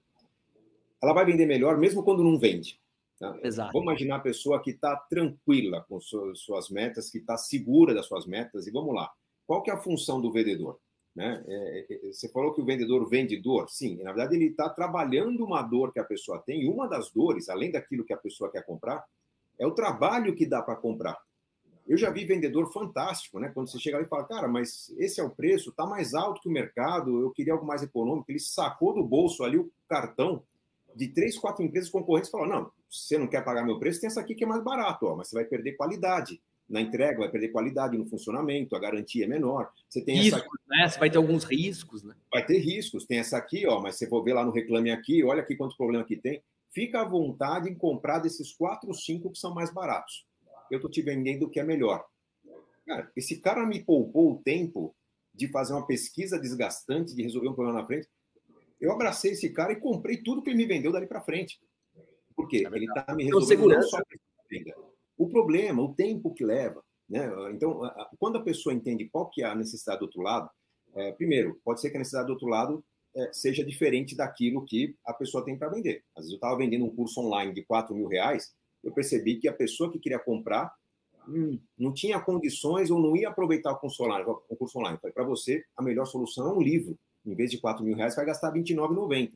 ela 1.01 1.13
vai 1.13 1.25
vender 1.25 1.45
melhor 1.45 1.77
mesmo 1.77 2.03
quando 2.03 2.23
não 2.23 2.39
vende. 2.39 2.79
Tá? 3.19 3.35
Exato. 3.41 3.73
Vamos 3.73 3.87
imaginar 3.87 4.17
a 4.17 4.21
pessoa 4.21 4.61
que 4.61 4.71
está 4.71 4.95
tranquila 4.95 5.85
com 5.89 5.99
suas, 5.99 6.69
metas, 6.69 7.09
que 7.09 7.17
está 7.17 7.37
segura 7.37 7.93
das 7.93 8.05
suas 8.05 8.25
metas. 8.27 8.67
E 8.67 8.71
vamos 8.71 8.93
lá. 8.93 9.11
Qual 9.45 9.63
que 9.63 9.71
é 9.71 9.73
a 9.73 9.79
função 9.79 10.21
do 10.21 10.31
vendedor? 10.31 10.79
Né? 11.15 11.43
É, 11.47 11.85
é, 11.89 12.09
é 12.09 12.13
você 12.13 12.29
falou 12.29 12.53
que 12.53 12.61
o 12.61 12.65
vendedor 12.65 13.09
vende 13.09 13.41
dor. 13.41 13.69
Sim, 13.69 13.97
na 14.03 14.11
verdade 14.11 14.35
ele 14.35 14.45
está 14.47 14.69
trabalhando 14.69 15.43
uma 15.43 15.63
dor 15.63 15.91
que 15.91 15.99
a 15.99 16.03
pessoa 16.03 16.39
tem. 16.39 16.63
E 16.63 16.69
uma 16.69 16.87
das 16.87 17.09
dores, 17.09 17.49
além 17.49 17.71
daquilo 17.71 18.05
que 18.05 18.13
a 18.13 18.17
pessoa 18.17 18.51
quer 18.51 18.63
comprar, 18.63 19.03
é 19.57 19.65
o 19.65 19.71
trabalho 19.73 20.35
que 20.35 20.45
dá 20.45 20.61
para 20.61 20.75
comprar. 20.75 21.17
Eu 21.87 21.97
já 21.97 22.11
vi 22.11 22.25
vendedor 22.25 22.71
fantástico, 22.71 23.39
né? 23.39 23.49
Quando 23.53 23.71
você 23.71 23.79
chega 23.79 23.95
ali 23.95 24.05
e 24.05 24.09
fala, 24.09 24.25
cara, 24.25 24.47
mas 24.47 24.93
esse 24.97 25.21
é 25.21 25.23
o 25.23 25.29
preço, 25.29 25.71
tá 25.71 25.85
mais 25.85 26.13
alto 26.13 26.41
que 26.41 26.49
o 26.49 26.51
mercado, 26.51 27.21
eu 27.21 27.31
queria 27.31 27.53
algo 27.53 27.65
mais 27.65 27.81
econômico. 27.81 28.29
Ele 28.29 28.39
sacou 28.39 28.93
do 28.93 29.03
bolso 29.03 29.43
ali 29.43 29.57
o 29.57 29.71
cartão 29.87 30.43
de 30.97 31.07
três, 31.09 31.37
quatro 31.37 31.63
empresas 31.63 31.89
concorrentes 31.89 32.29
falou: 32.29 32.47
não, 32.47 32.71
você 32.89 33.17
não 33.17 33.27
quer 33.27 33.43
pagar 33.43 33.65
meu 33.65 33.79
preço, 33.79 34.01
tem 34.01 34.07
essa 34.07 34.21
aqui 34.21 34.35
que 34.35 34.43
é 34.43 34.47
mais 34.47 34.63
barato, 34.63 35.05
ó, 35.05 35.15
mas 35.15 35.29
você 35.29 35.35
vai 35.35 35.45
perder 35.45 35.73
qualidade 35.73 36.41
na 36.67 36.81
entrega, 36.81 37.19
vai 37.19 37.29
perder 37.29 37.49
qualidade 37.49 37.97
no 37.97 38.05
funcionamento, 38.05 38.75
a 38.75 38.79
garantia 38.79 39.23
é 39.23 39.27
menor. 39.27 39.71
Você 39.87 40.01
tem 40.01 40.17
riscos, 40.17 40.33
essa 40.33 40.45
aqui, 40.45 40.57
né? 40.67 40.89
Você 40.89 40.99
vai 40.99 41.09
ter 41.09 41.17
alguns 41.17 41.43
riscos, 41.45 42.03
né? 42.03 42.13
Vai 42.31 42.45
ter 42.45 42.57
riscos. 42.57 43.05
Tem 43.05 43.19
essa 43.19 43.37
aqui, 43.37 43.65
ó, 43.65 43.79
mas 43.79 43.95
você 43.95 44.07
for 44.07 44.21
ver 44.21 44.33
lá 44.33 44.43
no 44.43 44.51
Reclame 44.51 44.91
Aqui, 44.91 45.23
olha 45.23 45.41
aqui 45.41 45.55
quanto 45.55 45.77
problema 45.77 46.03
que 46.03 46.17
tem 46.17 46.41
fica 46.77 47.01
à 47.01 47.05
vontade 47.05 47.69
em 47.69 47.75
comprar 47.75 48.19
desses 48.19 48.53
quatro 48.53 48.89
ou 48.89 48.93
cinco 48.93 49.31
que 49.31 49.39
são 49.39 49.51
mais 49.53 49.73
baratos. 49.73 50.27
Eu 50.69 50.77
estou 50.77 50.91
te 50.91 51.01
vendendo 51.01 51.47
o 51.47 51.49
que 51.49 51.59
é 51.59 51.63
melhor. 51.63 52.05
Cara, 52.85 53.11
esse 53.15 53.37
cara 53.37 53.65
me 53.65 53.83
poupou 53.83 54.33
o 54.33 54.41
tempo 54.43 54.95
de 55.33 55.47
fazer 55.47 55.73
uma 55.73 55.87
pesquisa 55.87 56.39
desgastante, 56.39 57.15
de 57.15 57.23
resolver 57.23 57.49
um 57.49 57.53
problema 57.53 57.81
na 57.81 57.85
frente. 57.85 58.07
Eu 58.79 58.91
abracei 58.91 59.31
esse 59.31 59.49
cara 59.51 59.73
e 59.73 59.79
comprei 59.79 60.17
tudo 60.17 60.41
que 60.41 60.49
ele 60.49 60.57
me 60.57 60.65
vendeu 60.65 60.91
dali 60.91 61.07
para 61.07 61.21
frente. 61.21 61.59
Por 62.35 62.47
quê? 62.47 62.63
É 62.65 62.75
ele 62.75 62.85
está 62.85 63.15
me 63.15 63.23
resolvendo 63.23 63.67
não 63.67 63.81
só. 63.81 63.97
O 65.17 65.27
problema, 65.27 65.81
o 65.81 65.93
tempo 65.93 66.33
que 66.33 66.43
leva. 66.43 66.83
Né? 67.09 67.27
Então, 67.51 67.81
quando 68.19 68.37
a 68.37 68.43
pessoa 68.43 68.73
entende 68.73 69.09
qual 69.09 69.29
que 69.29 69.41
é 69.41 69.45
a 69.45 69.55
necessidade 69.55 69.99
do 69.99 70.05
outro 70.05 70.21
lado, 70.21 70.49
é, 70.95 71.11
primeiro, 71.11 71.59
pode 71.63 71.81
ser 71.81 71.89
que 71.89 71.97
a 71.97 71.99
necessidade 71.99 72.27
do 72.27 72.33
outro 72.33 72.47
lado 72.47 72.83
é, 73.15 73.33
seja 73.33 73.63
diferente 73.63 74.15
daquilo 74.15 74.65
que 74.65 74.95
a 75.05 75.13
pessoa 75.13 75.43
tem 75.43 75.57
para 75.57 75.69
vender. 75.69 76.03
Às 76.15 76.25
vezes 76.25 76.31
eu 76.31 76.37
estava 76.37 76.57
vendendo 76.57 76.85
um 76.85 76.95
curso 76.95 77.19
online 77.19 77.53
de 77.53 77.63
4 77.63 77.95
mil 77.95 78.07
reais, 78.07 78.53
eu 78.83 78.93
percebi 78.93 79.37
que 79.37 79.47
a 79.47 79.53
pessoa 79.53 79.91
que 79.91 79.99
queria 79.99 80.19
comprar 80.19 80.71
hum, 81.27 81.59
não 81.77 81.93
tinha 81.93 82.19
condições 82.19 82.91
ou 82.91 82.99
não 82.99 83.15
ia 83.15 83.29
aproveitar 83.29 83.71
o 83.71 83.79
curso 83.79 84.03
online. 84.03 84.25
O 84.49 84.55
curso 84.55 84.79
online. 84.79 84.99
Para 85.13 85.23
você, 85.23 85.63
a 85.75 85.81
melhor 85.81 86.05
solução 86.05 86.47
é 86.47 86.53
um 86.53 86.61
livro. 86.61 86.97
Em 87.27 87.35
vez 87.35 87.51
de 87.51 87.57
4 87.57 87.83
mil 87.83 87.95
reais, 87.95 88.15
vai 88.15 88.25
gastar 88.25 88.51
R$29,90. 88.51 89.31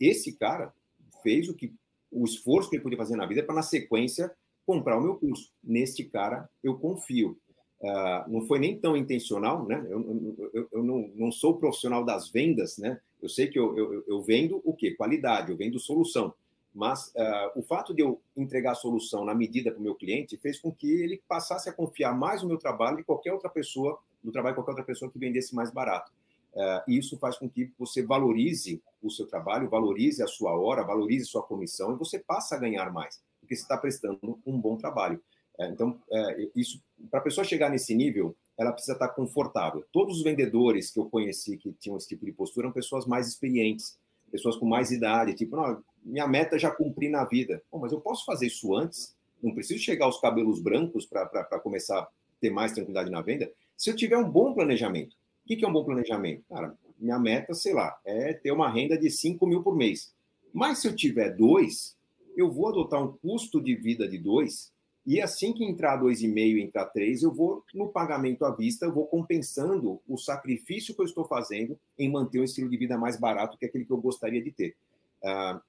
Esse 0.00 0.32
cara 0.32 0.74
fez 1.22 1.48
o 1.48 1.54
que 1.54 1.72
o 2.10 2.24
esforço 2.24 2.68
que 2.70 2.76
ele 2.76 2.82
podia 2.82 2.98
fazer 2.98 3.16
na 3.16 3.26
vida 3.26 3.42
para, 3.42 3.54
na 3.54 3.62
sequência, 3.62 4.34
comprar 4.66 4.98
o 4.98 5.02
meu 5.02 5.16
curso. 5.16 5.52
Neste 5.62 6.04
cara, 6.04 6.48
eu 6.62 6.76
confio. 6.76 7.38
Uh, 7.80 8.30
não 8.30 8.46
foi 8.46 8.58
nem 8.58 8.78
tão 8.78 8.96
intencional, 8.96 9.66
né? 9.66 9.86
Eu, 9.88 10.48
eu, 10.52 10.68
eu 10.72 10.82
não, 10.82 11.10
não, 11.14 11.30
sou 11.30 11.58
profissional 11.58 12.04
das 12.04 12.30
vendas, 12.30 12.78
né? 12.78 12.98
Eu 13.20 13.28
sei 13.28 13.48
que 13.48 13.58
eu, 13.58 14.04
eu, 14.08 14.22
vendo 14.22 14.60
o 14.64 14.72
quê? 14.72 14.92
Qualidade, 14.92 15.50
eu 15.50 15.56
vendo 15.56 15.78
solução. 15.78 16.32
Mas 16.74 17.08
uh, 17.08 17.58
o 17.58 17.62
fato 17.62 17.94
de 17.94 18.02
eu 18.02 18.20
entregar 18.36 18.72
a 18.72 18.74
solução 18.74 19.24
na 19.24 19.34
medida 19.34 19.70
para 19.70 19.80
o 19.80 19.82
meu 19.82 19.94
cliente 19.94 20.36
fez 20.36 20.58
com 20.58 20.72
que 20.72 20.90
ele 20.90 21.22
passasse 21.28 21.68
a 21.68 21.72
confiar 21.72 22.16
mais 22.16 22.42
no 22.42 22.48
meu 22.48 22.58
trabalho 22.58 22.98
que 22.98 23.04
qualquer 23.04 23.32
outra 23.32 23.48
pessoa, 23.48 23.98
no 24.22 24.32
trabalho 24.32 24.54
de 24.54 24.56
qualquer 24.56 24.72
outra 24.72 24.84
pessoa 24.84 25.10
que 25.10 25.18
vendesse 25.18 25.54
mais 25.54 25.70
barato. 25.70 26.12
Uh, 26.56 26.80
e 26.88 26.96
isso 26.96 27.18
faz 27.18 27.36
com 27.36 27.50
que 27.50 27.70
você 27.78 28.02
valorize 28.02 28.82
o 29.02 29.10
seu 29.10 29.26
trabalho, 29.26 29.68
valorize 29.68 30.22
a 30.22 30.26
sua 30.26 30.58
hora, 30.58 30.82
valorize 30.82 31.26
sua 31.26 31.42
comissão 31.42 31.92
e 31.92 31.98
você 31.98 32.18
passa 32.18 32.54
a 32.54 32.58
ganhar 32.58 32.90
mais, 32.90 33.20
porque 33.38 33.54
você 33.54 33.60
está 33.60 33.76
prestando 33.76 34.40
um 34.46 34.58
bom 34.58 34.74
trabalho. 34.78 35.20
Uh, 35.58 35.64
então, 35.64 36.00
uh, 36.10 36.50
isso 36.56 36.82
para 37.10 37.20
a 37.20 37.22
pessoa 37.22 37.44
chegar 37.44 37.68
nesse 37.68 37.94
nível, 37.94 38.34
ela 38.56 38.72
precisa 38.72 38.94
estar 38.94 39.08
confortável. 39.08 39.84
Todos 39.92 40.16
os 40.16 40.24
vendedores 40.24 40.90
que 40.90 40.98
eu 40.98 41.04
conheci 41.10 41.58
que 41.58 41.74
tinham 41.74 41.98
esse 41.98 42.08
tipo 42.08 42.24
de 42.24 42.32
postura 42.32 42.66
eram 42.66 42.72
pessoas 42.72 43.04
mais 43.04 43.28
experientes, 43.28 43.98
pessoas 44.30 44.56
com 44.56 44.64
mais 44.64 44.90
idade, 44.90 45.34
tipo, 45.34 45.56
minha 46.02 46.26
meta 46.26 46.58
já 46.58 46.70
cumpri 46.70 47.10
na 47.10 47.24
vida. 47.26 47.62
Bom, 47.70 47.80
mas 47.80 47.92
eu 47.92 48.00
posso 48.00 48.24
fazer 48.24 48.46
isso 48.46 48.74
antes? 48.74 49.14
Não 49.42 49.52
preciso 49.52 49.82
chegar 49.82 50.06
aos 50.06 50.18
cabelos 50.20 50.58
brancos 50.58 51.04
para 51.04 51.60
começar 51.60 52.00
a 52.00 52.08
ter 52.40 52.48
mais 52.48 52.72
tranquilidade 52.72 53.10
na 53.10 53.20
venda. 53.20 53.52
Se 53.76 53.90
eu 53.90 53.96
tiver 53.96 54.16
um 54.16 54.30
bom 54.30 54.54
planejamento, 54.54 55.14
o 55.46 55.56
que, 55.56 55.64
é 55.64 55.68
um 55.68 55.72
bom 55.72 55.84
planejamento? 55.84 56.42
Cara, 56.48 56.76
minha 56.98 57.18
meta, 57.20 57.54
sei 57.54 57.72
lá, 57.72 57.96
é 58.04 58.32
ter 58.32 58.50
uma 58.50 58.68
renda 58.68 58.98
de 58.98 59.08
5 59.08 59.46
mil 59.46 59.62
por 59.62 59.76
mês. 59.76 60.12
Mas 60.52 60.78
se 60.78 60.88
eu 60.88 60.96
tiver 60.96 61.30
dois, 61.36 61.96
eu 62.36 62.50
vou 62.50 62.68
adotar 62.68 63.00
um 63.00 63.16
custo 63.18 63.62
de 63.62 63.76
vida 63.76 64.08
de 64.08 64.18
dois, 64.18 64.72
e 65.06 65.20
assim 65.20 65.52
que 65.52 65.64
entrar 65.64 65.98
dois 65.98 66.20
e 66.20 66.26
meio, 66.26 66.58
entrar 66.58 66.86
três, 66.86 67.22
eu 67.22 67.32
vou 67.32 67.64
no 67.72 67.88
pagamento 67.88 68.44
à 68.44 68.50
vista, 68.50 68.86
eu 68.86 68.92
vou 68.92 69.06
compensando 69.06 70.00
o 70.08 70.18
sacrifício 70.18 70.94
que 70.96 71.00
eu 71.00 71.04
estou 71.04 71.24
fazendo 71.24 71.78
em 71.96 72.10
manter 72.10 72.40
um 72.40 72.44
estilo 72.44 72.68
de 72.68 72.76
vida 72.76 72.98
mais 72.98 73.16
barato 73.16 73.56
que 73.56 73.66
aquele 73.66 73.84
que 73.84 73.92
eu 73.92 74.00
gostaria 74.00 74.42
de 74.42 74.50
ter. 74.50 74.74
Uh, 75.22 75.60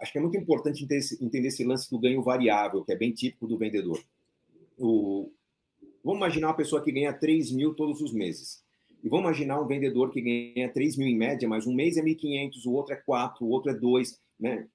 acho 0.00 0.10
que 0.10 0.16
é 0.16 0.22
muito 0.22 0.38
importante 0.38 0.84
entender 1.20 1.48
esse, 1.48 1.64
lance 1.64 1.90
do 1.90 1.98
ganho 1.98 2.22
variável, 2.22 2.82
que 2.82 2.92
é 2.92 2.96
bem 2.96 3.12
típico 3.12 3.46
do 3.46 3.58
vendedor. 3.58 4.02
O, 4.78 5.30
vamos 6.02 6.18
imaginar 6.18 6.48
uma 6.48 6.56
pessoa 6.56 6.82
que 6.82 6.90
ganha 6.90 7.12
3 7.12 7.52
mil 7.52 7.74
todos 7.74 8.00
os 8.00 8.12
meses. 8.12 8.64
E 9.02 9.08
vamos 9.08 9.26
imaginar 9.26 9.60
um 9.60 9.66
vendedor 9.66 10.10
que 10.10 10.20
ganha 10.20 10.72
3 10.72 10.96
mil 10.96 11.06
em 11.06 11.16
média, 11.16 11.48
mas 11.48 11.66
um 11.66 11.74
mês 11.74 11.96
é 11.96 12.02
1.500, 12.02 12.66
o 12.66 12.72
outro 12.72 12.94
é 12.94 12.96
4, 12.96 13.44
o 13.44 13.48
outro 13.50 13.70
é 13.70 13.74
2, 13.74 14.20
né? 14.40 14.66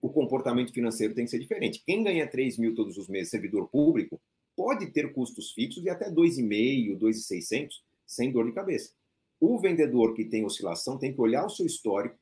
O 0.00 0.08
comportamento 0.08 0.72
financeiro 0.72 1.14
tem 1.14 1.24
que 1.24 1.30
ser 1.30 1.40
diferente. 1.40 1.82
Quem 1.84 2.02
ganha 2.02 2.26
3 2.26 2.58
mil 2.58 2.74
todos 2.74 2.96
os 2.96 3.08
meses, 3.08 3.30
servidor 3.30 3.68
público, 3.68 4.20
pode 4.56 4.86
ter 4.92 5.12
custos 5.12 5.52
fixos 5.52 5.82
de 5.82 5.90
até 5.90 6.10
2,5, 6.10 6.96
2,600, 6.96 7.82
sem 8.06 8.32
dor 8.32 8.46
de 8.46 8.52
cabeça. 8.52 8.92
O 9.40 9.58
vendedor 9.58 10.14
que 10.14 10.24
tem 10.24 10.44
oscilação 10.44 10.98
tem 10.98 11.12
que 11.12 11.20
olhar 11.20 11.44
o 11.44 11.50
seu 11.50 11.66
histórico, 11.66 12.16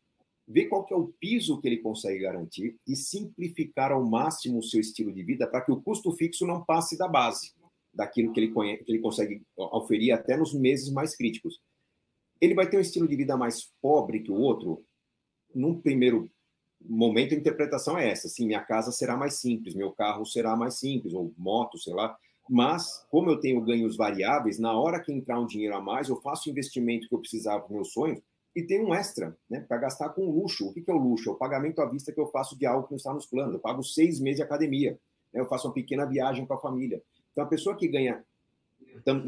ver 0.47 0.67
qual 0.67 0.85
que 0.85 0.95
é 0.95 0.97
o 0.97 1.13
piso 1.21 1.61
que 1.61 1.69
ele 1.69 1.79
consegue 1.79 2.21
garantir 2.21 2.77
e 2.87 2.97
simplificar 2.97 3.93
ao 3.93 4.05
máximo 4.05 4.59
o 4.59 4.63
seu 4.63 4.81
estilo 4.81 5.13
de 5.13 5.23
vida 5.23 5.47
para 5.47 5.61
que 5.61 5.71
o 5.71 5.81
custo 5.83 6.11
fixo 6.13 6.47
não 6.47 6.65
passe 6.65 6.97
da 6.97 7.07
base 7.07 7.53
daquilo 7.99 8.33
que 8.33 8.39
ele, 8.39 8.53
conhece, 8.53 8.85
que 8.85 8.93
ele 8.93 9.01
consegue 9.01 9.43
oferir 9.57 10.13
até 10.13 10.37
nos 10.37 10.55
meses 10.55 10.89
mais 10.93 11.17
críticos. 11.17 11.61
Ele 12.41 12.55
vai 12.55 12.71
ter 12.71 12.79
um 12.79 12.81
estilo 12.81 13.09
de 13.09 13.17
vida 13.17 13.37
mais 13.37 13.73
pobre 13.83 14.21
que 14.21 14.31
o 14.31 14.37
outro? 14.37 14.85
Num 15.53 15.81
primeiro 15.81 16.31
momento, 16.81 17.35
a 17.35 17.37
interpretação 17.37 17.99
é 17.99 18.09
essa: 18.09 18.29
sim, 18.29 18.47
minha 18.47 18.63
casa 18.63 18.93
será 18.93 19.17
mais 19.17 19.41
simples, 19.41 19.75
meu 19.75 19.91
carro 19.91 20.25
será 20.25 20.55
mais 20.55 20.79
simples, 20.79 21.13
ou 21.13 21.35
moto, 21.37 21.77
sei 21.77 21.93
lá. 21.93 22.17
Mas, 22.49 23.05
como 23.11 23.29
eu 23.29 23.41
tenho 23.41 23.61
ganhos 23.61 23.97
variáveis, 23.97 24.61
na 24.61 24.73
hora 24.73 25.01
que 25.01 25.13
entrar 25.13 25.41
um 25.41 25.47
dinheiro 25.47 25.75
a 25.75 25.81
mais, 25.81 26.09
eu 26.09 26.21
faço 26.21 26.49
o 26.49 26.53
investimento 26.53 27.09
que 27.09 27.15
eu 27.15 27.19
precisava 27.19 27.61
para 27.61 27.73
o 27.73 27.75
meu 27.75 27.85
sonho 27.85 28.23
e 28.55 28.63
tem 28.63 28.81
um 28.81 28.95
extra, 28.95 29.37
né, 29.51 29.61
para 29.61 29.77
gastar 29.77 30.11
com 30.11 30.31
luxo. 30.31 30.69
O 30.69 30.73
que 30.73 30.85
é 30.89 30.95
o 30.95 30.97
luxo? 30.97 31.29
É 31.29 31.33
o 31.33 31.37
pagamento 31.37 31.81
à 31.83 31.87
vista 31.87 32.13
que 32.13 32.21
eu 32.21 32.29
faço 32.29 32.57
de 32.57 32.65
algo 32.65 32.87
que 32.87 32.93
não 32.93 32.97
está 32.97 33.13
nos 33.13 33.27
planos. 33.27 33.55
Eu 33.55 33.61
pago 33.61 33.83
seis 33.83 34.19
meses 34.21 34.37
de 34.37 34.43
academia, 34.43 34.99
né, 35.33 35.41
eu 35.41 35.47
faço 35.47 35.67
uma 35.67 35.75
pequena 35.75 36.07
viagem 36.07 36.47
com 36.47 36.55
a 36.55 36.61
família. 36.61 37.03
Então, 37.39 37.47
a 37.47 37.51
pessoa 37.51 37.77
que 37.77 37.87
ganha, 37.87 38.25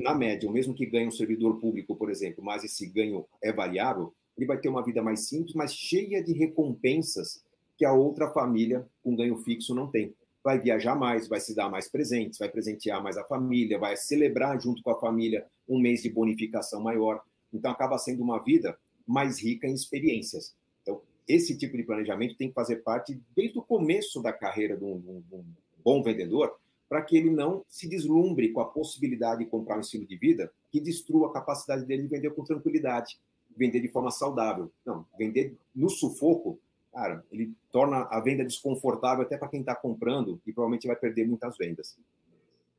na 0.03 0.13
média, 0.13 0.49
o 0.49 0.53
mesmo 0.53 0.75
que 0.75 0.85
ganha 0.85 1.07
um 1.07 1.13
servidor 1.13 1.61
público, 1.61 1.95
por 1.95 2.11
exemplo, 2.11 2.43
mas 2.43 2.65
esse 2.65 2.85
ganho 2.85 3.25
é 3.41 3.53
variável, 3.53 4.13
ele 4.37 4.47
vai 4.47 4.59
ter 4.59 4.69
uma 4.69 4.85
vida 4.85 5.01
mais 5.01 5.29
simples, 5.29 5.55
mas 5.55 5.73
cheia 5.73 6.21
de 6.21 6.33
recompensas 6.33 7.45
que 7.79 7.85
a 7.85 7.93
outra 7.93 8.29
família 8.33 8.85
com 9.01 9.15
ganho 9.15 9.37
fixo 9.37 9.77
não 9.77 9.87
tem. 9.87 10.13
Vai 10.43 10.59
viajar 10.59 10.97
mais, 10.97 11.29
vai 11.29 11.39
se 11.39 11.55
dar 11.55 11.71
mais 11.71 11.89
presentes, 11.89 12.41
vai 12.41 12.49
presentear 12.49 13.01
mais 13.01 13.17
a 13.17 13.23
família, 13.23 13.79
vai 13.79 13.97
celebrar 13.97 14.61
junto 14.61 14.83
com 14.83 14.91
a 14.91 14.99
família 14.99 15.47
um 15.69 15.79
mês 15.79 16.03
de 16.03 16.11
bonificação 16.11 16.83
maior. 16.83 17.23
Então, 17.55 17.71
acaba 17.71 17.97
sendo 17.97 18.25
uma 18.25 18.43
vida 18.43 18.77
mais 19.07 19.41
rica 19.41 19.69
em 19.69 19.75
experiências. 19.75 20.53
Então, 20.83 21.01
esse 21.29 21.57
tipo 21.57 21.77
de 21.77 21.85
planejamento 21.85 22.37
tem 22.37 22.49
que 22.49 22.55
fazer 22.55 22.83
parte 22.83 23.21
desde 23.37 23.57
o 23.57 23.63
começo 23.63 24.21
da 24.21 24.33
carreira 24.33 24.77
de 24.77 24.83
um, 24.83 24.99
de 24.99 25.37
um 25.37 25.45
bom 25.85 26.03
vendedor, 26.03 26.59
para 26.91 27.03
que 27.03 27.17
ele 27.17 27.31
não 27.31 27.65
se 27.69 27.89
deslumbre 27.89 28.53
com 28.53 28.61
a 28.61 28.65
possibilidade 28.65 29.45
de 29.45 29.49
comprar 29.49 29.77
um 29.77 29.81
estilo 29.81 30.05
de 30.05 30.17
vida 30.17 30.53
que 30.73 30.81
destrua 30.81 31.29
a 31.29 31.33
capacidade 31.33 31.87
dele 31.87 32.03
de 32.03 32.09
vender 32.09 32.31
com 32.31 32.43
tranquilidade, 32.43 33.17
vender 33.57 33.79
de 33.79 33.87
forma 33.87 34.11
saudável. 34.11 34.73
Não, 34.85 35.07
vender 35.17 35.57
no 35.73 35.89
sufoco, 35.89 36.59
cara, 36.93 37.25
ele 37.31 37.55
torna 37.71 38.09
a 38.11 38.21
venda 38.21 38.45
desconfortável 38.45 39.23
até 39.23 39.39
para 39.39 39.47
quem 39.47 39.61
está 39.61 39.73
comprando 39.73 40.43
e 40.45 40.53
provavelmente 40.53 40.89
vai 40.89 40.97
perder 40.97 41.29
muitas 41.29 41.57
vendas. 41.57 41.97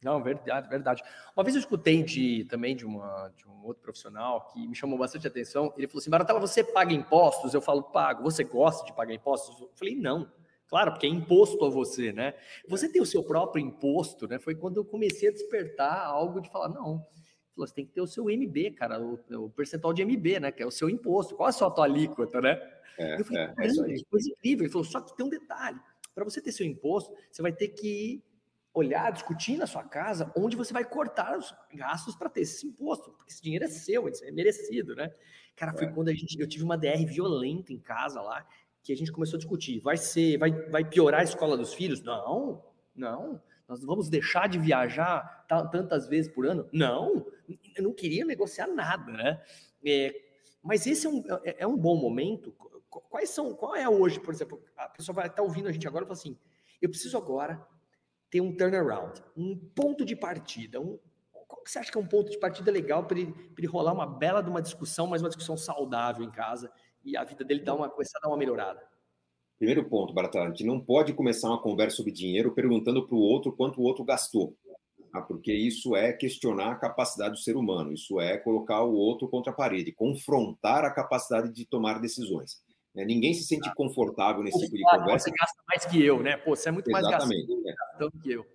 Não, 0.04 0.22
verdade, 0.22 0.68
verdade. 0.68 1.04
Uma 1.34 1.44
vez 1.44 1.56
eu 1.56 1.62
escutei 1.62 2.04
de, 2.04 2.44
também 2.46 2.76
de, 2.76 2.86
uma, 2.86 3.32
de 3.38 3.48
um 3.48 3.64
outro 3.64 3.82
profissional 3.82 4.52
que 4.52 4.68
me 4.68 4.76
chamou 4.76 4.98
bastante 5.00 5.26
atenção. 5.26 5.72
Ele 5.78 5.88
falou 5.88 6.02
assim: 6.02 6.10
Baratela, 6.10 6.40
você 6.40 6.64
paga 6.64 6.92
impostos? 6.92 7.54
Eu 7.54 7.62
falo, 7.62 7.84
pago. 7.84 8.24
Você 8.24 8.44
gosta 8.44 8.84
de 8.84 8.94
pagar 8.94 9.14
impostos? 9.14 9.62
Eu 9.62 9.70
falei, 9.76 9.96
não. 9.96 10.28
Claro, 10.72 10.92
porque 10.94 11.06
é 11.06 11.10
imposto 11.10 11.66
a 11.66 11.70
você, 11.70 12.14
né? 12.14 12.34
Você 12.66 12.88
tem 12.88 13.02
o 13.02 13.06
seu 13.06 13.22
próprio 13.22 13.62
imposto, 13.62 14.26
né? 14.26 14.40
Foi 14.40 14.56
quando 14.56 14.78
eu 14.78 14.86
comecei 14.86 15.28
a 15.28 15.32
despertar 15.34 16.06
algo 16.06 16.40
de 16.40 16.50
falar, 16.50 16.70
não, 16.70 17.06
você 17.58 17.74
tem 17.74 17.86
que 17.86 17.92
ter 17.92 18.00
o 18.00 18.08
seu 18.08 18.30
MB, 18.30 18.72
cara, 18.72 18.98
o, 18.98 19.20
o, 19.32 19.50
percentual 19.50 19.94
de 19.94 20.06
MB, 20.06 20.40
né? 20.40 20.50
Que 20.50 20.64
é 20.64 20.66
o 20.66 20.72
seu 20.72 20.90
imposto. 20.90 21.36
Qual 21.36 21.46
é 21.46 21.50
a 21.50 21.52
sua 21.52 21.70
tua 21.70 21.84
alíquota, 21.84 22.40
né? 22.40 22.58
É, 22.98 23.20
eu 23.20 23.26
falei, 23.26 23.42
é, 23.42 23.98
é 23.98 24.04
coisa 24.10 24.30
incrível. 24.30 24.64
Ele 24.64 24.72
falou, 24.72 24.86
só 24.86 25.02
que 25.02 25.14
tem 25.14 25.26
um 25.26 25.30
detalhe. 25.30 25.78
Para 26.16 26.24
você 26.24 26.42
ter 26.42 26.54
seu 26.54 26.66
imposto, 26.66 27.14
você 27.30 27.42
vai 27.42 27.52
ter 27.52 27.68
que 27.68 28.24
olhar, 28.74 29.12
discutir 29.12 29.58
na 29.58 29.68
sua 29.68 29.84
casa 29.84 30.32
onde 30.38 30.56
você 30.56 30.72
vai 30.72 30.86
cortar 30.86 31.38
os 31.38 31.54
gastos 31.74 32.16
para 32.16 32.30
ter 32.30 32.44
esse 32.44 32.66
imposto, 32.66 33.12
porque 33.12 33.34
esse 33.34 33.42
dinheiro 33.42 33.66
é 33.66 33.68
seu, 33.68 34.08
é 34.08 34.32
merecido, 34.32 34.96
né? 34.96 35.14
Cara, 35.54 35.74
foi 35.74 35.88
é. 35.88 35.92
quando 35.92 36.08
a 36.08 36.14
gente, 36.14 36.40
eu 36.40 36.48
tive 36.48 36.64
uma 36.64 36.78
DR 36.78 37.06
violenta 37.06 37.74
em 37.74 37.80
casa 37.80 38.22
lá, 38.22 38.48
que 38.84 38.92
a 38.92 38.96
gente 38.96 39.12
começou 39.12 39.38
a 39.38 39.40
discutir. 39.40 39.80
Vai 39.80 39.98
ser, 39.98 40.38
vai, 40.38 40.52
vai 40.52 40.84
piorar 40.84 41.22
a 41.22 41.24
escola 41.24 41.58
dos 41.58 41.74
filhos? 41.74 42.02
Não, 42.02 42.64
não. 42.96 43.42
Nós 43.68 43.84
vamos 43.84 44.10
deixar 44.10 44.50
de 44.50 44.60
viajar 44.60 45.46
tantas 45.72 46.08
vezes 46.08 46.30
por 46.30 46.46
ano? 46.46 46.68
Não, 46.74 47.26
eu 47.76 47.84
não 47.84 47.94
queria 47.94 48.26
negociar 48.26 48.68
nada, 48.68 49.12
né? 49.12 49.42
É, 49.86 50.14
mas 50.62 50.86
esse 50.86 51.08
é 51.08 51.10
um, 51.10 51.24
é, 51.44 51.56
é 51.60 51.68
um 51.68 51.78
bom 51.78 51.96
momento. 51.96 52.54
Quais 52.90 53.30
são, 53.30 53.54
qual 53.54 53.76
é 53.76 53.88
hoje, 53.88 54.20
por 54.20 54.34
exemplo, 54.34 54.62
a 54.76 54.90
pessoa 54.90 55.16
vai 55.16 55.28
estar 55.28 55.38
tá 55.38 55.44
ouvindo 55.44 55.70
a 55.70 55.72
gente 55.72 55.88
agora 55.88 56.04
e 56.04 56.08
fala 56.08 56.20
assim: 56.20 56.38
eu 56.82 56.90
preciso 56.90 57.18
agora 57.18 57.66
ter 58.30 58.42
um 58.42 58.56
turnaround, 58.56 59.22
um 59.38 59.58
ponto 59.74 60.04
de 60.04 60.16
partida, 60.16 60.80
um, 60.80 61.00
qual 61.32 61.62
que 61.64 61.72
você 61.72 61.80
acha 61.80 61.92
que 61.92 61.98
é 61.98 62.02
um 62.02 62.08
ponto 62.08 62.30
de 62.30 62.40
partida 62.40 62.72
legal 62.72 63.06
para 63.06 63.20
ele, 63.20 63.34
ele 63.58 63.68
rolar 63.68 63.94
uma 63.94 64.06
bela 64.06 64.42
de 64.42 64.50
uma 64.50 64.62
discussão, 64.62 65.08
mas 65.08 65.22
uma 65.22 65.30
discussão 65.30 65.56
saudável 65.56 66.26
em 66.26 66.32
casa, 66.32 66.72
e 67.04 67.18
a 67.18 67.24
vida 67.24 67.44
dele 67.44 67.62
dá 67.62 67.74
uma, 67.74 67.90
começar 67.90 68.18
a 68.18 68.22
dar 68.22 68.30
uma 68.30 68.38
melhorada? 68.38 68.82
Primeiro 69.58 69.88
ponto, 69.88 70.14
Barata, 70.14 70.40
a 70.40 70.48
gente 70.48 70.66
não 70.66 70.80
pode 70.80 71.14
começar 71.14 71.48
uma 71.48 71.62
conversa 71.62 71.98
sobre 71.98 72.12
dinheiro 72.12 72.54
perguntando 72.54 73.06
para 73.06 73.16
o 73.16 73.20
outro 73.20 73.52
quanto 73.52 73.80
o 73.80 73.84
outro 73.84 74.04
gastou, 74.04 74.56
tá? 75.12 75.22
porque 75.22 75.54
isso 75.54 75.96
é 75.96 76.12
questionar 76.14 76.72
a 76.72 76.76
capacidade 76.76 77.36
do 77.36 77.40
ser 77.40 77.56
humano, 77.56 77.94
isso 77.94 78.20
é 78.20 78.38
colocar 78.38 78.84
o 78.84 78.94
outro 78.94 79.28
contra 79.28 79.52
a 79.52 79.56
parede, 79.56 79.92
confrontar 79.92 80.84
a 80.84 80.92
capacidade 80.92 81.54
de 81.54 81.66
tomar 81.66 82.00
decisões. 82.00 82.64
Né? 82.96 83.06
Ninguém 83.06 83.34
se 83.34 83.44
sente 83.44 83.74
confortável 83.76 84.44
nesse 84.44 84.60
tipo 84.60 84.76
de 84.76 84.84
conversa. 84.84 85.30
Você 85.30 85.36
gasta 85.40 85.64
mais 85.68 85.86
que 85.86 86.04
eu, 86.04 86.22
né? 86.22 86.38
Pô, 86.38 86.56
você 86.56 86.70
é 86.70 86.72
muito 86.72 86.90
Exatamente, 86.90 87.48
mais 87.48 87.64
gastando 87.64 88.20
que 88.20 88.32
eu. 88.32 88.46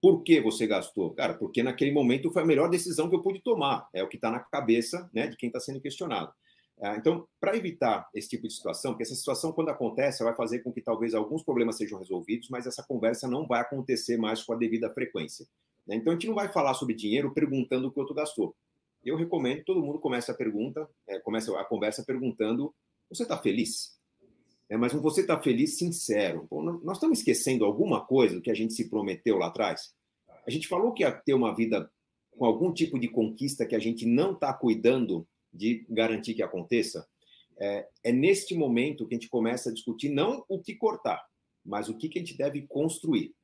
Por 0.00 0.22
que 0.22 0.40
você 0.40 0.66
gastou? 0.66 1.12
Cara, 1.14 1.34
porque 1.34 1.62
naquele 1.62 1.90
momento 1.90 2.30
foi 2.30 2.42
a 2.42 2.46
melhor 2.46 2.68
decisão 2.68 3.08
que 3.08 3.16
eu 3.16 3.22
pude 3.22 3.40
tomar. 3.42 3.88
É 3.92 4.02
o 4.02 4.08
que 4.08 4.16
está 4.16 4.30
na 4.30 4.40
cabeça 4.40 5.10
né, 5.12 5.26
de 5.26 5.36
quem 5.36 5.48
está 5.48 5.58
sendo 5.58 5.80
questionado. 5.80 6.32
Ah, 6.80 6.96
então, 6.96 7.26
para 7.40 7.56
evitar 7.56 8.06
esse 8.14 8.28
tipo 8.28 8.46
de 8.46 8.52
situação, 8.52 8.92
porque 8.92 9.02
essa 9.02 9.14
situação, 9.14 9.50
quando 9.52 9.70
acontece, 9.70 10.22
vai 10.22 10.34
fazer 10.34 10.58
com 10.58 10.72
que 10.72 10.82
talvez 10.82 11.14
alguns 11.14 11.42
problemas 11.42 11.76
sejam 11.76 11.98
resolvidos, 11.98 12.50
mas 12.50 12.66
essa 12.66 12.82
conversa 12.82 13.26
não 13.26 13.46
vai 13.46 13.62
acontecer 13.62 14.18
mais 14.18 14.42
com 14.42 14.52
a 14.52 14.56
devida 14.56 14.92
frequência. 14.92 15.46
Né? 15.86 15.96
Então, 15.96 16.12
a 16.12 16.16
gente 16.16 16.26
não 16.26 16.34
vai 16.34 16.52
falar 16.52 16.74
sobre 16.74 16.94
dinheiro 16.94 17.32
perguntando 17.32 17.88
o 17.88 17.90
que 17.90 17.98
o 17.98 18.02
outro 18.02 18.14
gastou. 18.14 18.54
Eu 19.02 19.16
recomendo 19.16 19.58
que 19.58 19.64
todo 19.64 19.82
mundo 19.82 19.98
comece 19.98 20.30
a 20.30 20.34
pergunta, 20.34 20.86
é, 21.06 21.18
comece 21.20 21.50
a 21.54 21.64
conversa 21.64 22.04
perguntando: 22.04 22.74
você 23.08 23.22
está 23.22 23.38
feliz? 23.38 23.96
É, 24.68 24.76
mas 24.76 24.92
um 24.92 25.00
você 25.00 25.20
está 25.20 25.40
feliz 25.40 25.78
sincero. 25.78 26.46
Nós 26.82 26.96
estamos 26.96 27.18
esquecendo 27.18 27.64
alguma 27.64 28.04
coisa 28.04 28.40
que 28.40 28.50
a 28.50 28.54
gente 28.54 28.74
se 28.74 28.90
prometeu 28.90 29.38
lá 29.38 29.46
atrás? 29.46 29.94
A 30.44 30.50
gente 30.50 30.66
falou 30.66 30.92
que 30.92 31.04
ia 31.04 31.12
ter 31.12 31.34
uma 31.34 31.54
vida 31.54 31.88
com 32.32 32.44
algum 32.44 32.72
tipo 32.72 32.98
de 32.98 33.08
conquista 33.08 33.64
que 33.64 33.76
a 33.76 33.78
gente 33.78 34.04
não 34.04 34.32
está 34.32 34.52
cuidando 34.52 35.26
de 35.52 35.86
garantir 35.88 36.34
que 36.34 36.42
aconteça. 36.42 37.06
É, 37.58 37.88
é, 38.04 38.12
neste 38.12 38.54
momento 38.54 39.06
que 39.06 39.14
a 39.14 39.18
gente 39.18 39.30
começa 39.30 39.70
a 39.70 39.72
discutir 39.72 40.10
não 40.10 40.44
o 40.48 40.60
que 40.60 40.74
cortar, 40.74 41.24
mas 41.64 41.88
o 41.88 41.96
que, 41.96 42.08
que 42.08 42.18
a 42.18 42.22
gente 42.22 42.36
deve 42.36 42.66
construir. 42.66 43.34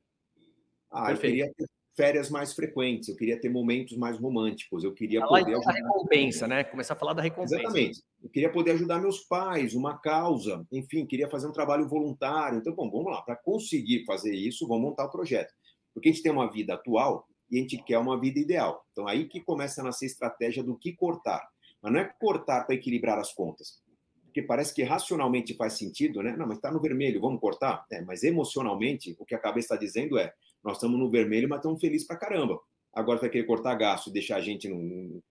Ah, 0.91 1.07
Perfeito. 1.07 1.25
eu 1.25 1.29
queria 1.31 1.53
ter 1.55 1.67
férias 1.95 2.29
mais 2.29 2.53
frequentes, 2.53 3.09
eu 3.09 3.15
queria 3.15 3.39
ter 3.39 3.49
momentos 3.49 3.95
mais 3.97 4.17
românticos, 4.17 4.83
eu 4.83 4.93
queria 4.93 5.19
falar 5.19 5.39
poder 5.39 5.55
ajudar... 5.55 5.71
recompensa, 5.73 6.47
né? 6.47 6.63
Começar 6.63 6.93
a 6.93 6.97
falar 6.97 7.13
da 7.13 7.21
recompensa. 7.21 7.55
Exatamente. 7.55 8.01
Eu 8.21 8.29
queria 8.29 8.51
poder 8.51 8.71
ajudar 8.71 8.99
meus 8.99 9.19
pais, 9.19 9.75
uma 9.75 9.97
causa, 9.97 10.65
enfim, 10.71 11.05
queria 11.05 11.29
fazer 11.29 11.47
um 11.47 11.51
trabalho 11.51 11.87
voluntário. 11.87 12.59
Então, 12.59 12.73
bom, 12.73 12.89
vamos 12.89 13.11
lá, 13.11 13.21
para 13.21 13.35
conseguir 13.35 14.05
fazer 14.05 14.33
isso, 14.33 14.67
vamos 14.67 14.83
montar 14.83 15.05
o 15.05 15.11
projeto. 15.11 15.53
Porque 15.93 16.09
a 16.09 16.11
gente 16.11 16.23
tem 16.23 16.31
uma 16.31 16.51
vida 16.51 16.73
atual 16.73 17.27
e 17.49 17.57
a 17.57 17.61
gente 17.61 17.77
quer 17.83 17.99
uma 17.99 18.19
vida 18.19 18.39
ideal. 18.39 18.83
Então, 18.91 19.07
aí 19.07 19.27
que 19.27 19.41
começa 19.41 19.81
a 19.81 19.83
nascer 19.83 20.05
a 20.05 20.07
estratégia 20.07 20.63
do 20.63 20.77
que 20.77 20.93
cortar. 20.93 21.47
Mas 21.83 21.91
não 21.91 21.99
é 21.99 22.05
cortar 22.05 22.63
para 22.63 22.73
equilibrar 22.73 23.19
as 23.19 23.33
contas. 23.33 23.83
Porque 24.23 24.41
parece 24.41 24.73
que 24.73 24.81
racionalmente 24.81 25.53
faz 25.53 25.73
sentido, 25.73 26.23
né? 26.23 26.35
Não, 26.35 26.47
mas 26.47 26.57
está 26.57 26.71
no 26.71 26.81
vermelho, 26.81 27.21
vamos 27.21 27.39
cortar? 27.39 27.85
É, 27.91 28.01
mas 28.01 28.23
emocionalmente, 28.23 29.15
o 29.19 29.25
que 29.25 29.35
a 29.35 29.39
cabeça 29.39 29.65
está 29.65 29.75
dizendo 29.75 30.17
é: 30.17 30.33
nós 30.63 30.77
estamos 30.77 30.97
no 30.97 31.09
vermelho, 31.11 31.47
mas 31.47 31.59
estamos 31.59 31.79
felizes 31.79 32.07
para 32.07 32.17
caramba. 32.17 32.59
Agora 32.93 33.19
vai 33.19 33.29
querer 33.29 33.45
cortar 33.45 33.75
gasto 33.75 34.09
e 34.09 34.13
deixar 34.13 34.37
a 34.37 34.41
gente 34.41 34.67
num, 34.69 35.21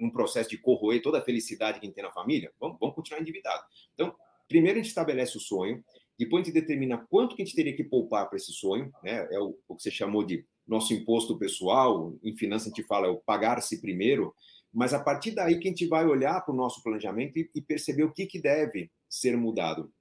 num 0.00 0.10
processo 0.10 0.50
de 0.50 0.58
corroer 0.58 1.02
toda 1.02 1.18
a 1.18 1.22
felicidade 1.22 1.78
que 1.78 1.86
a 1.86 1.88
gente 1.88 1.94
tem 1.94 2.04
na 2.04 2.10
família? 2.10 2.50
Vamos, 2.58 2.78
vamos 2.80 2.96
continuar 2.96 3.20
endividado. 3.20 3.62
Então, 3.94 4.14
primeiro 4.48 4.78
a 4.78 4.82
gente 4.82 4.88
estabelece 4.88 5.36
o 5.36 5.40
sonho, 5.40 5.84
depois 6.18 6.42
a 6.42 6.44
gente 6.46 6.54
determina 6.54 6.98
quanto 7.10 7.36
que 7.36 7.42
a 7.42 7.44
gente 7.44 7.54
teria 7.54 7.76
que 7.76 7.84
poupar 7.84 8.28
para 8.28 8.36
esse 8.36 8.52
sonho, 8.52 8.92
né? 9.02 9.28
É 9.30 9.38
o, 9.38 9.56
o 9.68 9.76
que 9.76 9.82
você 9.82 9.90
chamou 9.90 10.24
de 10.24 10.44
nosso 10.66 10.92
imposto 10.94 11.38
pessoal, 11.38 12.14
em 12.22 12.36
finanças 12.36 12.68
a 12.68 12.70
gente 12.70 12.86
fala 12.86 13.06
é 13.06 13.10
o 13.10 13.18
pagar-se 13.18 13.80
primeiro, 13.80 14.34
mas 14.72 14.94
a 14.94 15.00
partir 15.00 15.32
daí 15.32 15.58
que 15.58 15.68
a 15.68 15.70
gente 15.70 15.86
vai 15.86 16.06
olhar 16.06 16.40
para 16.40 16.54
o 16.54 16.56
nosso 16.56 16.82
planejamento 16.82 17.36
e, 17.36 17.60
perceber 17.60 18.04
o 18.04 18.12
que, 18.12 18.26
que 18.26 18.40
deve 18.40 18.90
ser 19.08 19.36
mudado. 19.36 19.92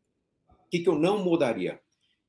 O 0.49 0.69
que, 0.69 0.79
que 0.79 0.87
eu 0.87 0.97
não 0.97 1.23
mudaria? 1.23 1.79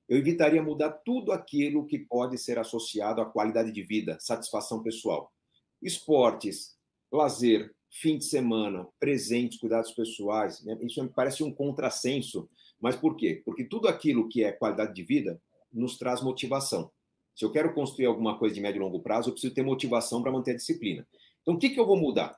Eu 0.08 0.18
evitaria 0.18 0.62
mudar 0.62 0.90
tudo 0.90 1.30
aquilo 1.30 1.86
que 1.86 1.98
pode 1.98 2.36
ser 2.36 2.58
associado 2.58 3.20
à 3.20 3.26
qualidade 3.26 3.70
de 3.70 3.82
vida, 3.82 4.18
satisfação 4.20 4.82
pessoal. 4.82 5.32
Esportes, 5.80 6.76
lazer, 7.10 7.72
fim 7.88 8.18
de 8.18 8.24
semana, 8.24 8.88
presentes, 8.98 9.58
cuidados 9.58 9.92
pessoais. 9.92 10.64
Né? 10.64 10.76
Isso 10.82 11.02
me 11.02 11.08
parece 11.08 11.44
um 11.44 11.54
contrassenso. 11.54 12.48
Mas 12.80 12.96
por 12.96 13.16
quê? 13.16 13.40
Porque 13.44 13.64
tudo 13.64 13.86
aquilo 13.86 14.28
que 14.28 14.42
é 14.42 14.50
qualidade 14.50 14.92
de 14.92 15.02
vida 15.04 15.40
nos 15.72 15.96
traz 15.96 16.20
motivação. 16.20 16.90
Se 17.34 17.44
eu 17.44 17.50
quero 17.50 17.72
construir 17.72 18.06
alguma 18.06 18.38
coisa 18.38 18.54
de 18.54 18.60
médio 18.60 18.80
e 18.80 18.82
longo 18.82 19.00
prazo, 19.00 19.28
eu 19.28 19.32
preciso 19.32 19.54
ter 19.54 19.62
motivação 19.62 20.20
para 20.20 20.32
manter 20.32 20.50
a 20.50 20.56
disciplina. 20.56 21.06
Então, 21.42 21.54
o 21.54 21.58
que, 21.58 21.70
que 21.70 21.78
eu 21.78 21.86
vou 21.86 21.96
mudar? 21.96 22.36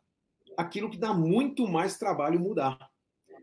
Aquilo 0.57 0.90
que 0.90 0.98
dá 0.98 1.12
muito 1.12 1.68
mais 1.68 1.98
trabalho 1.98 2.40
mudar. 2.40 2.78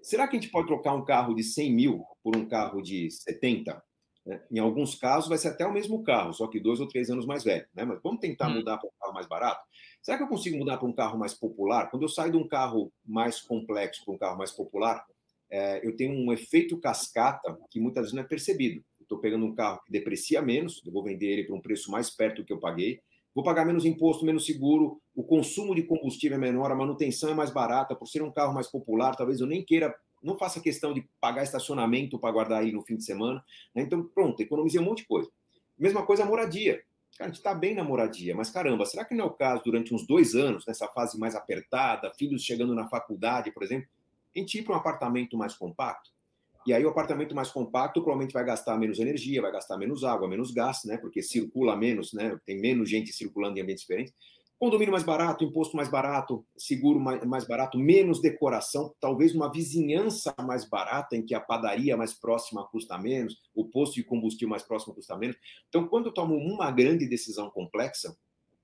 Será 0.02 0.28
que 0.28 0.36
a 0.36 0.40
gente 0.40 0.52
pode 0.52 0.68
trocar 0.68 0.94
um 0.94 1.06
carro 1.06 1.36
de 1.36 1.44
100 1.44 1.74
mil 1.74 2.04
por 2.24 2.36
um 2.36 2.48
carro 2.48 2.82
de 2.82 3.10
70? 3.12 3.82
Né? 4.26 4.42
Em 4.52 4.60
alguns 4.60 4.96
casos, 4.96 5.30
vai 5.30 5.38
ser 5.38 5.50
até 5.50 5.66
o 5.66 5.74
mesmo 5.74 6.04
carro, 6.04 6.34
só 6.34 6.48
que 6.48 6.60
dois 6.60 6.80
ou 6.80 6.88
três 6.88 7.10
anos 7.10 7.26
mais 7.26 7.44
velho. 7.44 7.66
Né? 7.74 7.86
Mas 7.86 8.02
vamos 8.02 8.20
tentar 8.20 8.50
hum. 8.50 8.56
mudar 8.56 8.78
para 8.78 8.88
um 8.88 8.94
carro 9.00 9.14
mais 9.14 9.28
barato? 9.28 9.62
Será 10.02 10.18
que 10.18 10.24
eu 10.24 10.28
consigo 10.28 10.58
mudar 10.58 10.78
para 10.78 10.88
um 10.88 10.94
carro 10.94 11.20
mais 11.20 11.34
popular? 11.34 11.90
Quando 11.90 12.04
eu 12.04 12.10
saio 12.10 12.32
de 12.32 12.38
um 12.38 12.48
carro 12.48 12.92
mais 13.06 13.40
complexo 13.40 14.04
para 14.04 14.14
um 14.14 14.18
carro 14.18 14.38
mais 14.38 14.52
popular, 14.52 15.06
é, 15.50 15.86
eu 15.86 15.96
tenho 15.96 16.14
um 16.14 16.32
efeito 16.32 16.80
cascata 16.80 17.56
que 17.70 17.80
muitas 17.80 18.04
vezes 18.04 18.16
não 18.16 18.24
é 18.24 18.28
percebido. 18.28 18.84
Estou 19.00 19.20
pegando 19.20 19.46
um 19.46 19.54
carro 19.54 19.82
que 19.86 19.92
deprecia 19.92 20.42
menos, 20.42 20.82
eu 20.86 20.92
vou 20.92 21.04
vender 21.04 21.28
ele 21.28 21.44
por 21.44 21.56
um 21.56 21.62
preço 21.62 21.92
mais 21.92 22.10
perto 22.10 22.38
do 22.38 22.46
que 22.46 22.54
eu 22.54 22.60
paguei, 22.60 23.02
vou 23.34 23.44
pagar 23.44 23.66
menos 23.66 23.86
imposto, 23.86 24.26
menos 24.26 24.46
seguro, 24.46 25.02
o 25.16 25.24
consumo 25.24 25.74
de 25.74 25.84
combustível 25.84 26.38
é 26.38 26.40
menor, 26.40 26.72
a 26.72 26.76
manutenção 26.76 27.30
é 27.30 27.34
mais 27.34 27.52
barata, 27.52 27.96
por 27.96 28.08
ser 28.08 28.22
um 28.22 28.32
carro 28.32 28.54
mais 28.54 28.68
popular, 28.68 29.16
talvez 29.16 29.40
eu 29.40 29.48
nem 29.48 29.64
queira, 29.64 29.96
não 30.22 30.38
faça 30.38 30.60
questão 30.60 30.94
de 30.94 31.08
pagar 31.20 31.44
estacionamento 31.44 32.20
para 32.20 32.32
guardar 32.32 32.64
ele 32.64 32.74
no 32.74 32.84
fim 32.84 32.96
de 32.96 33.04
semana. 33.04 33.44
Né? 33.74 33.84
Então, 33.84 34.04
pronto, 34.04 34.42
economizei 34.42 34.80
um 34.80 34.86
monte 34.86 35.00
de 35.00 35.08
coisa. 35.08 35.30
Mesma 35.78 36.06
coisa 36.06 36.24
a 36.24 36.26
moradia. 36.26 36.84
Cara, 37.18 37.30
a 37.30 37.34
gente 37.34 37.38
está 37.38 37.54
bem 37.54 37.76
na 37.76 37.84
moradia, 37.84 38.36
mas 38.36 38.50
caramba, 38.50 38.86
será 38.86 39.04
que 39.04 39.16
não 39.16 39.26
é 39.26 39.28
o 39.28 39.32
caso 39.32 39.64
durante 39.64 39.94
uns 39.94 40.06
dois 40.06 40.36
anos, 40.36 40.66
nessa 40.66 40.88
fase 40.88 41.20
mais 41.20 41.36
apertada, 41.36 42.12
filhos 42.18 42.44
chegando 42.44 42.74
na 42.74 42.88
faculdade, 42.88 43.52
por 43.52 43.64
exemplo, 43.64 43.88
a 44.36 44.40
gente 44.40 44.60
ir 44.60 44.64
para 44.64 44.76
um 44.76 44.78
apartamento 44.78 45.38
mais 45.38 45.54
compacto? 45.54 46.10
E 46.66 46.74
aí 46.74 46.86
o 46.86 46.90
apartamento 46.90 47.34
mais 47.34 47.50
compacto 47.50 48.02
provavelmente 48.02 48.34
vai 48.34 48.46
gastar 48.46 48.78
menos 48.78 49.00
energia, 49.00 49.42
vai 49.42 49.52
gastar 49.52 49.78
menos 49.78 50.04
água, 50.04 50.28
menos 50.28 50.52
gás, 50.52 50.84
né? 50.86 50.98
Porque 50.98 51.22
circula 51.22 51.76
menos, 51.76 52.14
né? 52.14 52.40
Tem 52.46 52.60
menos 52.60 52.90
gente 52.90 53.12
circulando 53.12 53.58
em 53.58 53.62
ambientes 53.62 53.82
diferentes. 53.82 54.14
Condomínio 54.62 54.92
mais 54.92 55.04
barato, 55.04 55.44
imposto 55.44 55.76
mais 55.76 55.90
barato, 55.90 56.46
seguro 56.56 57.00
mais, 57.00 57.48
barato, 57.48 57.80
menos 57.80 58.22
decoração, 58.22 58.94
talvez 59.00 59.34
uma 59.34 59.52
vizinhança 59.52 60.36
mais 60.38 60.70
barata, 60.70 61.16
em 61.16 61.26
que 61.26 61.34
a 61.34 61.40
padaria 61.40 61.98
mais 61.98 62.14
próxima 62.14 62.64
custa 62.68 62.96
menos, 62.96 63.42
o 63.56 63.66
posto 63.66 63.96
de 63.96 64.04
combustível 64.04 64.50
mais 64.50 64.62
próximo 64.62 64.94
custa 64.94 65.18
menos. 65.18 65.36
Então, 65.68 65.88
quando 65.88 66.06
eu 66.06 66.12
tomo 66.12 66.36
uma 66.36 66.70
grande 66.70 67.08
decisão 67.08 67.50
complexa, 67.50 68.16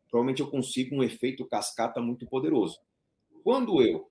provavelmente 0.07 0.39
eu 0.39 0.51
consigo 0.51 0.95
um 0.95 1.01
efeito 1.01 1.47
cascata 1.47 1.99
muito 1.99 2.27
poderoso. 2.27 2.77
Quando 3.43 3.81
eu 3.81 4.07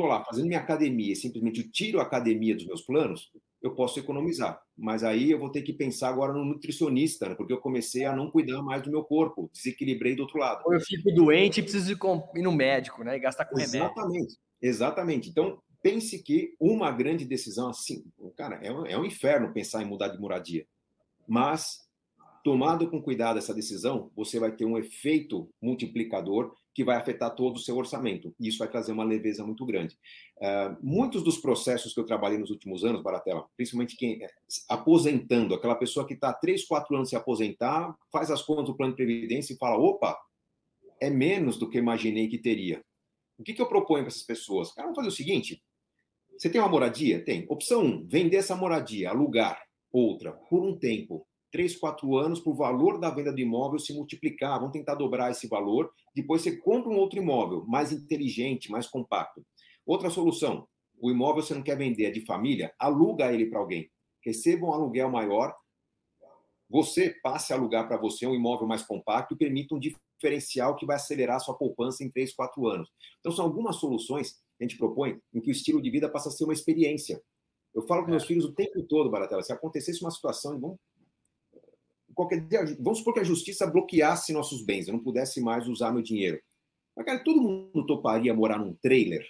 estou 0.00 0.06
lá 0.06 0.24
fazendo 0.24 0.46
minha 0.46 0.60
academia 0.60 1.12
e 1.12 1.16
simplesmente 1.16 1.68
tiro 1.70 2.00
a 2.00 2.02
academia 2.02 2.54
dos 2.54 2.66
meus 2.66 2.82
planos, 2.82 3.30
eu 3.62 3.74
posso 3.74 3.98
economizar. 3.98 4.60
Mas 4.76 5.04
aí 5.04 5.30
eu 5.30 5.38
vou 5.38 5.50
ter 5.50 5.62
que 5.62 5.72
pensar 5.72 6.08
agora 6.08 6.32
no 6.32 6.44
nutricionista, 6.44 7.28
né? 7.28 7.34
porque 7.34 7.52
eu 7.52 7.60
comecei 7.60 8.04
a 8.04 8.16
não 8.16 8.30
cuidar 8.30 8.62
mais 8.62 8.82
do 8.82 8.90
meu 8.90 9.04
corpo, 9.04 9.50
desequilibrei 9.52 10.16
do 10.16 10.22
outro 10.22 10.38
lado. 10.38 10.62
Ou 10.64 10.74
eu 10.74 10.80
fico 10.80 11.12
doente 11.12 11.60
e 11.60 11.62
preciso 11.62 11.92
ir 11.92 12.42
no 12.42 12.52
médico, 12.52 13.04
né? 13.04 13.16
E 13.16 13.20
gastar 13.20 13.44
com 13.44 13.56
remédio. 13.56 13.80
Exatamente, 13.80 14.36
exatamente. 14.62 15.28
Então, 15.28 15.60
pense 15.82 16.22
que 16.22 16.54
uma 16.58 16.90
grande 16.90 17.24
decisão 17.24 17.68
assim, 17.68 18.04
cara, 18.36 18.56
é 18.62 18.72
um, 18.72 18.86
é 18.86 18.98
um 18.98 19.04
inferno 19.04 19.52
pensar 19.52 19.82
em 19.82 19.86
mudar 19.86 20.08
de 20.08 20.18
moradia. 20.18 20.66
Mas, 21.28 21.80
tomado 22.42 22.88
com 22.90 23.02
cuidado 23.02 23.38
essa 23.38 23.54
decisão, 23.54 24.10
você 24.16 24.38
vai 24.38 24.52
ter 24.52 24.64
um 24.64 24.78
efeito 24.78 25.50
multiplicador 25.60 26.54
que 26.74 26.84
vai 26.84 26.96
afetar 26.96 27.34
todo 27.34 27.56
o 27.56 27.58
seu 27.58 27.76
orçamento. 27.76 28.34
E 28.38 28.48
isso 28.48 28.58
vai 28.58 28.68
trazer 28.68 28.92
uma 28.92 29.04
leveza 29.04 29.44
muito 29.44 29.66
grande. 29.66 29.98
Uh, 30.38 30.76
muitos 30.80 31.22
dos 31.22 31.38
processos 31.38 31.92
que 31.92 32.00
eu 32.00 32.06
trabalhei 32.06 32.38
nos 32.38 32.50
últimos 32.50 32.84
anos, 32.84 33.02
Baratela, 33.02 33.46
principalmente 33.56 33.96
quem 33.96 34.22
é 34.22 34.28
aposentando, 34.68 35.54
aquela 35.54 35.74
pessoa 35.74 36.06
que 36.06 36.14
está 36.14 36.32
três, 36.32 36.64
quatro 36.64 36.94
anos 36.94 37.08
se 37.08 37.16
aposentar, 37.16 37.94
faz 38.12 38.30
as 38.30 38.42
contas 38.42 38.66
do 38.66 38.76
plano 38.76 38.92
de 38.92 38.96
previdência 38.96 39.52
e 39.52 39.58
fala: 39.58 39.76
opa, 39.76 40.16
é 41.00 41.10
menos 41.10 41.56
do 41.56 41.68
que 41.68 41.78
imaginei 41.78 42.28
que 42.28 42.38
teria. 42.38 42.82
O 43.38 43.42
que, 43.42 43.54
que 43.54 43.62
eu 43.62 43.68
proponho 43.68 44.04
para 44.04 44.12
essas 44.12 44.22
pessoas? 44.22 44.72
Cara, 44.72 44.86
vamos 44.86 44.96
fazer 44.96 45.08
o 45.08 45.16
seguinte: 45.16 45.62
você 46.36 46.48
tem 46.48 46.60
uma 46.60 46.70
moradia? 46.70 47.24
Tem. 47.24 47.46
Opção 47.48 47.82
1, 47.82 47.86
um, 47.86 48.06
vender 48.06 48.36
essa 48.36 48.54
moradia, 48.54 49.10
alugar 49.10 49.60
outra 49.92 50.32
por 50.32 50.62
um 50.62 50.78
tempo 50.78 51.26
três, 51.50 51.76
quatro 51.76 52.16
anos 52.16 52.40
para 52.40 52.52
o 52.52 52.56
valor 52.56 52.98
da 52.98 53.10
venda 53.10 53.32
do 53.32 53.40
imóvel 53.40 53.78
se 53.78 53.92
multiplicar. 53.92 54.58
Vamos 54.58 54.72
tentar 54.72 54.94
dobrar 54.94 55.30
esse 55.30 55.48
valor. 55.48 55.92
Depois 56.14 56.42
você 56.42 56.56
compra 56.56 56.90
um 56.90 56.96
outro 56.96 57.18
imóvel 57.18 57.64
mais 57.66 57.92
inteligente, 57.92 58.70
mais 58.70 58.86
compacto. 58.86 59.44
Outra 59.86 60.10
solução: 60.10 60.66
o 61.00 61.10
imóvel 61.10 61.42
você 61.42 61.54
não 61.54 61.62
quer 61.62 61.76
vender, 61.76 62.06
é 62.06 62.10
de 62.10 62.24
família, 62.24 62.74
aluga 62.78 63.32
ele 63.32 63.46
para 63.46 63.58
alguém. 63.58 63.90
Receba 64.24 64.66
um 64.66 64.72
aluguel 64.72 65.10
maior. 65.10 65.54
Você 66.68 67.10
passe 67.22 67.52
a 67.52 67.56
alugar 67.56 67.88
para 67.88 67.96
você 67.96 68.26
um 68.26 68.34
imóvel 68.34 68.66
mais 68.66 68.82
compacto 68.82 69.34
e 69.34 69.36
permita 69.36 69.74
um 69.74 69.80
diferencial 69.80 70.76
que 70.76 70.86
vai 70.86 70.96
acelerar 70.96 71.36
a 71.36 71.40
sua 71.40 71.56
poupança 71.56 72.04
em 72.04 72.10
três, 72.10 72.32
quatro 72.32 72.68
anos. 72.68 72.88
Então, 73.18 73.32
são 73.32 73.44
algumas 73.44 73.76
soluções 73.76 74.34
que 74.56 74.64
a 74.64 74.68
gente 74.68 74.78
propõe 74.78 75.18
em 75.34 75.40
que 75.40 75.50
o 75.50 75.52
estilo 75.52 75.82
de 75.82 75.90
vida 75.90 76.08
passa 76.08 76.28
a 76.28 76.32
ser 76.32 76.44
uma 76.44 76.52
experiência. 76.52 77.20
Eu 77.74 77.82
falo 77.82 78.04
com 78.04 78.10
meus 78.10 78.24
é. 78.24 78.26
filhos 78.26 78.44
o 78.44 78.52
tempo 78.52 78.82
todo, 78.84 79.10
Baratela, 79.10 79.42
se 79.42 79.52
acontecesse 79.52 80.02
uma 80.02 80.10
situação, 80.10 80.60
vamos 80.60 80.76
qualquer 82.20 82.40
dia, 82.46 82.76
vamos 82.78 82.98
supor 82.98 83.14
que 83.14 83.20
a 83.20 83.24
justiça 83.24 83.66
bloqueasse 83.66 84.32
nossos 84.32 84.62
bens, 84.62 84.86
eu 84.86 84.92
não 84.92 85.02
pudesse 85.02 85.40
mais 85.40 85.66
usar 85.66 85.90
meu 85.90 86.02
dinheiro. 86.02 86.38
Mas, 86.94 87.06
cara, 87.06 87.24
todo 87.24 87.40
mundo 87.40 87.86
toparia 87.86 88.34
morar 88.34 88.58
num 88.58 88.74
trailer? 88.74 89.26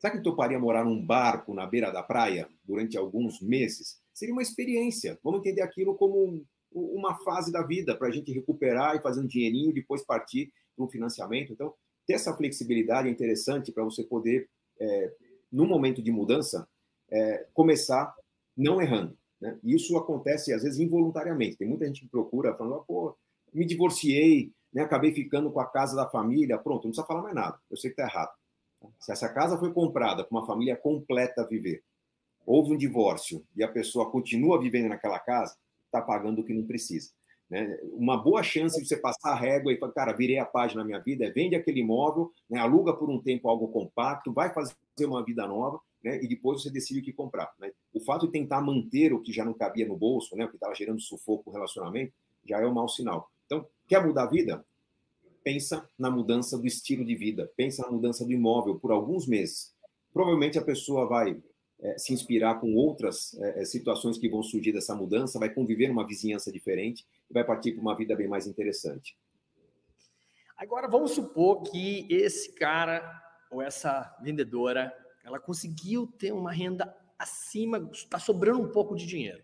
Será 0.00 0.16
que 0.16 0.22
toparia 0.22 0.58
morar 0.58 0.84
num 0.84 1.04
barco 1.04 1.54
na 1.54 1.66
beira 1.66 1.90
da 1.92 2.02
praia 2.02 2.48
durante 2.64 2.96
alguns 2.96 3.40
meses? 3.40 4.00
Seria 4.12 4.34
uma 4.34 4.42
experiência. 4.42 5.18
Vamos 5.22 5.40
entender 5.40 5.60
aquilo 5.62 5.94
como 5.94 6.44
uma 6.72 7.14
fase 7.18 7.52
da 7.52 7.62
vida 7.62 7.96
para 7.96 8.08
a 8.08 8.10
gente 8.10 8.32
recuperar 8.32 8.96
e 8.96 9.02
fazer 9.02 9.20
um 9.20 9.26
dinheirinho 9.26 9.70
e 9.70 9.74
depois 9.74 10.04
partir 10.04 10.52
para 10.74 10.84
um 10.84 10.88
financiamento. 10.88 11.52
Então, 11.52 11.74
ter 12.06 12.14
essa 12.14 12.34
flexibilidade 12.36 13.08
é 13.08 13.10
interessante 13.10 13.70
para 13.70 13.84
você 13.84 14.02
poder, 14.02 14.48
é, 14.80 15.12
no 15.52 15.66
momento 15.66 16.02
de 16.02 16.10
mudança, 16.10 16.66
é, 17.10 17.46
começar 17.52 18.12
não 18.56 18.80
errando. 18.80 19.16
Né? 19.40 19.58
Isso 19.64 19.96
acontece, 19.96 20.52
às 20.52 20.62
vezes, 20.62 20.78
involuntariamente. 20.78 21.56
Tem 21.56 21.68
muita 21.68 21.86
gente 21.86 22.02
que 22.02 22.08
procura 22.08 22.54
falando, 22.54 22.76
ah, 22.76 22.84
pô, 22.84 23.16
me 23.52 23.64
divorciei, 23.64 24.52
né? 24.72 24.82
acabei 24.82 25.12
ficando 25.12 25.50
com 25.50 25.60
a 25.60 25.66
casa 25.66 25.96
da 25.96 26.08
família, 26.08 26.58
pronto, 26.58 26.84
não 26.84 26.90
precisa 26.90 27.06
falar 27.06 27.22
mais 27.22 27.34
nada. 27.34 27.58
Eu 27.70 27.76
sei 27.76 27.90
que 27.90 28.00
está 28.00 28.10
errado. 28.10 28.32
Se 28.98 29.12
essa 29.12 29.28
casa 29.28 29.58
foi 29.58 29.72
comprada 29.72 30.24
para 30.24 30.38
uma 30.38 30.46
família 30.46 30.76
completa 30.76 31.46
viver, 31.46 31.82
houve 32.46 32.72
um 32.72 32.78
divórcio 32.78 33.44
e 33.56 33.62
a 33.62 33.68
pessoa 33.68 34.10
continua 34.10 34.60
vivendo 34.60 34.88
naquela 34.88 35.18
casa, 35.18 35.56
está 35.84 36.00
pagando 36.00 36.40
o 36.40 36.44
que 36.44 36.54
não 36.54 36.66
precisa. 36.66 37.10
Né? 37.50 37.78
Uma 37.92 38.16
boa 38.16 38.42
chance 38.42 38.80
de 38.80 38.86
você 38.86 38.96
passar 38.96 39.32
a 39.32 39.34
régua 39.34 39.72
e 39.72 39.76
falar, 39.76 39.92
cara, 39.92 40.12
virei 40.12 40.38
a 40.38 40.46
página 40.46 40.82
na 40.82 40.86
minha 40.86 41.00
vida, 41.00 41.26
é 41.26 41.30
vende 41.30 41.56
aquele 41.56 41.80
imóvel, 41.80 42.30
né? 42.48 42.58
aluga 42.60 42.94
por 42.94 43.10
um 43.10 43.20
tempo 43.20 43.48
algo 43.48 43.68
compacto, 43.68 44.32
vai 44.32 44.54
fazer 44.54 44.74
uma 45.00 45.24
vida 45.24 45.46
nova, 45.46 45.80
né? 46.02 46.22
e 46.22 46.28
depois 46.28 46.62
você 46.62 46.70
decide 46.70 47.00
o 47.00 47.02
que 47.02 47.12
comprar. 47.12 47.52
Né? 47.58 47.72
O 47.92 48.00
fato 48.00 48.26
de 48.26 48.32
tentar 48.32 48.60
manter 48.60 49.12
o 49.12 49.20
que 49.20 49.32
já 49.32 49.44
não 49.44 49.54
cabia 49.54 49.86
no 49.86 49.96
bolso, 49.96 50.36
né? 50.36 50.44
o 50.44 50.48
que 50.48 50.56
estava 50.56 50.74
gerando 50.74 51.00
sufoco 51.00 51.44
no 51.46 51.52
relacionamento, 51.52 52.12
já 52.44 52.60
é 52.60 52.66
um 52.66 52.74
mau 52.74 52.88
sinal. 52.88 53.30
Então, 53.46 53.66
quer 53.86 54.04
mudar 54.04 54.24
a 54.24 54.30
vida? 54.30 54.64
Pensa 55.42 55.88
na 55.98 56.10
mudança 56.10 56.58
do 56.58 56.66
estilo 56.66 57.04
de 57.04 57.14
vida, 57.14 57.50
pensa 57.56 57.82
na 57.82 57.90
mudança 57.90 58.24
do 58.24 58.32
imóvel 58.32 58.78
por 58.78 58.92
alguns 58.92 59.26
meses. 59.26 59.74
Provavelmente 60.12 60.58
a 60.58 60.62
pessoa 60.62 61.06
vai 61.06 61.40
é, 61.80 61.98
se 61.98 62.12
inspirar 62.12 62.60
com 62.60 62.74
outras 62.74 63.34
é, 63.40 63.62
é, 63.62 63.64
situações 63.64 64.18
que 64.18 64.28
vão 64.28 64.42
surgir 64.42 64.72
dessa 64.72 64.94
mudança, 64.94 65.38
vai 65.38 65.48
conviver 65.48 65.88
numa 65.88 66.06
vizinhança 66.06 66.52
diferente 66.52 67.06
e 67.28 67.32
vai 67.32 67.44
partir 67.44 67.72
para 67.72 67.80
uma 67.80 67.96
vida 67.96 68.14
bem 68.14 68.28
mais 68.28 68.46
interessante. 68.46 69.16
Agora 70.56 70.86
vamos 70.88 71.12
supor 71.12 71.62
que 71.62 72.06
esse 72.10 72.52
cara 72.52 73.02
ou 73.50 73.62
essa 73.62 74.14
vendedora, 74.22 74.92
ela 75.24 75.38
conseguiu 75.38 76.06
ter 76.06 76.32
uma 76.32 76.52
renda 76.52 76.94
acima, 77.18 77.90
está 77.92 78.18
sobrando 78.18 78.60
um 78.60 78.70
pouco 78.70 78.96
de 78.96 79.06
dinheiro. 79.06 79.42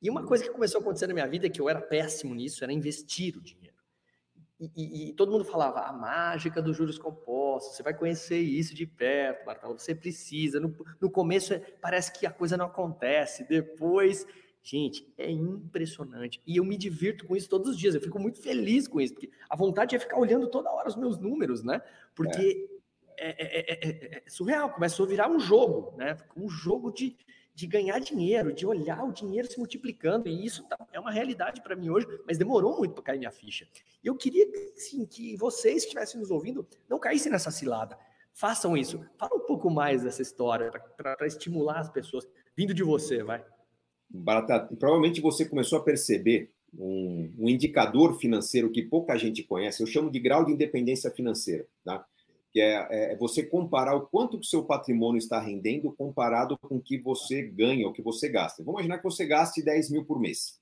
E 0.00 0.08
uma 0.08 0.24
coisa 0.24 0.44
que 0.44 0.50
começou 0.50 0.78
a 0.78 0.82
acontecer 0.82 1.06
na 1.06 1.14
minha 1.14 1.26
vida 1.26 1.46
é 1.46 1.50
que 1.50 1.60
eu 1.60 1.68
era 1.68 1.80
péssimo 1.80 2.34
nisso, 2.34 2.64
era 2.64 2.72
investir 2.72 3.36
o 3.36 3.40
dinheiro. 3.40 3.70
E, 4.58 4.70
e, 4.76 5.08
e, 5.08 5.12
todo 5.14 5.32
mundo 5.32 5.44
falava 5.44 5.80
a 5.80 5.92
mágica 5.92 6.60
dos 6.60 6.76
juros 6.76 6.98
compostos, 6.98 7.76
você 7.76 7.82
vai 7.82 7.94
conhecer 7.94 8.38
isso 8.38 8.74
de 8.74 8.86
perto, 8.86 9.46
Martelo, 9.46 9.78
você 9.78 9.94
precisa. 9.94 10.60
No, 10.60 10.74
no 11.00 11.10
começo 11.10 11.54
é, 11.54 11.58
parece 11.58 12.12
que 12.12 12.26
a 12.26 12.30
coisa 12.30 12.58
não 12.58 12.66
acontece, 12.66 13.48
depois, 13.48 14.26
gente, 14.62 15.10
é 15.16 15.30
impressionante. 15.30 16.42
E 16.46 16.58
eu 16.58 16.64
me 16.64 16.76
divirto 16.76 17.26
com 17.26 17.34
isso 17.34 17.48
todos 17.48 17.70
os 17.70 17.78
dias, 17.78 17.94
eu 17.94 18.02
fico 18.02 18.18
muito 18.18 18.38
feliz 18.38 18.86
com 18.86 19.00
isso, 19.00 19.14
porque 19.14 19.30
a 19.48 19.56
vontade 19.56 19.96
é 19.96 19.98
ficar 19.98 20.18
olhando 20.18 20.46
toda 20.46 20.70
hora 20.70 20.88
os 20.88 20.96
meus 20.96 21.18
números, 21.18 21.62
né? 21.62 21.80
Porque 22.14 22.69
é, 23.20 23.36
é, 23.38 23.88
é, 23.88 24.16
é 24.16 24.22
surreal, 24.26 24.70
começou 24.70 25.06
a 25.06 25.08
virar 25.08 25.30
um 25.30 25.38
jogo, 25.38 25.94
né? 25.96 26.16
Um 26.36 26.48
jogo 26.48 26.90
de, 26.90 27.16
de 27.54 27.66
ganhar 27.66 27.98
dinheiro, 27.98 28.52
de 28.52 28.66
olhar 28.66 29.04
o 29.04 29.12
dinheiro 29.12 29.50
se 29.50 29.58
multiplicando, 29.58 30.28
e 30.28 30.44
isso 30.46 30.66
tá, 30.68 30.78
é 30.92 30.98
uma 30.98 31.10
realidade 31.10 31.60
para 31.60 31.76
mim 31.76 31.90
hoje, 31.90 32.06
mas 32.26 32.38
demorou 32.38 32.78
muito 32.78 32.94
para 32.94 33.04
cair 33.04 33.18
minha 33.18 33.30
ficha. 33.30 33.68
E 34.02 34.06
eu 34.06 34.16
queria 34.16 34.46
sim, 34.74 35.04
que 35.04 35.36
vocês 35.36 35.82
que 35.82 35.88
estivessem 35.88 36.20
nos 36.20 36.30
ouvindo 36.30 36.66
não 36.88 36.98
caíssem 36.98 37.30
nessa 37.30 37.50
cilada. 37.50 37.98
Façam 38.32 38.76
isso. 38.76 39.04
Fala 39.18 39.36
um 39.36 39.46
pouco 39.46 39.68
mais 39.70 40.02
dessa 40.02 40.22
história 40.22 40.70
para 40.96 41.26
estimular 41.26 41.80
as 41.80 41.90
pessoas. 41.90 42.26
Vindo 42.56 42.72
de 42.72 42.82
você, 42.82 43.22
vai. 43.22 43.44
Barata, 44.08 44.68
provavelmente 44.78 45.20
você 45.20 45.44
começou 45.44 45.78
a 45.78 45.82
perceber 45.82 46.50
um, 46.76 47.32
um 47.38 47.48
indicador 47.48 48.18
financeiro 48.18 48.70
que 48.70 48.82
pouca 48.82 49.16
gente 49.18 49.42
conhece. 49.42 49.82
Eu 49.82 49.86
chamo 49.86 50.10
de 50.10 50.18
grau 50.18 50.44
de 50.44 50.52
independência 50.52 51.10
financeira. 51.10 51.66
Tá? 51.84 52.04
Que 52.52 52.60
é, 52.60 53.12
é, 53.12 53.16
você 53.16 53.44
comparar 53.44 53.94
o 53.94 54.06
quanto 54.06 54.38
que 54.38 54.46
o 54.46 54.48
seu 54.48 54.64
patrimônio 54.64 55.18
está 55.18 55.38
rendendo 55.38 55.92
comparado 55.92 56.58
com 56.58 56.76
o 56.76 56.80
que 56.80 56.98
você 56.98 57.42
ganha, 57.42 57.86
o 57.86 57.92
que 57.92 58.02
você 58.02 58.28
gasta. 58.28 58.62
Vamos 58.62 58.80
imaginar 58.80 58.98
que 58.98 59.04
você 59.04 59.24
gaste 59.24 59.62
10 59.62 59.90
mil 59.90 60.04
por 60.04 60.20
mês. 60.20 60.60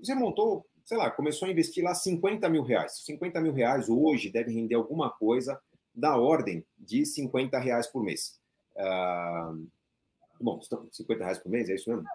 Você 0.00 0.14
montou, 0.14 0.66
sei 0.84 0.96
lá, 0.96 1.10
começou 1.10 1.46
a 1.46 1.50
investir 1.50 1.84
lá 1.84 1.94
50 1.94 2.48
mil 2.48 2.62
reais. 2.62 3.02
50 3.04 3.40
mil 3.40 3.52
reais 3.52 3.88
hoje 3.88 4.30
deve 4.30 4.52
render 4.52 4.74
alguma 4.74 5.10
coisa 5.10 5.60
da 5.94 6.16
ordem 6.16 6.64
de 6.78 7.04
50 7.04 7.58
reais 7.58 7.86
por 7.86 8.02
mês. 8.02 8.38
Ah, 8.76 9.52
bom, 10.40 10.60
50 10.62 11.24
reais 11.24 11.38
por 11.38 11.50
mês, 11.50 11.68
é 11.68 11.74
isso 11.74 11.90
mesmo? 11.90 12.06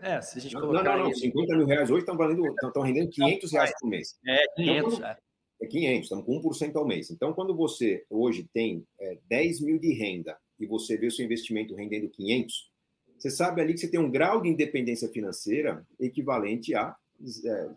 É, 0.00 0.20
se 0.20 0.38
a 0.38 0.40
gente 0.40 0.54
colocar... 0.54 0.82
Não, 0.82 0.98
não, 0.98 1.04
não, 1.04 1.14
50 1.14 1.56
mil 1.56 1.66
reais 1.66 1.90
hoje 1.90 2.00
estão, 2.00 2.16
valendo, 2.16 2.44
estão 2.46 2.82
rendendo 2.82 3.10
500 3.10 3.52
reais 3.52 3.72
por 3.78 3.88
mês. 3.88 4.18
É, 4.26 4.44
500, 4.56 4.94
então, 4.94 5.08
é 5.08 5.16
é 5.60 5.66
500, 5.66 6.02
estamos 6.02 6.24
com 6.24 6.40
1% 6.40 6.76
ao 6.76 6.86
mês. 6.86 7.10
Então, 7.10 7.32
quando 7.34 7.54
você 7.54 8.04
hoje 8.08 8.48
tem 8.52 8.84
é, 8.98 9.18
10 9.28 9.60
mil 9.60 9.78
de 9.78 9.92
renda 9.92 10.36
e 10.58 10.66
você 10.66 10.96
vê 10.96 11.06
o 11.06 11.10
seu 11.10 11.24
investimento 11.24 11.74
rendendo 11.74 12.08
500, 12.08 12.70
você 13.18 13.30
sabe 13.30 13.60
ali 13.60 13.74
que 13.74 13.80
você 13.80 13.88
tem 13.88 14.00
um 14.00 14.10
grau 14.10 14.40
de 14.40 14.48
independência 14.48 15.08
financeira 15.10 15.86
equivalente 15.98 16.74
a 16.74 16.96
é, 17.44 17.70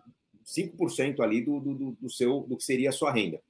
5% 0.46 1.20
ali 1.20 1.42
do, 1.42 1.60
do, 1.60 1.92
do, 2.00 2.10
seu, 2.10 2.42
do 2.42 2.56
que 2.56 2.64
seria 2.64 2.90
a 2.90 2.94
sua 2.94 3.12
renda. 3.12 3.42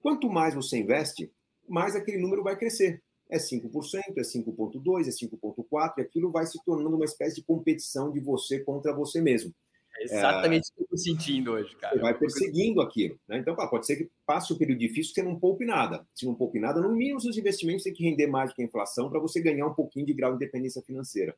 Quanto 0.00 0.30
mais 0.30 0.54
você 0.54 0.78
investe, 0.78 1.30
mais 1.68 1.96
aquele 1.96 2.18
número 2.18 2.42
vai 2.42 2.56
crescer. 2.56 3.02
É 3.28 3.38
5%, 3.38 4.00
é 4.16 4.22
5,2%, 4.22 5.06
é 5.06 5.10
5,4%, 5.10 5.92
e 5.98 6.00
aquilo 6.00 6.30
vai 6.30 6.46
se 6.46 6.58
tornando 6.64 6.96
uma 6.96 7.04
espécie 7.04 7.36
de 7.36 7.44
competição 7.44 8.10
de 8.12 8.20
você 8.20 8.60
contra 8.60 8.92
você 8.92 9.20
mesmo. 9.20 9.52
É 9.98 10.04
exatamente 10.04 10.70
o 10.70 10.74
que 10.74 10.80
eu 10.80 10.84
estou 10.84 10.98
sentindo 10.98 11.52
hoje, 11.52 11.76
cara. 11.76 11.94
Você 11.94 12.00
vai 12.00 12.16
perseguindo 12.16 12.80
aquilo. 12.80 13.18
Né? 13.28 13.38
Então, 13.38 13.54
pode 13.54 13.86
ser 13.86 13.96
que 13.96 14.10
passe 14.24 14.52
um 14.52 14.56
período 14.56 14.78
difícil 14.78 15.12
que 15.12 15.20
você 15.20 15.26
não 15.26 15.38
poupe 15.38 15.64
nada. 15.64 16.06
Se 16.14 16.24
não 16.24 16.34
poupe 16.34 16.58
nada, 16.58 16.80
no 16.80 16.94
mínimo, 16.94 17.18
os 17.18 17.36
investimentos 17.36 17.84
têm 17.84 17.92
que 17.92 18.04
render 18.04 18.26
mais 18.26 18.50
do 18.50 18.56
que 18.56 18.62
a 18.62 18.64
inflação 18.64 19.10
para 19.10 19.20
você 19.20 19.40
ganhar 19.40 19.66
um 19.66 19.74
pouquinho 19.74 20.06
de 20.06 20.14
grau 20.14 20.30
de 20.30 20.36
independência 20.36 20.82
financeira. 20.82 21.34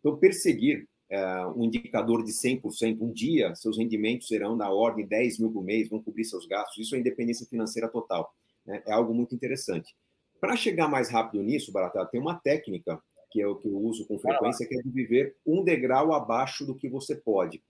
Então, 0.00 0.16
perseguir 0.16 0.88
é, 1.10 1.46
um 1.48 1.64
indicador 1.64 2.24
de 2.24 2.32
100%, 2.32 3.00
um 3.00 3.12
dia, 3.12 3.54
seus 3.54 3.76
rendimentos 3.76 4.28
serão 4.28 4.56
da 4.56 4.70
ordem 4.70 5.04
de 5.04 5.10
10 5.10 5.38
mil 5.40 5.50
por 5.50 5.62
mês, 5.62 5.88
vão 5.88 6.02
cobrir 6.02 6.24
seus 6.24 6.46
gastos. 6.46 6.78
Isso 6.78 6.96
é 6.96 6.98
independência 6.98 7.46
financeira 7.46 7.88
total. 7.88 8.34
Né? 8.64 8.82
É 8.86 8.92
algo 8.92 9.14
muito 9.14 9.34
interessante. 9.34 9.94
Para 10.40 10.56
chegar 10.56 10.88
mais 10.88 11.10
rápido 11.10 11.42
nisso, 11.42 11.72
Barata, 11.72 12.04
tem 12.06 12.20
uma 12.20 12.34
técnica 12.34 13.00
que 13.30 13.40
é 13.40 13.46
o 13.46 13.56
que 13.56 13.68
eu 13.68 13.76
uso 13.76 14.06
com 14.06 14.18
frequência, 14.18 14.66
que 14.66 14.78
é 14.78 14.82
de 14.82 14.90
viver 14.90 15.36
um 15.44 15.62
degrau 15.62 16.14
abaixo 16.14 16.64
do 16.64 16.74
que 16.74 16.88
você 16.88 17.14
pode. 17.14 17.62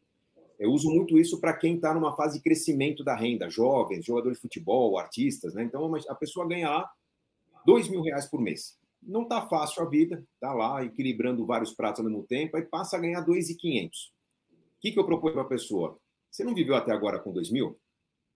Eu 0.59 0.71
uso 0.71 0.91
muito 0.91 1.19
isso 1.19 1.41
para 1.41 1.53
quem 1.53 1.77
está 1.77 1.93
numa 1.93 2.17
fase 2.17 2.39
de 2.39 2.43
crescimento 2.43 3.05
da 3.05 3.15
renda, 3.15 3.49
jovens, 3.51 4.05
jogadores 4.05 4.39
de 4.39 4.43
futebol, 4.43 4.99
artistas, 4.99 5.55
né? 5.55 5.65
Então 5.65 5.95
a 5.95 6.15
pessoa 6.15 6.49
ganha 6.49 6.71
lá 6.71 6.91
dois 7.65 7.89
mil 7.89 8.03
reais 8.03 8.27
por 8.27 8.41
mês. 8.41 8.79
Não 9.03 9.23
está 9.23 9.47
fácil 9.47 9.83
a 9.83 9.89
vida, 9.89 10.25
está 10.35 10.53
lá 10.53 10.85
equilibrando 10.85 11.45
vários 11.45 11.73
pratos 11.73 12.01
ao 12.01 12.07
mesmo 12.07 12.25
tempo, 12.25 12.57
aí 12.57 12.63
passa 12.63 12.97
a 12.97 13.01
ganhar 13.01 13.21
dois 13.21 13.51
e 13.51 13.55
quinhentos. 13.55 14.13
O 14.51 14.81
que, 14.81 14.93
que 14.93 14.99
eu 14.99 15.05
proponho 15.05 15.35
para 15.35 15.43
a 15.43 15.49
pessoa? 15.49 15.99
Você 16.31 16.45
não 16.45 16.55
viveu 16.55 16.75
até 16.75 16.93
agora 16.93 17.19
com 17.19 17.33
dois 17.33 17.51
mil? 17.51 17.79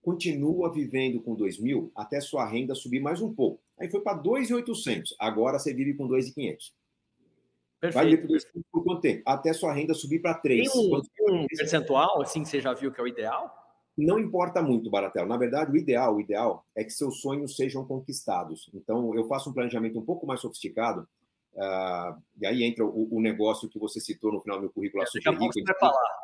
Continua 0.03 0.73
vivendo 0.73 1.21
com 1.21 1.35
dois 1.35 1.59
mil 1.59 1.91
até 1.95 2.21
sua 2.21 2.47
renda 2.47 2.75
subir 2.75 3.01
mais 3.01 3.21
um 3.21 3.35
pouco. 3.35 3.62
Aí 3.79 3.89
foi 3.89 4.01
para 4.01 4.16
dois 4.16 4.51
e 4.51 4.55
oitocentos. 4.55 5.14
Agora 5.18 5.59
você 5.59 5.75
vive 5.75 5.95
com 5.95 6.07
dois 6.07 6.29
e 6.29 6.35
quinhentos. 6.35 6.75
Vai 7.93 8.07
viver 8.07 8.43
por 8.70 8.85
quanto 8.85 9.01
tempo? 9.01 9.22
Até 9.24 9.53
sua 9.53 9.72
renda 9.72 9.95
subir 9.95 10.20
para 10.20 10.35
3. 10.35 10.70
Tem 10.70 10.81
um, 10.81 10.97
um 11.31 11.47
percentual, 11.47 12.20
assim, 12.20 12.43
que 12.43 12.49
você 12.49 12.61
já 12.61 12.74
viu 12.74 12.93
que 12.93 13.01
é 13.01 13.05
o 13.05 13.09
ideal? 13.09 13.57
Não 13.97 14.18
importa 14.18 14.62
muito, 14.62 14.91
Baratelo. 14.91 15.28
Na 15.28 15.37
verdade, 15.37 15.72
o 15.72 15.76
ideal, 15.76 16.16
o 16.16 16.20
ideal 16.20 16.64
é 16.76 16.85
que 16.85 16.91
seus 16.91 17.20
sonhos 17.20 17.57
sejam 17.57 17.85
conquistados. 17.85 18.70
Então, 18.74 19.14
eu 19.14 19.26
faço 19.26 19.51
um 19.51 19.53
planejamento 19.53 19.99
um 19.99 20.05
pouco 20.05 20.26
mais 20.26 20.41
sofisticado, 20.41 21.09
uh, 21.55 22.20
e 22.41 22.47
aí 22.47 22.64
entra 22.64 22.85
o, 22.85 23.09
o, 23.14 23.20
negócio 23.20 23.68
que 23.68 23.78
você 23.78 24.01
citou 24.01 24.33
no 24.33 24.41
final 24.41 24.59
do 24.59 24.62
meu 24.62 24.70
currículo. 24.70 25.03
É, 25.03 25.07
falar. 25.78 26.20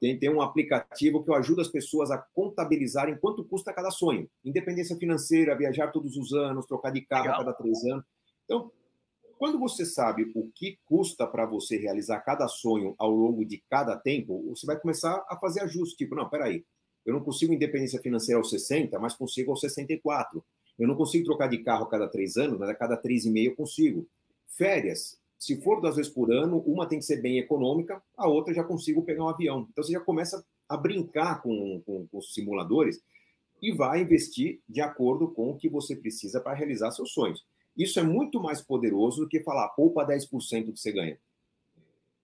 Tem, 0.00 0.18
tem 0.18 0.30
um 0.30 0.42
aplicativo 0.42 1.24
que 1.24 1.30
eu 1.30 1.34
ajudo 1.34 1.60
as 1.60 1.68
pessoas 1.68 2.10
a 2.10 2.18
contabilizarem 2.18 3.16
quanto 3.16 3.44
custa 3.44 3.72
cada 3.72 3.90
sonho. 3.90 4.28
Independência 4.44 4.96
financeira, 4.96 5.56
viajar 5.56 5.90
todos 5.90 6.16
os 6.16 6.32
anos, 6.32 6.66
trocar 6.66 6.90
de 6.90 7.00
carro 7.00 7.24
Legal. 7.24 7.40
a 7.40 7.44
cada 7.44 7.56
três 7.56 7.82
anos. 7.84 8.04
Então, 8.44 8.70
quando 9.38 9.58
você 9.58 9.84
sabe 9.84 10.30
o 10.34 10.50
que 10.54 10.78
custa 10.84 11.26
para 11.26 11.46
você 11.46 11.76
realizar 11.76 12.20
cada 12.20 12.48
sonho 12.48 12.94
ao 12.98 13.10
longo 13.10 13.44
de 13.44 13.62
cada 13.68 13.96
tempo, 13.96 14.42
você 14.48 14.66
vai 14.66 14.78
começar 14.78 15.24
a 15.28 15.36
fazer 15.36 15.60
ajustes. 15.60 15.96
Tipo, 15.96 16.14
não, 16.14 16.28
peraí, 16.28 16.64
eu 17.04 17.14
não 17.14 17.22
consigo 17.22 17.52
independência 17.52 18.00
financeira 18.00 18.38
aos 18.38 18.50
60, 18.50 18.98
mas 18.98 19.14
consigo 19.14 19.50
aos 19.50 19.60
64. 19.60 20.44
Eu 20.78 20.88
não 20.88 20.96
consigo 20.96 21.24
trocar 21.24 21.48
de 21.48 21.58
carro 21.58 21.84
a 21.84 21.88
cada 21.88 22.08
três 22.08 22.36
anos, 22.36 22.58
mas 22.58 22.68
a 22.68 22.74
cada 22.74 22.96
três 22.96 23.24
e 23.24 23.30
meio 23.30 23.52
eu 23.52 23.56
consigo. 23.56 24.06
Férias, 24.46 25.18
se 25.38 25.60
for 25.60 25.80
duas 25.80 25.96
vezes 25.96 26.12
por 26.12 26.32
ano, 26.32 26.58
uma 26.66 26.86
tem 26.86 26.98
que 26.98 27.04
ser 27.04 27.20
bem 27.20 27.38
econômica, 27.38 28.02
a 28.16 28.28
outra 28.28 28.52
já 28.52 28.64
consigo 28.64 29.02
pegar 29.02 29.24
um 29.24 29.28
avião. 29.28 29.66
Então 29.70 29.84
você 29.84 29.92
já 29.92 30.00
começa 30.00 30.44
a 30.68 30.76
brincar 30.76 31.42
com, 31.42 31.80
com, 31.86 32.06
com 32.06 32.18
os 32.18 32.32
simuladores 32.34 33.00
e 33.62 33.72
vai 33.72 34.00
investir 34.00 34.60
de 34.68 34.80
acordo 34.80 35.28
com 35.28 35.50
o 35.50 35.56
que 35.56 35.68
você 35.68 35.94
precisa 35.94 36.40
para 36.40 36.54
realizar 36.54 36.90
seus 36.90 37.12
sonhos. 37.12 37.44
Isso 37.76 38.00
é 38.00 38.02
muito 38.02 38.40
mais 38.40 38.60
poderoso 38.60 39.22
do 39.22 39.28
que 39.28 39.40
falar 39.40 39.68
poupa 39.70 40.06
10% 40.06 40.66
do 40.66 40.72
que 40.72 40.80
você 40.80 40.92
ganha. 40.92 41.18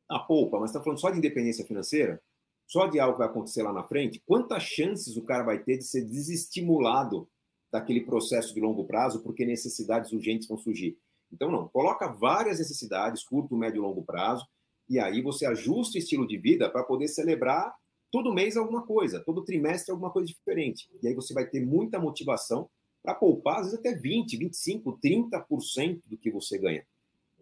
Ah, 0.08 0.20
poupa, 0.20 0.58
mas 0.58 0.70
está 0.70 0.82
falando 0.82 1.00
só 1.00 1.10
de 1.10 1.18
independência 1.18 1.64
financeira? 1.64 2.22
Só 2.66 2.86
de 2.86 2.98
algo 2.98 3.14
que 3.14 3.18
vai 3.18 3.28
acontecer 3.28 3.62
lá 3.62 3.72
na 3.72 3.82
frente? 3.82 4.22
Quantas 4.26 4.62
chances 4.62 5.16
o 5.16 5.22
cara 5.22 5.42
vai 5.42 5.58
ter 5.58 5.78
de 5.78 5.84
ser 5.84 6.02
desestimulado 6.04 7.28
daquele 7.70 8.02
processo 8.02 8.54
de 8.54 8.60
longo 8.60 8.84
prazo 8.84 9.22
porque 9.22 9.44
necessidades 9.44 10.12
urgentes 10.12 10.48
vão 10.48 10.56
surgir? 10.56 10.98
Então, 11.32 11.50
não, 11.50 11.68
coloca 11.68 12.08
várias 12.08 12.58
necessidades, 12.58 13.24
curto, 13.24 13.56
médio 13.56 13.78
e 13.78 13.80
longo 13.80 14.04
prazo, 14.04 14.46
e 14.88 14.98
aí 14.98 15.22
você 15.22 15.46
ajusta 15.46 15.96
o 15.96 15.98
estilo 15.98 16.26
de 16.26 16.36
vida 16.36 16.68
para 16.68 16.82
poder 16.82 17.08
celebrar 17.08 17.74
todo 18.10 18.34
mês 18.34 18.56
alguma 18.58 18.82
coisa, 18.82 19.20
todo 19.20 19.44
trimestre 19.44 19.90
alguma 19.90 20.10
coisa 20.10 20.28
diferente. 20.28 20.86
E 21.02 21.08
aí 21.08 21.14
você 21.14 21.32
vai 21.32 21.46
ter 21.46 21.64
muita 21.64 21.98
motivação 21.98 22.68
para 23.02 23.14
poupar, 23.14 23.58
às 23.58 23.66
vezes 23.66 23.78
até 23.78 23.92
20, 23.94 24.36
25, 24.36 24.98
30% 24.98 26.02
do 26.06 26.16
que 26.16 26.30
você 26.30 26.58
ganha. 26.58 26.86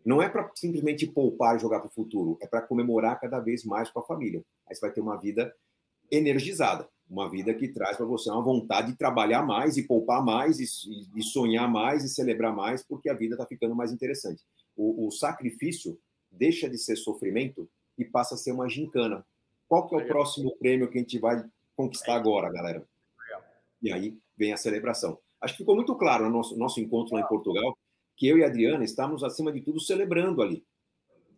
Não 0.05 0.23
é 0.23 0.29
para 0.29 0.51
simplesmente 0.55 1.07
poupar 1.07 1.57
e 1.57 1.59
jogar 1.59 1.81
para 1.81 1.89
o 1.89 1.93
futuro, 1.93 2.39
é 2.41 2.47
para 2.47 2.63
comemorar 2.63 3.21
cada 3.21 3.39
vez 3.39 3.65
mais 3.65 3.91
com 3.91 4.01
a 4.01 4.07
família. 4.07 4.43
Aí 4.67 4.75
você 4.75 4.81
vai 4.81 4.93
ter 4.93 5.01
uma 5.01 5.17
vida 5.17 5.55
energizada, 6.11 6.89
uma 7.09 7.29
vida 7.29 7.53
que 7.53 7.69
traz 7.69 7.97
para 7.97 8.07
você 8.07 8.31
uma 8.31 8.43
vontade 8.43 8.93
de 8.93 8.99
trabalhar 8.99 9.43
mais 9.43 9.77
e 9.77 9.83
poupar 9.83 10.25
mais 10.25 10.59
e, 10.59 10.65
e 11.15 11.23
sonhar 11.23 11.71
mais 11.71 12.05
e 12.05 12.09
celebrar 12.09 12.55
mais, 12.55 12.83
porque 12.83 13.11
a 13.11 13.15
vida 13.15 13.35
está 13.35 13.45
ficando 13.45 13.75
mais 13.75 13.93
interessante. 13.93 14.43
O, 14.77 15.07
o, 15.07 15.11
sacrifício 15.11 15.99
deixa 16.31 16.71
de 16.71 16.79
ser 16.79 16.97
sofrimento 16.97 17.69
e 17.99 18.05
passa 18.05 18.35
a 18.35 18.39
ser 18.39 18.53
uma 18.53 18.69
gincana. 18.69 19.27
Qual 19.69 19.87
que 19.87 19.95
é 19.95 19.99
o 19.99 20.07
próximo 20.07 20.57
prêmio 20.57 20.89
que 20.89 20.99
a 20.99 21.01
gente 21.01 21.19
vai 21.19 21.45
conquistar 21.77 22.15
agora, 22.15 22.51
galera? 22.51 22.87
E 23.83 23.93
aí 23.93 24.17
vem 24.37 24.53
a 24.53 24.57
celebração. 24.57 25.19
Acho 25.41 25.55
que 25.55 25.59
ficou 25.59 25.75
muito 25.75 25.95
claro 25.97 26.25
no 26.25 26.31
nosso, 26.31 26.57
nosso 26.57 26.81
encontro 26.81 27.15
lá 27.15 27.21
em 27.21 27.29
Portugal 27.29 27.77
que 28.21 28.29
eu 28.29 28.37
e 28.37 28.45
a 28.45 28.49
Adriana 28.49 28.85
estávamos, 28.85 29.25
acima 29.25 29.51
de 29.51 29.63
tudo, 29.63 29.81
celebrando 29.81 30.43
ali. 30.43 30.63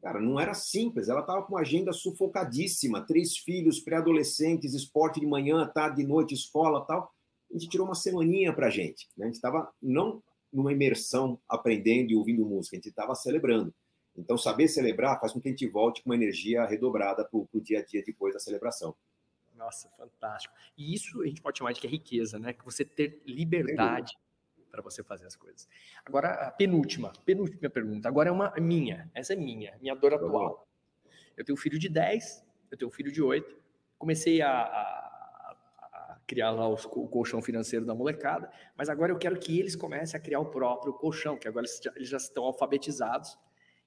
Cara, 0.03 0.20
não 0.20 0.40
era 0.40 0.53
simples, 0.53 1.09
ela 1.09 1.20
estava 1.20 1.44
com 1.44 1.55
uma 1.55 1.61
agenda 1.61 1.92
sufocadíssima, 1.92 3.07
três 3.07 3.38
filhos, 3.38 3.78
pré-adolescentes, 3.78 4.74
esporte 4.74 5.20
de 5.20 5.26
manhã, 5.26 5.64
tarde, 5.72 6.03
de 6.03 6.09
noite, 6.09 6.34
escola 6.34 6.84
tal. 6.84 7.09
A 7.48 7.53
gente 7.53 7.68
tirou 7.68 7.86
uma 7.86 7.94
semaninha 7.94 8.53
para 8.53 8.66
a 8.66 8.70
gente. 8.70 9.09
Né? 9.16 9.26
A 9.26 9.28
gente 9.28 9.36
estava 9.36 9.72
não 9.80 10.20
numa 10.53 10.72
imersão 10.72 11.38
aprendendo 11.48 12.11
e 12.11 12.16
ouvindo 12.16 12.44
música, 12.44 12.74
a 12.74 12.78
gente 12.78 12.88
estava 12.88 13.14
celebrando. 13.14 13.72
Então, 14.16 14.36
saber 14.36 14.66
celebrar 14.66 15.20
faz 15.20 15.32
com 15.32 15.40
que 15.40 15.48
a 15.48 15.53
gente 15.53 15.68
volte 15.68 16.03
com 16.03 16.11
uma 16.11 16.16
energia 16.16 16.66
redobrada 16.66 17.24
para 17.24 17.38
o 17.38 17.61
dia 17.61 17.78
a 17.78 17.84
dia 17.84 18.03
depois 18.05 18.34
da 18.34 18.40
celebração. 18.40 18.92
Nossa, 19.62 19.88
fantástico. 19.90 20.52
E 20.76 20.92
isso 20.92 21.22
a 21.22 21.26
gente 21.26 21.40
pode 21.40 21.58
chamar 21.58 21.72
de 21.72 21.80
que 21.80 21.86
é 21.86 21.90
riqueza, 21.90 22.36
né? 22.36 22.52
Que 22.52 22.64
você 22.64 22.84
ter 22.84 23.22
liberdade 23.24 24.18
para 24.72 24.82
você 24.82 25.04
fazer 25.04 25.26
as 25.26 25.36
coisas. 25.36 25.68
Agora, 26.04 26.30
a 26.48 26.50
penúltima, 26.50 27.12
penúltima 27.24 27.70
pergunta. 27.70 28.08
Agora 28.08 28.28
é 28.28 28.32
uma 28.32 28.52
minha. 28.58 29.08
Essa 29.14 29.34
é 29.34 29.36
minha, 29.36 29.78
minha 29.80 29.94
dor 29.94 30.14
atual. 30.14 30.66
Eu 31.36 31.44
tenho 31.44 31.54
um 31.54 31.60
filho 31.60 31.78
de 31.78 31.88
10, 31.88 32.44
eu 32.70 32.76
tenho 32.76 32.88
um 32.88 32.92
filho 32.92 33.12
de 33.12 33.22
8. 33.22 33.56
Comecei 33.98 34.42
a, 34.42 34.50
a, 34.50 35.56
a 35.92 36.20
criar 36.26 36.50
lá 36.50 36.68
os, 36.68 36.84
o 36.86 37.06
colchão 37.06 37.40
financeiro 37.40 37.84
da 37.84 37.94
molecada, 37.94 38.50
mas 38.76 38.88
agora 38.88 39.12
eu 39.12 39.18
quero 39.18 39.38
que 39.38 39.60
eles 39.60 39.76
comecem 39.76 40.18
a 40.18 40.22
criar 40.22 40.40
o 40.40 40.46
próprio 40.46 40.92
colchão, 40.94 41.38
que 41.38 41.46
agora 41.46 41.66
eles 41.66 41.80
já, 41.82 41.92
eles 41.94 42.08
já 42.08 42.16
estão 42.16 42.44
alfabetizados. 42.44 43.38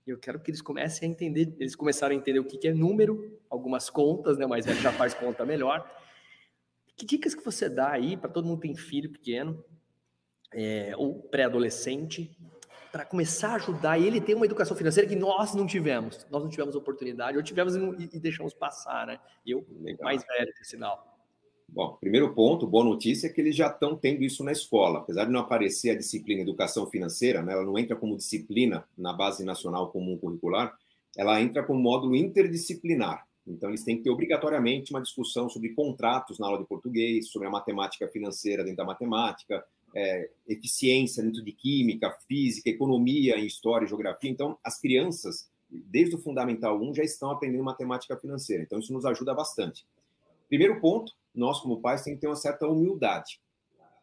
E 0.06 0.12
eu 0.12 0.18
quero 0.18 0.39
que 0.39 0.51
eles 0.51 0.62
comecem 0.62 1.10
a 1.10 1.12
entender, 1.12 1.56
eles 1.60 1.76
começaram 1.76 2.14
a 2.14 2.18
entender 2.18 2.39
o 2.39 2.45
que, 2.45 2.58
que 2.58 2.68
é 2.68 2.74
número, 2.74 3.39
algumas 3.49 3.89
contas, 3.89 4.38
né? 4.38 4.45
Mas 4.45 4.66
já 4.66 4.91
faz 4.91 5.14
conta 5.14 5.45
melhor. 5.45 5.89
Que 6.95 7.06
dicas 7.06 7.34
que 7.34 7.43
você 7.43 7.68
dá 7.68 7.91
aí 7.91 8.16
para 8.16 8.30
todo 8.30 8.45
mundo 8.45 8.62
que 8.62 8.68
tem 8.68 8.76
filho 8.76 9.12
pequeno, 9.12 9.64
é, 10.53 10.93
ou 10.95 11.24
pré-adolescente, 11.24 12.38
para 12.91 13.03
começar 13.03 13.49
a 13.49 13.56
ajudar 13.56 13.99
ele 13.99 14.22
ter 14.22 14.36
uma 14.36 14.45
educação 14.45 14.78
financeira 14.78 15.10
que 15.10 15.16
nós 15.16 15.53
não 15.53 15.66
tivemos. 15.66 16.26
Nós 16.30 16.41
não 16.41 16.49
tivemos 16.49 16.76
oportunidade, 16.76 17.36
ou 17.36 17.43
tivemos 17.43 17.76
e, 17.76 18.10
e 18.14 18.20
deixamos 18.20 18.53
passar, 18.53 19.08
né? 19.08 19.20
Eu, 19.45 19.66
Legal. 19.82 20.06
mais 20.06 20.24
velho, 20.24 20.53
por 20.56 20.66
sinal. 20.66 21.14
Bom, 21.68 21.97
primeiro 21.99 22.34
ponto, 22.34 22.66
boa 22.68 22.86
notícia 22.86 23.28
é 23.28 23.30
que 23.30 23.41
eles 23.41 23.55
já 23.55 23.68
estão 23.68 23.95
tendo 23.97 24.24
isso 24.24 24.43
na 24.43 24.51
escola. 24.51 24.99
Apesar 24.99 25.26
de 25.26 25.32
não 25.32 25.41
aparecer 25.41 25.89
a 25.89 25.97
disciplina 25.97 26.41
educação 26.41 26.88
financeira, 26.88 27.41
né, 27.41 27.53
ela 27.53 27.66
não 27.66 27.78
entra 27.78 27.95
como 27.95 28.16
disciplina 28.16 28.88
na 28.97 29.11
base 29.11 29.43
nacional 29.43 29.91
comum 29.91 30.18
curricular, 30.18 30.74
ela 31.18 31.41
entra 31.41 31.63
como 31.63 31.80
módulo 31.82 32.16
interdisciplinar. 32.16 33.28
Então, 33.47 33.70
eles 33.70 33.84
têm 33.84 33.97
que 33.97 34.03
ter 34.03 34.09
obrigatoriamente 34.09 34.91
uma 34.91 35.01
discussão 35.01 35.49
sobre 35.49 35.70
contratos 35.70 36.39
na 36.39 36.47
aula 36.47 36.59
de 36.59 36.66
português, 36.66 37.30
sobre 37.30 37.47
a 37.47 37.51
matemática 37.51 38.07
financeira 38.07 38.63
dentro 38.63 38.78
da 38.78 38.86
matemática, 38.86 39.63
é, 39.93 40.30
eficiência 40.47 41.24
dentro 41.24 41.43
de 41.43 41.51
química, 41.51 42.09
física, 42.28 42.70
economia 42.70 43.38
história 43.38 43.86
e 43.86 43.88
geografia. 43.88 44.30
Então, 44.30 44.57
as 44.63 44.80
crianças, 44.80 45.49
desde 45.70 46.16
o 46.16 46.20
Fundamental 46.20 46.82
1, 46.82 46.95
já 46.95 47.03
estão 47.03 47.30
aprendendo 47.30 47.63
matemática 47.63 48.18
financeira. 48.18 48.63
Então, 48.63 48.80
isso 48.80 48.91
nos 48.91 49.05
ajuda 49.05 49.34
bastante. 49.34 49.86
Primeiro 50.48 50.80
ponto, 50.80 51.12
nós, 51.34 51.60
como 51.60 51.82
pais, 51.82 52.04
temos 52.04 52.18
que 52.18 52.22
ter 52.22 52.28
uma 52.28 52.36
certa 52.36 52.68
humildade. 52.68 53.39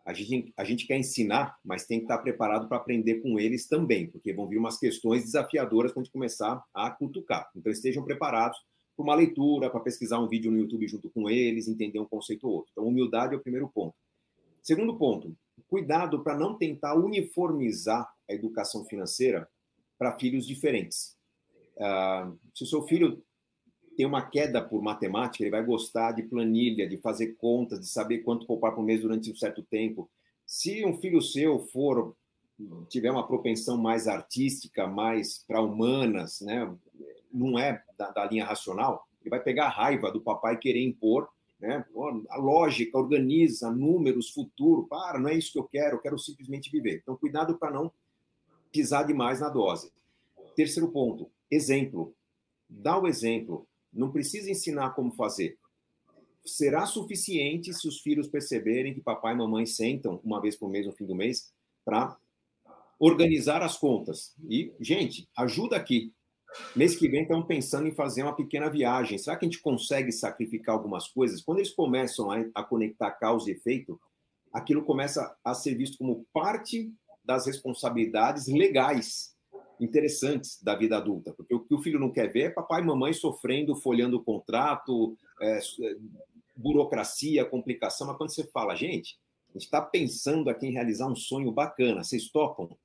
A 0.05 0.13
gente, 0.13 0.53
a 0.57 0.65
gente 0.65 0.87
quer 0.87 0.99
ensinar, 0.99 1.57
mas 1.65 1.87
tem 1.87 1.99
que 1.99 2.05
estar 2.05 2.19
preparado 2.19 2.69
para 2.69 2.77
aprender 2.77 3.21
com 3.21 3.39
eles 3.39 3.69
também, 3.69 4.11
porque 4.11 4.33
vão 4.33 4.49
vir 4.49 4.59
umas 4.59 4.79
questões 4.79 5.23
desafiadoras 5.23 5.93
quando 5.93 6.03
a 6.03 6.05
gente 6.05 6.13
começar 6.13 6.63
a 6.75 6.91
cutucar. 6.91 7.49
Então, 7.55 7.71
estejam 7.71 8.05
preparados 8.05 8.59
para 8.97 9.05
uma 9.05 9.15
leitura, 9.15 9.71
para 9.71 9.81
pesquisar 9.81 10.19
um 10.19 10.29
vídeo 10.29 10.51
no 10.51 10.59
YouTube 10.59 10.89
junto 10.89 11.09
com 11.11 11.31
eles, 11.31 11.69
entender 11.69 12.01
um 12.01 12.05
conceito 12.05 12.49
ou 12.49 12.55
outro. 12.55 12.73
Então, 12.73 12.85
humildade 12.85 13.35
é 13.35 13.37
o 13.37 13.43
primeiro 13.43 13.69
ponto. 13.69 13.95
Segundo 14.61 14.97
ponto, 14.99 15.37
cuidado 15.69 16.23
para 16.23 16.37
não 16.37 16.57
tentar 16.57 16.95
uniformizar 16.95 18.09
a 18.29 18.33
educação 18.33 18.85
financeira 18.85 19.49
para 19.99 20.19
filhos 20.19 20.47
diferentes. 20.47 21.17
Uh, 21.77 22.39
se 22.55 22.65
o 22.65 22.67
seu 22.67 22.83
filho 22.83 23.25
tem 23.97 24.07
uma 24.07 24.23
queda 24.23 24.63
por 24.63 24.83
matemática, 24.83 25.43
ele 25.43 25.51
vai 25.51 25.65
gostar 25.65 26.13
de 26.13 26.23
planilha, 26.23 26.89
de 26.89 26.97
fazer 26.97 27.35
contas, 27.35 27.81
de 27.81 27.89
saber 27.89 28.19
quanto 28.19 28.47
poupar 28.47 28.75
por 28.75 28.83
mês 28.83 29.01
durante 29.01 29.31
um 29.31 29.37
certo 29.37 29.63
tempo. 29.63 30.09
Se 30.47 30.85
um 30.85 30.99
filho 30.99 31.21
seu 31.21 31.59
for 31.59 32.15
tiver 32.89 33.11
uma 33.11 33.27
propensão 33.27 33.77
mais 33.77 34.07
artística, 34.07 34.87
mais 34.87 35.45
para 35.47 35.61
humanas, 35.61 36.41
né, 36.41 36.73
não 37.33 37.59
é 37.59 37.83
da, 37.97 38.11
da, 38.11 38.25
linha 38.27 38.45
racional, 38.45 39.07
ele 39.21 39.31
vai 39.31 39.43
pegar 39.43 39.67
a 39.67 39.71
raiva 39.71 40.11
do 40.11 40.21
papai 40.21 40.59
querer 40.59 40.83
impor, 40.83 41.29
né, 41.61 41.85
a 42.29 42.37
lógica, 42.37 42.99
organiza 42.99 43.71
números, 43.71 44.31
futuro, 44.31 44.87
para, 44.87 45.19
não 45.19 45.29
é 45.29 45.35
isso 45.35 45.53
que 45.53 45.59
eu 45.59 45.65
quero, 45.65 45.97
eu 45.97 46.01
quero 46.01 46.19
simplesmente 46.19 46.71
viver. 46.71 47.01
Então, 47.03 47.17
cuidado 47.17 47.57
para 47.59 47.71
não 47.71 47.91
pisar 48.71 49.07
demais 49.07 49.41
na 49.41 49.49
dose. 49.49 49.93
Terceiro 50.57 50.91
ponto, 50.91 51.31
exemplo. 51.51 52.15
Dá 52.69 52.99
o 52.99 53.07
exemplo. 53.07 53.67
Não 53.93 54.11
precisa 54.11 54.51
ensinar 54.51 54.91
como 54.91 55.13
fazer. 55.13 55.59
Será 56.45 56.87
suficiente 56.87 57.73
se 57.73 57.87
os 57.87 58.01
filhos 58.01 58.29
perceberem 58.29 58.95
que 58.95 59.01
papai 59.01 59.35
e 59.35 59.37
mamãe 59.37 59.67
sentam 59.67 60.21
uma 60.25 60.41
vez 60.41 60.57
por 60.57 60.69
mês, 60.69 60.87
no 60.87 60.93
fim 60.93 61.07
do 61.07 61.15
mês, 61.15 61.53
para 61.85 62.17
organizar 62.99 63.63
as 63.63 63.77
contas. 63.77 64.35
E, 64.49 64.73
gente, 64.81 65.29
ajuda 65.37 65.77
aqui. 65.77 66.13
Mês 66.77 66.97
que 66.97 67.09
vem 67.09 67.23
estamos 67.23 67.47
pensando 67.47 67.89
em 67.89 67.95
fazer 67.95 68.23
uma 68.23 68.37
pequena 68.37 68.69
viagem. 68.69 69.19
Será 69.19 69.37
que 69.37 69.45
a 69.45 69.49
gente 69.49 69.63
consegue 69.63 70.13
sacrificar 70.13 70.75
algumas 70.75 71.09
coisas? 71.09 71.43
Quando 71.43 71.59
eles 71.59 71.71
começam 71.71 72.31
a, 72.31 72.45
a 72.55 72.63
conectar 72.63 73.11
causa 73.13 73.51
e 73.51 73.55
efeito, 73.55 74.01
aquilo 74.53 74.85
começa 74.85 75.37
a 75.45 75.55
ser 75.55 75.75
visto 75.75 75.99
como 75.99 76.27
parte 76.33 76.93
das 77.25 77.47
responsabilidades 77.47 78.47
legais 78.49 79.33
interessantes 79.83 80.63
da 80.63 80.75
vida 80.75 80.97
adulta, 80.97 81.33
porque 81.33 81.55
o 81.55 81.61
que 81.61 81.75
o 81.75 81.83
filho 81.83 81.99
não 81.99 82.11
quer 82.11 82.33
ver 82.33 82.43
é 82.43 82.51
papai 82.51 82.83
e 82.83 82.85
mamãe 82.85 83.13
sofrendo, 83.13 83.75
folhando 83.75 84.17
o 84.17 84.23
contrato, 84.23 85.17
é, 85.41 85.59
é, 85.59 85.97
burocracia, 86.57 87.45
complicação, 87.45 88.07
mas 88.07 88.17
quando 88.17 88.33
você 88.33 88.45
fala, 88.45 88.77
gente, 88.77 89.19
a 89.51 89.53
gente 89.55 89.65
está 89.65 89.81
pensando 89.81 90.49
aqui 90.49 90.67
em 90.67 90.73
realizar 90.73 91.07
um 91.09 91.17
sonho 91.17 91.51
bacana, 91.51 92.05
vocês 92.05 92.31
topam? 92.31 92.77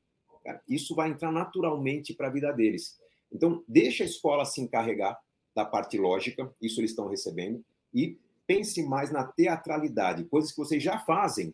Cara, 0.43 0.61
isso 0.67 0.95
vai 0.95 1.09
entrar 1.09 1.31
naturalmente 1.31 2.13
para 2.13 2.27
a 2.27 2.31
vida 2.31 2.51
deles. 2.51 2.97
Então, 3.31 3.63
deixa 3.67 4.03
a 4.03 4.07
escola 4.07 4.45
se 4.45 4.61
encarregar 4.61 5.19
da 5.53 5.65
parte 5.65 5.97
lógica, 5.97 6.51
isso 6.61 6.79
eles 6.79 6.91
estão 6.91 7.07
recebendo, 7.07 7.63
e 7.93 8.17
pense 8.45 8.81
mais 8.83 9.11
na 9.11 9.25
teatralidade, 9.25 10.25
coisas 10.25 10.51
que 10.51 10.57
vocês 10.57 10.81
já 10.81 10.99
fazem, 10.99 11.53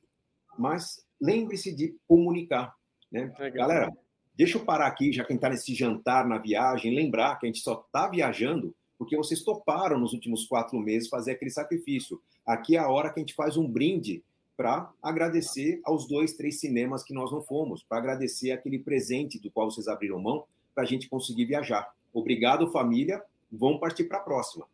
mas 0.58 1.04
lembre-se 1.20 1.76
de 1.76 1.98
comunicar. 2.08 2.76
Né? 3.12 3.34
Galera, 3.54 3.92
Deixa 4.36 4.58
eu 4.58 4.66
parar 4.66 4.88
aqui, 4.88 5.12
já 5.12 5.24
quem 5.24 5.36
está 5.36 5.50
nesse 5.50 5.76
jantar 5.76 6.28
na 6.28 6.38
viagem, 6.38 6.96
lembrar 6.96 7.38
que 7.38 7.46
a 7.46 7.50
gente 7.50 7.60
só 7.60 7.84
está 7.86 8.08
viajando 8.08 8.74
porque 8.98 9.18
vocês 9.18 9.44
toparam 9.44 10.00
nos 10.00 10.14
últimos 10.14 10.46
quatro 10.46 10.80
meses 10.80 11.10
fazer 11.10 11.32
aquele 11.32 11.52
sacrifício. 11.52 12.22
Aqui 12.46 12.78
é 12.78 12.80
a 12.80 12.88
hora 12.88 13.12
que 13.12 13.20
a 13.20 13.22
gente 13.22 13.34
faz 13.34 13.58
um 13.58 13.68
brinde 13.68 14.24
para 14.56 14.90
agradecer 15.02 15.82
aos 15.84 16.08
dois, 16.08 16.34
três 16.34 16.60
cinemas 16.60 17.04
que 17.04 17.14
nós 17.14 17.32
não 17.32 17.42
fomos, 17.42 17.84
para 17.84 17.98
agradecer 17.98 18.52
aquele 18.52 18.80
presente 18.80 19.40
do 19.40 19.52
qual 19.52 19.70
vocês 19.70 19.88
abriram 19.88 20.20
mão 20.20 20.46
para 20.74 20.84
a 20.84 20.88
gente 20.88 21.10
conseguir 21.10 21.46
viajar. 21.46 21.94
Obrigado, 22.14 22.72
família. 22.72 23.22
Vamos 23.52 23.80
partir 23.80 24.06
para 24.06 24.20
a 24.20 24.22
próxima. 24.22 24.66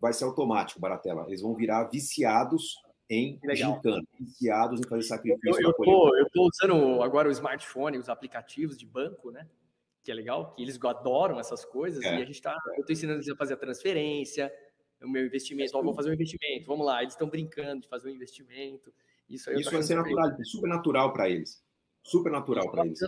Vai 0.00 0.12
ser 0.12 0.24
automático, 0.24 0.80
Baratela. 0.80 1.24
Eles 1.28 1.42
vão 1.42 1.54
virar 1.54 1.84
viciados 1.84 2.82
em 3.10 3.40
gincana, 3.54 4.02
viciados 4.18 4.80
em 4.80 4.88
fazer 4.88 5.02
sacrifício. 5.02 5.60
Eu, 5.60 6.26
estou 6.26 6.48
usando 6.48 7.02
agora 7.02 7.28
o 7.28 7.32
smartphone, 7.32 7.98
os 7.98 8.08
aplicativos 8.08 8.78
de 8.78 8.86
banco, 8.86 9.32
né? 9.32 9.48
Que 10.04 10.12
é 10.12 10.14
legal, 10.14 10.54
que 10.54 10.62
eles 10.62 10.78
adoram 10.82 11.40
essas 11.40 11.64
coisas, 11.64 12.02
é. 12.04 12.18
e 12.18 12.22
a 12.22 12.24
gente 12.24 12.36
está. 12.36 12.56
Eu 12.76 12.80
estou 12.80 12.92
ensinando 12.92 13.18
eles 13.18 13.28
a 13.28 13.36
fazer 13.36 13.54
a 13.54 13.56
transferência, 13.56 14.50
o 15.02 15.08
meu 15.08 15.26
investimento, 15.26 15.76
ó, 15.76 15.82
vou 15.82 15.94
fazer 15.94 16.10
um 16.10 16.14
investimento, 16.14 16.66
vamos 16.66 16.86
lá, 16.86 17.02
eles 17.02 17.14
estão 17.14 17.28
brincando 17.28 17.82
de 17.82 17.88
fazer 17.88 18.08
um 18.08 18.14
investimento. 18.14 18.92
Isso, 19.28 19.50
isso 19.52 19.70
vai 19.70 19.82
ser 19.82 19.96
natural, 19.96 20.44
super 20.44 20.68
natural 20.68 21.12
para 21.12 21.28
eles. 21.28 21.62
Super 22.02 22.30
natural 22.30 22.70
para 22.70 22.86
eles. 22.86 23.00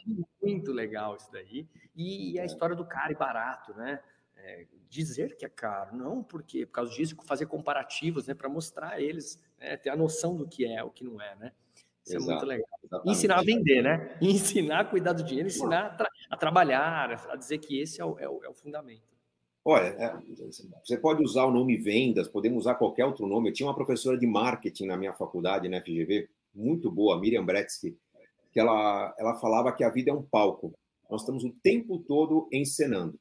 Muito 0.42 0.72
legal 0.72 1.16
isso 1.16 1.30
daí. 1.32 1.68
E, 1.94 2.32
e 2.32 2.38
a 2.38 2.42
é. 2.42 2.46
história 2.46 2.74
do 2.74 2.84
caro 2.84 3.12
e 3.12 3.16
barato, 3.16 3.72
né? 3.74 4.00
É, 4.44 4.66
dizer 4.88 5.36
que 5.36 5.46
é 5.46 5.48
caro, 5.48 5.96
não 5.96 6.22
porque 6.22 6.66
por 6.66 6.72
causa 6.72 6.92
disso 6.92 7.16
fazer 7.24 7.46
comparativos, 7.46 8.26
né, 8.26 8.34
para 8.34 8.48
mostrar 8.48 8.90
a 8.90 9.00
eles, 9.00 9.40
né, 9.58 9.76
ter 9.76 9.88
a 9.88 9.96
noção 9.96 10.36
do 10.36 10.46
que 10.46 10.66
é, 10.66 10.82
o 10.82 10.90
que 10.90 11.04
não 11.04 11.20
é, 11.20 11.34
né? 11.36 11.52
Isso 12.04 12.16
Exato, 12.16 12.30
é 12.30 12.34
muito 12.34 12.46
legal. 12.46 12.68
Exatamente. 12.82 13.16
Ensinar 13.16 13.38
a 13.38 13.42
vender, 13.42 13.82
né? 13.82 14.18
Ensinar 14.20 14.80
a 14.80 14.84
cuidar 14.84 15.12
do 15.12 15.22
dinheiro, 15.22 15.48
ensinar 15.48 15.86
a, 15.86 15.90
tra 15.90 16.08
a 16.28 16.36
trabalhar, 16.36 17.28
a 17.30 17.36
dizer 17.36 17.58
que 17.58 17.80
esse 17.80 18.00
é 18.00 18.04
o, 18.04 18.18
é 18.18 18.28
o, 18.28 18.44
é 18.44 18.48
o 18.48 18.54
fundamento. 18.54 19.12
Olha, 19.64 19.86
é, 19.86 20.12
você 20.84 20.98
pode 20.98 21.22
usar 21.22 21.44
o 21.44 21.52
nome 21.52 21.76
vendas, 21.76 22.26
podemos 22.26 22.62
usar 22.62 22.74
qualquer 22.74 23.04
outro 23.04 23.26
nome. 23.28 23.48
Eu 23.48 23.52
tinha 23.52 23.68
uma 23.68 23.74
professora 23.74 24.18
de 24.18 24.26
marketing 24.26 24.86
na 24.86 24.96
minha 24.96 25.12
faculdade, 25.12 25.68
na 25.68 25.80
FGV, 25.80 26.28
muito 26.52 26.90
boa, 26.90 27.20
Miriam 27.20 27.44
Bretsky, 27.44 27.96
que 28.52 28.58
ela, 28.58 29.14
ela 29.16 29.38
falava 29.38 29.72
que 29.72 29.84
a 29.84 29.88
vida 29.88 30.10
é 30.10 30.14
um 30.14 30.22
palco. 30.22 30.74
Nós 31.08 31.20
estamos 31.20 31.44
o 31.44 31.54
tempo 31.62 31.98
todo 32.00 32.48
encenando. 32.50 33.16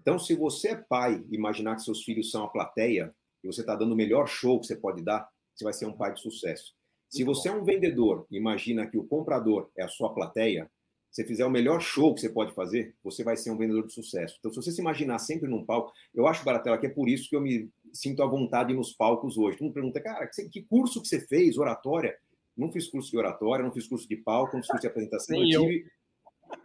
Então, 0.00 0.18
se 0.18 0.34
você 0.34 0.70
é 0.70 0.76
pai, 0.76 1.22
imaginar 1.30 1.76
que 1.76 1.82
seus 1.82 2.02
filhos 2.02 2.30
são 2.30 2.44
a 2.44 2.48
plateia, 2.48 3.14
e 3.44 3.46
você 3.46 3.60
está 3.60 3.74
dando 3.74 3.92
o 3.92 3.96
melhor 3.96 4.26
show 4.26 4.58
que 4.58 4.66
você 4.66 4.76
pode 4.76 5.02
dar, 5.02 5.28
você 5.54 5.64
vai 5.64 5.72
ser 5.72 5.86
um 5.86 5.92
pai 5.92 6.14
de 6.14 6.20
sucesso. 6.20 6.74
Se 7.08 7.24
você 7.24 7.48
é 7.48 7.52
um 7.52 7.64
vendedor, 7.64 8.26
imagina 8.30 8.86
que 8.86 8.96
o 8.96 9.04
comprador 9.04 9.70
é 9.76 9.82
a 9.82 9.88
sua 9.88 10.14
plateia, 10.14 10.70
você 11.10 11.24
fizer 11.24 11.44
o 11.44 11.50
melhor 11.50 11.80
show 11.80 12.14
que 12.14 12.20
você 12.20 12.28
pode 12.28 12.54
fazer, 12.54 12.94
você 13.02 13.24
vai 13.24 13.36
ser 13.36 13.50
um 13.50 13.58
vendedor 13.58 13.84
de 13.84 13.92
sucesso. 13.92 14.36
Então, 14.38 14.52
se 14.52 14.62
você 14.62 14.70
se 14.70 14.80
imaginar 14.80 15.18
sempre 15.18 15.48
num 15.48 15.64
palco, 15.64 15.92
eu 16.14 16.26
acho, 16.26 16.44
Baratela, 16.44 16.78
que 16.78 16.86
é 16.86 16.90
por 16.90 17.08
isso 17.08 17.28
que 17.28 17.34
eu 17.34 17.40
me 17.40 17.68
sinto 17.92 18.22
à 18.22 18.26
vontade 18.26 18.72
nos 18.72 18.92
palcos 18.92 19.36
hoje. 19.36 19.58
Todo 19.58 19.66
mundo 19.66 19.74
pergunta, 19.74 20.00
cara, 20.00 20.28
que 20.28 20.62
curso 20.62 21.02
que 21.02 21.08
você 21.08 21.20
fez, 21.26 21.58
oratória? 21.58 22.16
Não 22.56 22.70
fiz 22.70 22.86
curso 22.86 23.10
de 23.10 23.18
oratória, 23.18 23.64
não 23.64 23.72
fiz 23.72 23.88
curso 23.88 24.08
de 24.08 24.16
palco, 24.16 24.54
não 24.54 24.62
fiz 24.62 24.70
curso 24.70 24.82
de 24.82 24.86
apresentação. 24.86 25.36
Eu 25.36 25.48
tive, 25.48 25.86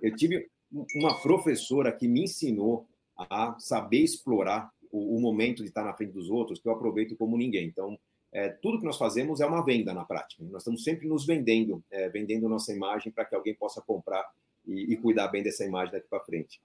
eu 0.02 0.16
tive 0.16 0.48
uma 0.96 1.20
professora 1.22 1.92
que 1.92 2.08
me 2.08 2.24
ensinou 2.24 2.88
a 3.18 3.56
saber 3.60 4.00
explorar 4.00 4.72
o, 4.92 5.18
o, 5.18 5.22
momento 5.22 5.62
de 5.62 5.70
estar 5.70 5.84
na 5.84 5.94
frente 5.94 6.14
dos 6.14 6.30
outros, 6.30 6.60
que 6.60 6.68
eu 6.68 6.74
aproveito 6.74 7.16
como 7.16 7.38
ninguém. 7.38 7.68
Então, 7.68 7.98
é, 8.32 8.50
tudo 8.50 8.80
que 8.80 8.86
nós 8.86 8.98
fazemos 8.98 9.40
é 9.40 9.46
uma 9.46 9.64
venda 9.64 9.94
na 9.94 10.04
prática. 10.04 10.44
Nós 10.44 10.62
estamos 10.62 10.84
sempre 10.84 11.08
nos 11.08 11.26
vendendo, 11.26 11.84
é, 11.90 12.10
vendendo 12.10 12.50
nossa 12.50 12.74
imagem 12.74 13.12
para 13.12 13.26
que 13.26 13.36
alguém 13.36 13.56
possa 13.56 13.82
comprar 13.82 14.26
e, 14.66 14.94
e 14.94 14.98
cuidar 14.98 15.28
bem 15.30 15.44
dessa 15.44 15.64
imagem 15.64 15.94
daqui 15.94 16.08
para 16.10 16.24
frente. 16.24 16.62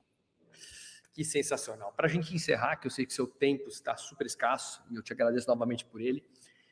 Que 1.12 1.24
sensacional. 1.24 1.92
Para 1.92 2.06
a 2.06 2.10
gente 2.10 2.34
encerrar, 2.34 2.76
que 2.76 2.86
eu 2.86 2.90
sei 2.90 3.04
que 3.04 3.12
seu 3.12 3.26
tempo 3.26 3.68
está 3.68 3.96
super 3.96 4.26
escasso 4.26 4.82
e 4.90 4.96
eu 4.96 5.02
te 5.02 5.12
agradeço 5.12 5.48
novamente 5.48 5.84
por 5.84 6.00
ele. 6.00 6.24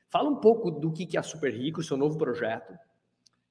Fala 0.09 0.31
um 0.31 0.37
pouco 0.37 0.71
do 0.71 0.93
que 0.93 1.17
é 1.17 1.21
a 1.21 1.23
Super 1.23 1.53
Rico, 1.53 1.83
seu 1.83 1.97
novo 1.97 2.17
projeto. 2.17 2.73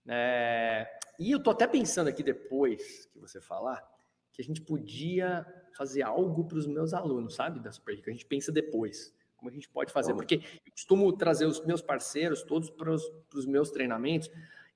É, 0.08 0.88
e 1.20 1.32
eu 1.32 1.38
estou 1.38 1.52
até 1.52 1.68
pensando 1.68 2.08
aqui 2.08 2.24
depois 2.24 3.06
que 3.08 3.20
você 3.20 3.42
falar, 3.42 3.86
que 4.32 4.42
a 4.42 4.46
gente 4.46 4.62
podia 4.62 5.46
fazer 5.78 6.02
algo 6.02 6.44
para 6.46 6.58
os 6.58 6.66
meus 6.66 6.94
alunos, 6.94 7.36
sabe, 7.36 7.60
da 7.60 7.72
Super 7.72 7.96
Rico. 7.96 8.10
A 8.10 8.14
gente 8.14 8.26
pensa 8.26 8.52
depois, 8.52 9.14
como 9.38 9.50
a 9.50 9.54
gente 9.54 9.70
pode 9.70 9.94
fazer. 9.94 10.14
Porque 10.14 10.42
eu 10.66 10.72
costumo 10.72 11.14
trazer 11.14 11.46
os 11.46 11.64
meus 11.64 11.82
parceiros 11.82 12.42
todos 12.44 12.70
para 12.70 12.92
os 12.92 13.46
meus 13.46 13.70
treinamentos, 13.70 14.30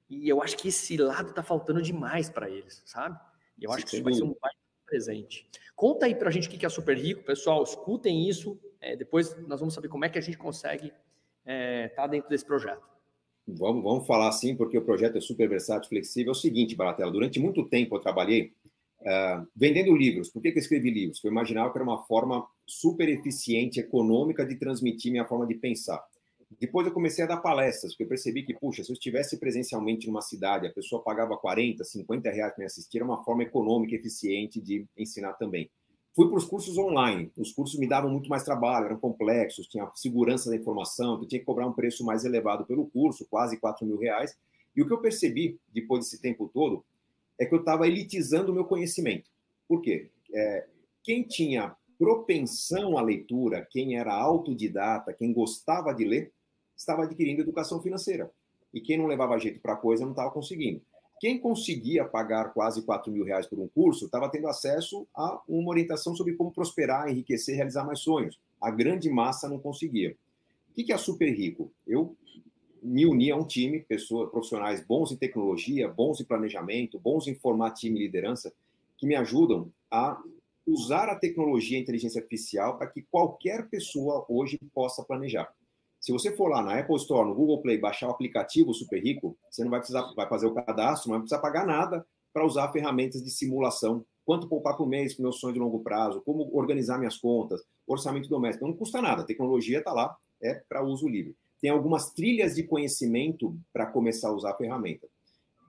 e 0.09 0.29
eu 0.29 0.41
acho 0.41 0.57
que 0.57 0.67
esse 0.67 0.97
lado 0.97 1.29
está 1.29 1.41
faltando 1.41 1.81
demais 1.81 2.29
para 2.29 2.49
eles, 2.49 2.83
sabe? 2.85 3.19
E 3.57 3.63
eu 3.63 3.71
acho 3.71 3.85
que 3.85 3.95
isso 3.95 4.03
vai 4.03 4.13
ser 4.13 4.23
um 4.23 4.35
presente. 4.85 5.49
Conta 5.75 6.05
aí 6.05 6.13
para 6.13 6.29
a 6.29 6.31
gente 6.31 6.47
o 6.47 6.51
que 6.51 6.65
é 6.65 6.69
Super 6.69 6.97
Rico, 6.97 7.23
pessoal, 7.23 7.63
escutem 7.63 8.27
isso, 8.29 8.59
é, 8.79 8.95
depois 8.95 9.35
nós 9.47 9.59
vamos 9.59 9.73
saber 9.73 9.87
como 9.87 10.05
é 10.05 10.09
que 10.09 10.19
a 10.19 10.21
gente 10.21 10.37
consegue 10.37 10.87
estar 10.87 10.99
é, 11.45 11.87
tá 11.87 12.07
dentro 12.07 12.29
desse 12.29 12.45
projeto. 12.45 12.91
Vamos, 13.47 13.83
vamos 13.83 14.05
falar 14.05 14.27
assim, 14.27 14.55
porque 14.55 14.77
o 14.77 14.85
projeto 14.85 15.17
é 15.17 15.21
super 15.21 15.47
versátil, 15.49 15.89
flexível. 15.89 16.31
É 16.31 16.35
o 16.35 16.35
seguinte, 16.35 16.75
Baratela, 16.75 17.11
durante 17.11 17.39
muito 17.39 17.67
tempo 17.67 17.95
eu 17.95 17.99
trabalhei 17.99 18.53
Uh, 19.01 19.47
vendendo 19.55 19.95
livros. 19.95 20.29
Por 20.29 20.41
que, 20.41 20.51
que 20.51 20.59
eu 20.59 20.61
escrevi 20.61 20.91
livros? 20.91 21.17
Porque 21.17 21.27
eu 21.27 21.31
imaginava 21.31 21.71
que 21.71 21.77
era 21.77 21.83
uma 21.83 22.03
forma 22.05 22.45
super 22.67 23.09
eficiente, 23.09 23.79
econômica 23.79 24.45
de 24.45 24.55
transmitir 24.55 25.11
minha 25.11 25.25
forma 25.25 25.47
de 25.47 25.55
pensar. 25.55 26.03
Depois 26.59 26.85
eu 26.85 26.93
comecei 26.93 27.23
a 27.23 27.27
dar 27.27 27.37
palestras, 27.37 27.93
porque 27.93 28.03
eu 28.03 28.07
percebi 28.07 28.43
que, 28.43 28.53
puxa, 28.53 28.83
se 28.83 28.91
eu 28.91 28.93
estivesse 28.93 29.39
presencialmente 29.39 30.05
numa 30.07 30.21
cidade, 30.21 30.67
a 30.67 30.71
pessoa 30.71 31.01
pagava 31.01 31.37
40, 31.37 31.83
50 31.83 32.29
reais 32.29 32.53
para 32.53 32.59
me 32.59 32.65
assistir, 32.65 32.97
era 32.97 33.05
uma 33.05 33.23
forma 33.23 33.43
econômica, 33.43 33.95
eficiente 33.95 34.61
de 34.61 34.85
ensinar 34.97 35.33
também. 35.33 35.69
Fui 36.13 36.27
para 36.27 36.37
os 36.37 36.45
cursos 36.45 36.77
online. 36.77 37.31
Os 37.37 37.53
cursos 37.53 37.79
me 37.79 37.87
davam 37.87 38.11
muito 38.11 38.29
mais 38.29 38.43
trabalho, 38.43 38.87
eram 38.87 38.99
complexos, 38.99 39.67
tinha 39.67 39.89
segurança 39.95 40.49
da 40.49 40.55
informação, 40.57 41.13
eu 41.13 41.27
tinha 41.27 41.39
que 41.39 41.45
cobrar 41.45 41.65
um 41.65 41.73
preço 41.73 42.03
mais 42.05 42.25
elevado 42.25 42.65
pelo 42.65 42.85
curso, 42.87 43.25
quase 43.29 43.57
4 43.57 43.85
mil 43.85 43.97
reais. 43.97 44.37
E 44.75 44.81
o 44.81 44.85
que 44.85 44.93
eu 44.93 44.99
percebi, 44.99 45.57
depois 45.69 46.03
desse 46.03 46.21
tempo 46.21 46.49
todo, 46.53 46.83
é 47.41 47.45
que 47.45 47.55
eu 47.55 47.59
estava 47.59 47.87
elitizando 47.87 48.51
o 48.51 48.53
meu 48.53 48.65
conhecimento. 48.65 49.27
Por 49.67 49.81
quê? 49.81 50.11
É, 50.31 50.67
quem 51.03 51.23
tinha 51.23 51.75
propensão 51.97 52.99
à 52.99 53.01
leitura, 53.01 53.67
quem 53.67 53.97
era 53.97 54.13
autodidata, 54.13 55.11
quem 55.11 55.33
gostava 55.33 55.91
de 55.91 56.05
ler, 56.05 56.31
estava 56.77 57.03
adquirindo 57.03 57.41
educação 57.41 57.81
financeira. 57.81 58.31
E 58.71 58.79
quem 58.79 58.95
não 58.95 59.07
levava 59.07 59.39
jeito 59.39 59.59
para 59.59 59.73
a 59.73 59.77
coisa 59.77 60.03
não 60.03 60.11
estava 60.11 60.29
conseguindo. 60.29 60.83
Quem 61.19 61.39
conseguia 61.39 62.05
pagar 62.05 62.53
quase 62.53 62.83
4 62.83 63.11
mil 63.11 63.25
reais 63.25 63.47
por 63.47 63.59
um 63.59 63.67
curso 63.67 64.05
estava 64.05 64.29
tendo 64.29 64.47
acesso 64.47 65.07
a 65.11 65.41
uma 65.47 65.71
orientação 65.71 66.15
sobre 66.15 66.33
como 66.33 66.51
prosperar, 66.51 67.09
enriquecer, 67.09 67.55
realizar 67.55 67.83
mais 67.83 68.01
sonhos. 68.01 68.39
A 68.61 68.69
grande 68.69 69.09
massa 69.09 69.49
não 69.49 69.57
conseguia. 69.57 70.15
O 70.69 70.73
que 70.73 70.93
é 70.93 70.97
super 70.97 71.31
rico? 71.31 71.71
Eu 71.87 72.15
me 72.81 73.05
unir 73.05 73.31
a 73.31 73.35
um 73.35 73.45
time, 73.45 73.81
pessoas, 73.81 74.29
profissionais 74.31 74.83
bons 74.85 75.11
em 75.11 75.15
tecnologia, 75.15 75.87
bons 75.87 76.19
em 76.19 76.25
planejamento, 76.25 76.99
bons 76.99 77.27
em 77.27 77.35
formar 77.35 77.71
time 77.71 77.99
e 77.99 78.03
liderança, 78.03 78.51
que 78.97 79.05
me 79.05 79.15
ajudam 79.15 79.71
a 79.89 80.19
usar 80.65 81.09
a 81.09 81.15
tecnologia 81.15 81.77
e 81.77 81.79
a 81.79 81.83
inteligência 81.83 82.19
artificial 82.19 82.77
para 82.77 82.87
que 82.87 83.03
qualquer 83.03 83.69
pessoa 83.69 84.25
hoje 84.27 84.59
possa 84.73 85.03
planejar. 85.03 85.51
Se 85.99 86.11
você 86.11 86.35
for 86.35 86.47
lá 86.47 86.63
na 86.63 86.79
Apple 86.79 86.95
Store, 86.95 87.27
no 87.27 87.35
Google 87.35 87.61
Play, 87.61 87.77
baixar 87.77 88.07
o 88.07 88.11
aplicativo 88.11 88.73
Super 88.73 89.03
Rico, 89.03 89.37
você 89.49 89.63
não 89.63 89.69
vai 89.69 89.79
precisar, 89.79 90.01
vai 90.15 90.27
fazer 90.27 90.47
o 90.47 90.53
cadastro, 90.53 91.09
não 91.09 91.17
vai 91.17 91.21
precisar 91.21 91.41
pagar 91.41 91.65
nada 91.65 92.05
para 92.33 92.45
usar 92.45 92.71
ferramentas 92.71 93.23
de 93.23 93.29
simulação. 93.29 94.03
Quanto 94.25 94.47
poupar 94.47 94.77
por 94.77 94.87
mês 94.87 95.13
para 95.13 95.23
meu 95.23 95.31
sonho 95.31 95.53
de 95.53 95.59
longo 95.59 95.81
prazo, 95.81 96.21
como 96.21 96.49
organizar 96.55 96.97
minhas 96.97 97.17
contas, 97.17 97.61
orçamento 97.85 98.29
doméstico. 98.29 98.67
Não 98.67 98.73
custa 98.75 99.01
nada, 99.01 99.21
a 99.21 99.25
tecnologia 99.25 99.79
está 99.79 99.91
lá, 99.93 100.15
é 100.41 100.55
para 100.67 100.83
uso 100.83 101.07
livre 101.07 101.35
tem 101.61 101.69
algumas 101.69 102.11
trilhas 102.11 102.55
de 102.55 102.63
conhecimento 102.63 103.55
para 103.71 103.85
começar 103.85 104.29
a 104.29 104.33
usar 104.33 104.51
a 104.51 104.57
ferramenta. 104.57 105.07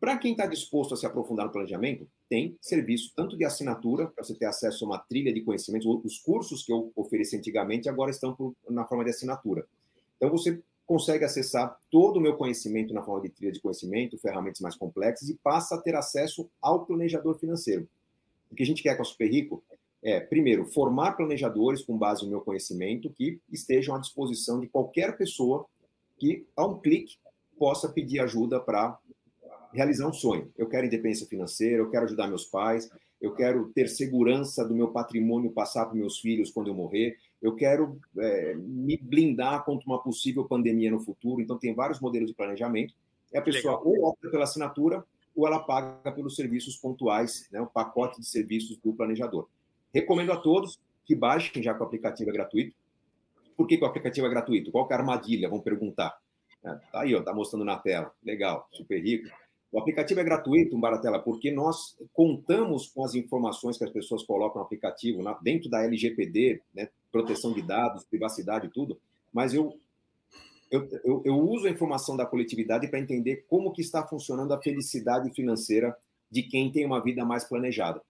Para 0.00 0.18
quem 0.18 0.32
está 0.32 0.46
disposto 0.46 0.94
a 0.94 0.96
se 0.96 1.06
aprofundar 1.06 1.46
no 1.46 1.52
planejamento, 1.52 2.08
tem 2.28 2.56
serviço 2.60 3.12
tanto 3.14 3.36
de 3.36 3.44
assinatura, 3.44 4.08
para 4.08 4.24
você 4.24 4.34
ter 4.34 4.46
acesso 4.46 4.84
a 4.84 4.88
uma 4.88 4.98
trilha 4.98 5.32
de 5.32 5.42
conhecimento. 5.42 6.00
Os 6.04 6.18
cursos 6.18 6.64
que 6.64 6.72
eu 6.72 6.90
ofereci 6.96 7.36
antigamente 7.36 7.88
agora 7.88 8.10
estão 8.10 8.34
por, 8.34 8.52
na 8.68 8.84
forma 8.84 9.04
de 9.04 9.10
assinatura. 9.10 9.64
Então, 10.16 10.28
você 10.28 10.60
consegue 10.86 11.24
acessar 11.24 11.78
todo 11.90 12.16
o 12.16 12.20
meu 12.20 12.36
conhecimento 12.36 12.92
na 12.92 13.02
forma 13.02 13.22
de 13.22 13.28
trilha 13.28 13.52
de 13.52 13.60
conhecimento, 13.60 14.18
ferramentas 14.18 14.60
mais 14.60 14.74
complexas, 14.74 15.28
e 15.28 15.34
passa 15.34 15.76
a 15.76 15.80
ter 15.80 15.94
acesso 15.94 16.50
ao 16.60 16.84
planejador 16.84 17.38
financeiro. 17.38 17.88
O 18.50 18.56
que 18.56 18.62
a 18.62 18.66
gente 18.66 18.82
quer 18.82 18.96
com 18.96 19.02
a 19.02 19.04
Super 19.04 19.30
Rico 19.30 19.62
é, 20.02 20.18
primeiro, 20.18 20.64
formar 20.64 21.12
planejadores 21.12 21.82
com 21.82 21.96
base 21.96 22.24
no 22.24 22.30
meu 22.30 22.40
conhecimento 22.40 23.08
que 23.10 23.40
estejam 23.50 23.94
à 23.94 24.00
disposição 24.00 24.58
de 24.58 24.66
qualquer 24.66 25.16
pessoa 25.16 25.64
que, 26.22 26.46
a 26.56 26.64
um 26.64 26.78
clique, 26.78 27.16
possa 27.58 27.88
pedir 27.88 28.20
ajuda 28.20 28.60
para 28.60 28.96
realizar 29.72 30.06
um 30.06 30.12
sonho. 30.12 30.52
Eu 30.56 30.68
quero 30.68 30.86
independência 30.86 31.26
financeira, 31.26 31.78
eu 31.82 31.90
quero 31.90 32.04
ajudar 32.04 32.28
meus 32.28 32.44
pais, 32.44 32.88
eu 33.20 33.34
quero 33.34 33.72
ter 33.74 33.88
segurança 33.88 34.64
do 34.64 34.72
meu 34.72 34.92
patrimônio 34.92 35.50
passar 35.50 35.86
para 35.86 35.96
meus 35.96 36.20
filhos 36.20 36.52
quando 36.52 36.68
eu 36.68 36.74
morrer, 36.74 37.18
eu 37.40 37.56
quero 37.56 37.98
é, 38.16 38.54
me 38.54 38.96
blindar 38.96 39.64
contra 39.64 39.84
uma 39.84 40.00
possível 40.00 40.44
pandemia 40.44 40.92
no 40.92 41.00
futuro. 41.00 41.40
Então, 41.40 41.58
tem 41.58 41.74
vários 41.74 41.98
modelos 41.98 42.28
de 42.28 42.36
planejamento. 42.36 42.94
E 43.32 43.36
a 43.36 43.42
pessoa 43.42 43.78
Legal. 43.78 43.88
ou 43.88 44.10
opta 44.10 44.30
pela 44.30 44.44
assinatura 44.44 45.04
ou 45.34 45.44
ela 45.44 45.58
paga 45.58 46.12
pelos 46.12 46.36
serviços 46.36 46.76
pontuais, 46.76 47.48
né, 47.50 47.60
o 47.60 47.66
pacote 47.66 48.20
de 48.20 48.26
serviços 48.28 48.76
do 48.76 48.92
planejador. 48.92 49.48
Recomendo 49.92 50.30
a 50.30 50.36
todos 50.36 50.78
que 51.04 51.16
baixem, 51.16 51.60
já 51.62 51.74
que 51.74 51.80
o 51.80 51.84
aplicativo 51.84 52.30
é 52.30 52.32
gratuito. 52.32 52.76
Por 53.56 53.66
que, 53.66 53.76
que 53.76 53.84
o 53.84 53.86
aplicativo 53.86 54.26
é 54.26 54.30
gratuito? 54.30 54.70
Qual 54.70 54.88
é 54.90 54.94
a 54.94 54.96
armadilha? 54.96 55.48
Vão 55.48 55.60
perguntar. 55.60 56.16
É, 56.64 56.74
tá 56.92 57.00
aí, 57.00 57.14
ó, 57.14 57.22
tá 57.22 57.34
mostrando 57.34 57.64
na 57.64 57.76
tela. 57.76 58.12
Legal, 58.22 58.68
super 58.72 59.02
rico. 59.02 59.28
O 59.70 59.80
aplicativo 59.80 60.20
é 60.20 60.24
gratuito, 60.24 60.78
Baratela, 60.78 61.18
porque 61.18 61.50
nós 61.50 61.96
contamos 62.12 62.88
com 62.88 63.04
as 63.04 63.14
informações 63.14 63.78
que 63.78 63.84
as 63.84 63.90
pessoas 63.90 64.22
colocam 64.22 64.60
no 64.60 64.66
aplicativo, 64.66 65.22
na, 65.22 65.32
dentro 65.34 65.70
da 65.70 65.82
LGPD, 65.82 66.60
né, 66.74 66.90
proteção 67.10 67.54
de 67.54 67.62
dados, 67.62 68.04
privacidade 68.04 68.66
e 68.66 68.70
tudo, 68.70 69.00
mas 69.32 69.54
eu 69.54 69.74
eu, 70.70 70.88
eu, 71.04 71.22
eu 71.26 71.38
uso 71.38 71.66
a 71.66 71.70
informação 71.70 72.16
da 72.16 72.24
coletividade 72.24 72.88
para 72.88 72.98
entender 72.98 73.44
como 73.46 73.72
que 73.72 73.82
está 73.82 74.06
funcionando 74.06 74.54
a 74.54 74.62
felicidade 74.62 75.30
financeira 75.34 75.94
de 76.30 76.42
quem 76.42 76.72
tem 76.72 76.86
uma 76.86 77.02
vida 77.02 77.26
mais 77.26 77.44
planejada. 77.44 78.00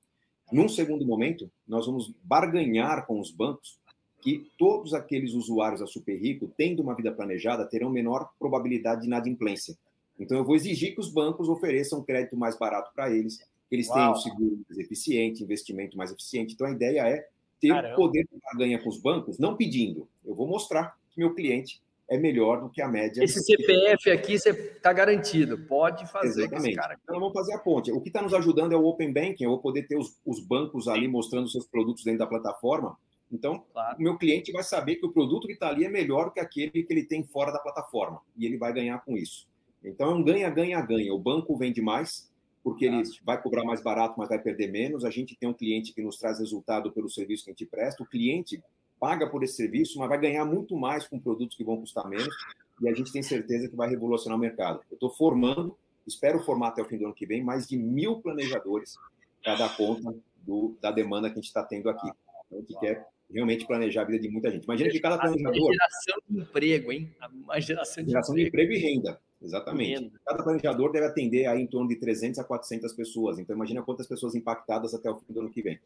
Num 0.53 0.69
segundo 0.69 1.05
momento, 1.05 1.51
nós 1.67 1.87
vamos 1.87 2.15
barganhar 2.23 3.05
com 3.05 3.19
os 3.19 3.33
bancos 3.33 3.81
que 4.23 4.49
todos 4.57 4.95
aqueles 4.95 5.35
usuários 5.35 5.81
da 5.81 5.87
Super 5.87 6.17
Rico, 6.17 6.51
tendo 6.57 6.81
uma 6.81 6.95
vida 6.95 7.11
planejada, 7.11 7.67
terão 7.67 7.91
menor 7.91 8.31
probabilidade 8.39 9.03
de 9.03 9.09
inadimplência. 9.09 9.77
Então, 10.19 10.39
eu 10.39 10.45
vou 10.45 10.55
exigir 10.55 10.95
que 10.95 11.01
os 11.01 11.11
bancos 11.11 11.49
ofereçam 11.49 12.05
crédito 12.05 12.37
mais 12.37 12.57
barato 12.57 12.93
para 12.95 13.11
eles, 13.11 13.39
que 13.69 13.75
eles 13.75 13.89
Uau. 13.89 13.97
tenham 13.97 14.17
seguro 14.17 14.61
mais 14.69 14.79
eficiente, 14.79 15.43
investimento 15.43 15.97
mais 15.97 16.13
eficiente. 16.13 16.55
Então, 16.55 16.69
a 16.69 16.71
ideia 16.71 17.01
é 17.01 17.27
ter 17.61 17.69
Caramba. 17.69 17.97
poder 17.97 18.23
de 18.23 18.39
barganha 18.41 18.81
com 18.81 18.89
os 18.89 18.99
bancos, 18.99 19.39
não 19.39 19.57
pedindo. 19.57 20.09
Eu 20.25 20.37
vou 20.37 20.47
mostrar 20.47 20.97
que 21.11 21.19
meu 21.19 21.35
cliente 21.35 21.83
é 22.09 22.17
melhor 22.17 22.61
do 22.61 22.69
que 22.69 22.81
a 22.81 22.87
média. 22.87 23.25
Esse 23.25 23.43
CPF 23.43 24.11
aqui 24.11 24.39
você 24.39 24.51
está 24.51 24.93
garantido, 24.93 25.59
pode 25.59 26.07
fazer. 26.13 26.43
Exatamente. 26.43 26.77
Cara... 26.77 26.97
Então 27.03 27.19
vamos 27.19 27.33
fazer 27.33 27.55
a 27.55 27.59
ponte. 27.59 27.91
O 27.91 28.01
que 28.01 28.09
está 28.09 28.23
nos 28.23 28.35
ajudando 28.35 28.73
é 28.73 28.77
o 28.77 28.85
Open 28.85 29.13
Banking, 29.13 29.45
eu 29.45 29.51
vou 29.51 29.59
poder 29.59 29.85
ter 29.85 29.97
os, 29.97 30.17
os 30.25 30.39
bancos 30.39 30.87
ali 30.87 31.09
mostrando 31.09 31.49
seus 31.49 31.67
produtos 31.67 32.05
dentro 32.05 32.21
da 32.21 32.27
plataforma. 32.27 32.97
Então, 33.33 33.65
claro. 33.73 33.97
o 33.99 34.03
meu 34.03 34.19
cliente 34.19 34.53
vai 34.53 34.63
saber 34.63 34.97
que 34.97 35.07
o 35.07 35.13
produto 35.13 35.47
que 35.47 35.55
está 35.55 35.69
ali 35.69 35.85
é 35.85 35.89
melhor 35.89 36.33
que 36.33 36.39
aquele 36.39 36.83
que 36.83 36.93
ele 36.93 37.05
tem 37.05 37.25
fora 37.25 37.51
da 37.51 37.59
plataforma. 37.59 38.21
E 38.37 38.45
ele 38.45 38.59
vai 38.59 38.73
ganhar 38.73 38.99
com 38.99 39.17
isso. 39.17 39.49
Então, 39.83 40.11
é 40.11 40.15
um 40.15 40.23
ganha-ganha-ganha. 40.23 41.13
O 41.15 41.19
banco 41.19 41.57
vende 41.57 41.81
mais, 41.81 42.31
porque 42.63 42.85
ele 42.85 43.03
vai 43.25 43.41
cobrar 43.41 43.65
mais 43.65 43.83
barato, 43.83 44.15
mas 44.19 44.29
vai 44.29 44.39
perder 44.39 44.71
menos. 44.71 45.05
A 45.05 45.11
gente 45.11 45.35
tem 45.35 45.49
um 45.49 45.55
cliente 45.55 45.95
que 45.95 46.03
nos 46.03 46.19
traz 46.19 46.39
resultado 46.39 46.93
pelo 46.93 47.09
serviço 47.09 47.45
que 47.45 47.51
a 47.51 47.55
gente 47.55 47.67
presta. 47.67 48.03
O 48.03 48.07
cliente 48.07 48.63
paga 49.03 49.29
por 49.29 49.43
esse 49.43 49.57
serviço, 49.57 49.99
mas 49.99 50.09
vai 50.09 50.21
ganhar 50.21 50.45
muito 50.45 50.77
mais 50.77 51.09
com 51.09 51.19
produtos 51.19 51.57
que 51.57 51.65
vão 51.65 51.77
custar 51.77 52.09
menos, 52.09 52.33
e 52.81 52.89
a 52.89 52.95
gente 52.95 53.13
tem 53.13 53.21
certeza 53.21 53.69
que 53.69 53.75
vai 53.75 53.89
revolucionar 53.89 54.39
o 54.39 54.41
mercado. 54.41 54.81
Eu 54.89 54.95
estou 54.95 55.11
formando, 55.11 55.77
espero 56.07 56.39
formar 56.45 56.69
até 56.69 56.83
o 56.83 56.85
fim 56.85 56.99
do 56.99 57.07
ano 57.07 57.15
que 57.15 57.27
vem, 57.27 57.43
mais 57.43 57.67
de 57.67 57.77
mil 57.77 58.21
planejadores 58.21 58.95
para 59.43 59.57
dar 59.57 59.77
conta 59.77 60.15
do, 60.37 60.77
da 60.81 60.93
demanda 60.93 61.29
que 61.29 61.33
a 61.33 61.43
gente 61.43 61.49
está 61.49 61.65
tendo 61.65 61.91
aqui. 61.91 62.09
Então, 62.47 62.59
a 62.59 62.61
gente 62.61 62.79
quer 62.79 63.09
realmente 63.33 63.67
planejar 63.67 64.03
a 64.03 64.05
vida 64.05 64.19
de 64.19 64.29
muita 64.29 64.51
gente. 64.51 64.65
Imagina 64.65 64.91
que 64.91 65.01
cada 65.01 65.19
planejador... 65.19 65.61
Uma 65.61 65.73
geração 65.73 66.17
de 66.29 66.41
emprego, 66.41 66.93
hein? 66.93 67.15
Uma 67.33 67.61
geração 67.61 68.05
de, 68.05 68.11
geração 68.11 68.35
de 68.35 68.43
emprego. 68.47 68.73
e 68.73 68.79
renda. 68.79 69.21
Exatamente. 69.41 70.01
Renda. 70.01 70.21
Cada 70.25 70.43
planejador 70.43 70.93
deve 70.93 71.07
atender 71.07 71.47
aí 71.47 71.61
em 71.61 71.67
torno 71.67 71.89
de 71.89 71.97
300 71.97 72.39
a 72.39 72.45
400 72.45 72.93
pessoas. 72.93 73.39
Então, 73.39 73.57
imagina 73.57 73.83
quantas 73.83 74.07
pessoas 74.07 74.35
impactadas 74.35 74.95
até 74.95 75.11
o 75.11 75.17
fim 75.17 75.33
do 75.33 75.41
ano 75.41 75.51
que 75.51 75.63
vem. 75.63 75.81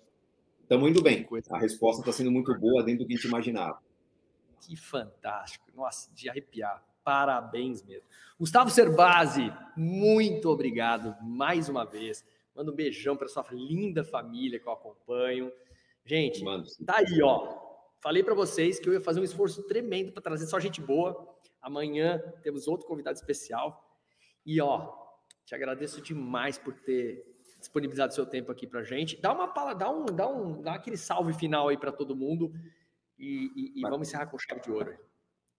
Estamos 0.62 0.90
indo 0.90 1.02
bem. 1.02 1.26
A 1.50 1.58
resposta 1.58 2.02
está 2.02 2.12
sendo 2.12 2.30
muito 2.30 2.52
boa 2.58 2.82
dentro 2.82 3.04
do 3.04 3.06
que 3.06 3.14
a 3.14 3.16
gente 3.16 3.28
imaginava. 3.28 3.78
Que 4.60 4.76
fantástico. 4.76 5.70
Nossa, 5.74 6.12
de 6.12 6.28
arrepiar. 6.28 6.82
Parabéns 7.04 7.84
mesmo. 7.84 8.02
Gustavo 8.38 8.68
Cerbasi, 8.68 9.52
muito 9.76 10.50
obrigado 10.50 11.14
mais 11.22 11.68
uma 11.68 11.84
vez. 11.84 12.24
Manda 12.54 12.72
um 12.72 12.74
beijão 12.74 13.16
para 13.16 13.28
sua 13.28 13.46
linda 13.52 14.02
família 14.02 14.58
que 14.58 14.66
eu 14.66 14.72
acompanho. 14.72 15.52
Gente, 16.06 16.44
tá 16.84 16.98
aí, 16.98 17.20
ó. 17.22 17.66
Falei 18.00 18.22
para 18.22 18.34
vocês 18.34 18.78
que 18.78 18.88
eu 18.88 18.92
ia 18.92 19.00
fazer 19.00 19.20
um 19.20 19.24
esforço 19.24 19.64
tremendo 19.64 20.12
para 20.12 20.22
trazer 20.22 20.46
só 20.46 20.60
gente 20.60 20.80
boa. 20.80 21.36
Amanhã 21.60 22.22
temos 22.42 22.68
outro 22.68 22.86
convidado 22.86 23.18
especial. 23.18 23.84
E 24.44 24.60
ó, 24.60 24.92
te 25.44 25.54
agradeço 25.54 26.00
demais 26.00 26.56
por 26.56 26.72
ter 26.74 27.24
disponibilizado 27.58 28.14
seu 28.14 28.24
tempo 28.24 28.52
aqui 28.52 28.66
para 28.66 28.84
gente. 28.84 29.20
Dá 29.20 29.32
uma 29.32 29.46
dá 29.74 29.90
um, 29.90 30.06
dá 30.06 30.28
um, 30.28 30.62
dá 30.62 30.74
aquele 30.74 30.96
salve 30.96 31.32
final 31.32 31.68
aí 31.68 31.76
para 31.76 31.90
todo 31.90 32.14
mundo 32.14 32.52
e, 33.18 33.50
e, 33.56 33.80
e 33.80 33.82
vamos 33.82 34.08
encerrar 34.08 34.26
com 34.26 34.38
chave 34.38 34.60
de 34.60 34.70
ouro. 34.70 34.96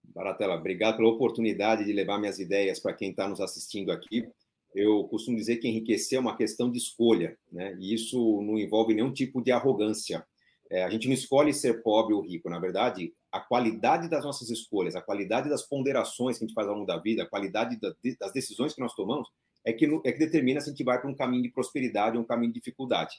Baratela, 0.04 0.56
obrigado 0.56 0.98
pela 0.98 1.10
oportunidade 1.10 1.84
de 1.84 1.92
levar 1.92 2.18
minhas 2.18 2.40
ideias 2.40 2.80
para 2.80 2.94
quem 2.94 3.10
está 3.10 3.28
nos 3.28 3.42
assistindo 3.42 3.92
aqui. 3.92 4.26
Eu 4.74 5.04
costumo 5.06 5.36
dizer 5.36 5.58
que 5.58 5.68
enriquecer 5.68 6.18
é 6.18 6.22
uma 6.22 6.38
questão 6.38 6.72
de 6.72 6.78
escolha, 6.78 7.38
né? 7.52 7.76
E 7.80 7.94
isso 7.94 8.42
não 8.42 8.58
envolve 8.58 8.94
nenhum 8.94 9.12
tipo 9.12 9.42
de 9.42 9.52
arrogância. 9.52 10.26
É, 10.70 10.84
a 10.84 10.90
gente 10.90 11.08
não 11.08 11.14
escolhe 11.14 11.54
ser 11.54 11.82
pobre 11.82 12.14
ou 12.14 12.22
rico, 12.22 12.50
na 12.50 12.60
verdade, 12.60 13.14
a 13.32 13.40
qualidade 13.40 14.10
das 14.10 14.24
nossas 14.24 14.50
escolhas, 14.50 14.96
a 14.96 15.02
qualidade 15.02 15.50
das 15.50 15.64
ponderações 15.64 16.38
que 16.38 16.44
a 16.44 16.48
gente 16.48 16.56
faz 16.56 16.68
ao 16.68 16.74
longo 16.74 16.86
da 16.86 16.98
vida, 16.98 17.24
a 17.24 17.30
qualidade 17.30 17.80
das 17.80 18.32
decisões 18.34 18.74
que 18.74 18.82
nós 18.82 18.94
tomamos, 18.94 19.30
é 19.66 19.74
que, 19.74 19.86
é 20.06 20.12
que 20.12 20.20
determina 20.20 20.62
se 20.62 20.70
a 20.70 20.72
gente 20.72 20.84
vai 20.84 21.00
para 21.00 21.10
um 21.10 21.16
caminho 21.16 21.44
de 21.44 21.50
prosperidade 21.50 22.18
ou 22.18 22.24
um 22.24 22.26
caminho 22.26 22.52
de 22.52 22.60
dificuldade. 22.60 23.16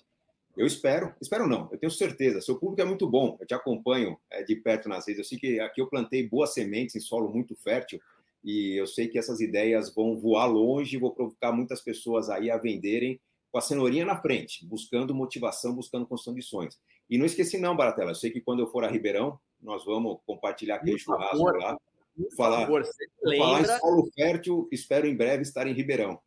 Eu 0.56 0.66
espero, 0.66 1.14
espero 1.20 1.46
não, 1.46 1.68
eu 1.70 1.78
tenho 1.78 1.90
certeza, 1.90 2.40
seu 2.40 2.58
público 2.58 2.82
é 2.82 2.84
muito 2.84 3.08
bom, 3.08 3.36
eu 3.40 3.46
te 3.46 3.54
acompanho 3.54 4.18
é, 4.30 4.42
de 4.42 4.56
perto 4.56 4.88
nas 4.88 5.06
redes, 5.06 5.18
eu 5.18 5.24
sei 5.24 5.38
que 5.38 5.60
aqui 5.60 5.80
eu 5.80 5.86
plantei 5.86 6.26
boas 6.26 6.52
sementes 6.52 6.96
em 6.96 7.00
solo 7.00 7.32
muito 7.32 7.54
fértil 7.54 8.00
e 8.42 8.80
eu 8.80 8.86
sei 8.86 9.08
que 9.08 9.18
essas 9.18 9.40
ideias 9.40 9.94
vão 9.94 10.16
voar 10.16 10.46
longe 10.46 10.96
vou 10.96 11.14
provocar 11.14 11.52
muitas 11.52 11.80
pessoas 11.80 12.28
aí 12.28 12.50
a 12.50 12.56
venderem 12.56 13.20
com 13.50 13.58
a 13.58 13.60
cenourinha 13.60 14.04
na 14.04 14.20
frente, 14.20 14.66
buscando 14.66 15.14
motivação, 15.14 15.74
buscando 15.74 16.06
construção 16.06 16.34
de 16.34 16.42
sonhos. 16.42 16.78
E 17.08 17.16
não 17.16 17.26
esqueci 17.26 17.58
não, 17.58 17.76
Baratela, 17.76 18.10
eu 18.10 18.14
sei 18.14 18.30
que 18.30 18.40
quando 18.40 18.60
eu 18.60 18.66
for 18.66 18.84
a 18.84 18.88
Ribeirão, 18.88 19.38
nós 19.60 19.84
vamos 19.84 20.18
compartilhar 20.26 20.76
aquele 20.76 20.92
por 20.92 20.98
churrasco 21.00 21.36
favor, 21.36 21.58
lá, 21.58 21.78
falar, 22.36 22.60
favor, 22.60 22.84
falar 23.36 23.60
em 23.60 23.78
solo 23.78 24.10
fértil, 24.14 24.68
espero 24.70 25.06
em 25.06 25.16
breve 25.16 25.42
estar 25.42 25.66
em 25.66 25.72
Ribeirão 25.72 26.20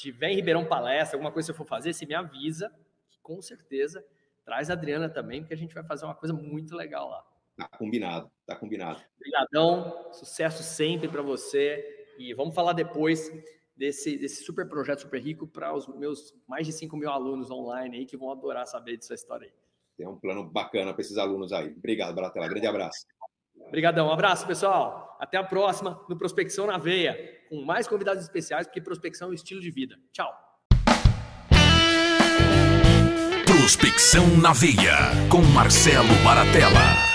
tiver 0.00 0.30
em 0.30 0.36
Ribeirão 0.36 0.64
Palestra, 0.64 1.16
alguma 1.16 1.30
coisa 1.30 1.52
que 1.52 1.52
você 1.52 1.58
for 1.58 1.66
fazer, 1.66 1.92
você 1.92 2.06
me 2.06 2.14
avisa, 2.14 2.72
que 3.10 3.18
com 3.20 3.40
certeza 3.42 4.04
traz 4.44 4.70
a 4.70 4.72
Adriana 4.72 5.08
também, 5.08 5.42
porque 5.42 5.54
a 5.54 5.56
gente 5.56 5.74
vai 5.74 5.84
fazer 5.84 6.06
uma 6.06 6.14
coisa 6.14 6.34
muito 6.34 6.74
legal 6.74 7.10
lá. 7.10 7.24
Tá 7.56 7.68
combinado, 7.76 8.30
tá 8.46 8.56
combinado. 8.56 9.00
Obrigadão, 9.18 10.10
sucesso 10.12 10.62
sempre 10.62 11.06
para 11.06 11.20
você 11.20 12.06
e 12.18 12.32
vamos 12.32 12.54
falar 12.54 12.72
depois 12.72 13.30
desse, 13.76 14.16
desse 14.16 14.42
super 14.42 14.66
projeto 14.66 15.02
super 15.02 15.20
rico 15.20 15.46
para 15.46 15.74
os 15.74 15.86
meus 15.86 16.34
mais 16.48 16.66
de 16.66 16.72
5 16.72 16.96
mil 16.96 17.10
alunos 17.10 17.50
online 17.50 17.98
aí 17.98 18.06
que 18.06 18.16
vão 18.16 18.32
adorar 18.32 18.66
saber 18.66 18.96
dessa 18.96 19.14
história 19.14 19.46
aí. 19.46 19.52
Tem 20.00 20.08
um 20.08 20.16
plano 20.16 20.44
bacana 20.44 20.94
para 20.94 21.02
esses 21.02 21.18
alunos 21.18 21.52
aí. 21.52 21.74
Obrigado, 21.76 22.14
Baratela. 22.14 22.48
Grande 22.48 22.66
abraço. 22.66 23.04
Obrigadão, 23.66 24.08
um 24.08 24.10
abraço, 24.10 24.46
pessoal. 24.46 25.14
Até 25.20 25.36
a 25.36 25.44
próxima 25.44 26.02
no 26.08 26.16
Prospecção 26.16 26.66
na 26.66 26.78
Veia, 26.78 27.18
com 27.50 27.62
mais 27.62 27.86
convidados 27.86 28.22
especiais, 28.22 28.66
porque 28.66 28.80
prospecção 28.80 29.28
é 29.28 29.32
um 29.32 29.34
estilo 29.34 29.60
de 29.60 29.70
vida. 29.70 29.96
Tchau. 30.10 30.32
Prospecção 33.44 34.26
na 34.38 34.54
Veia, 34.54 34.96
com 35.30 35.42
Marcelo 35.42 36.14
Baratella. 36.24 37.09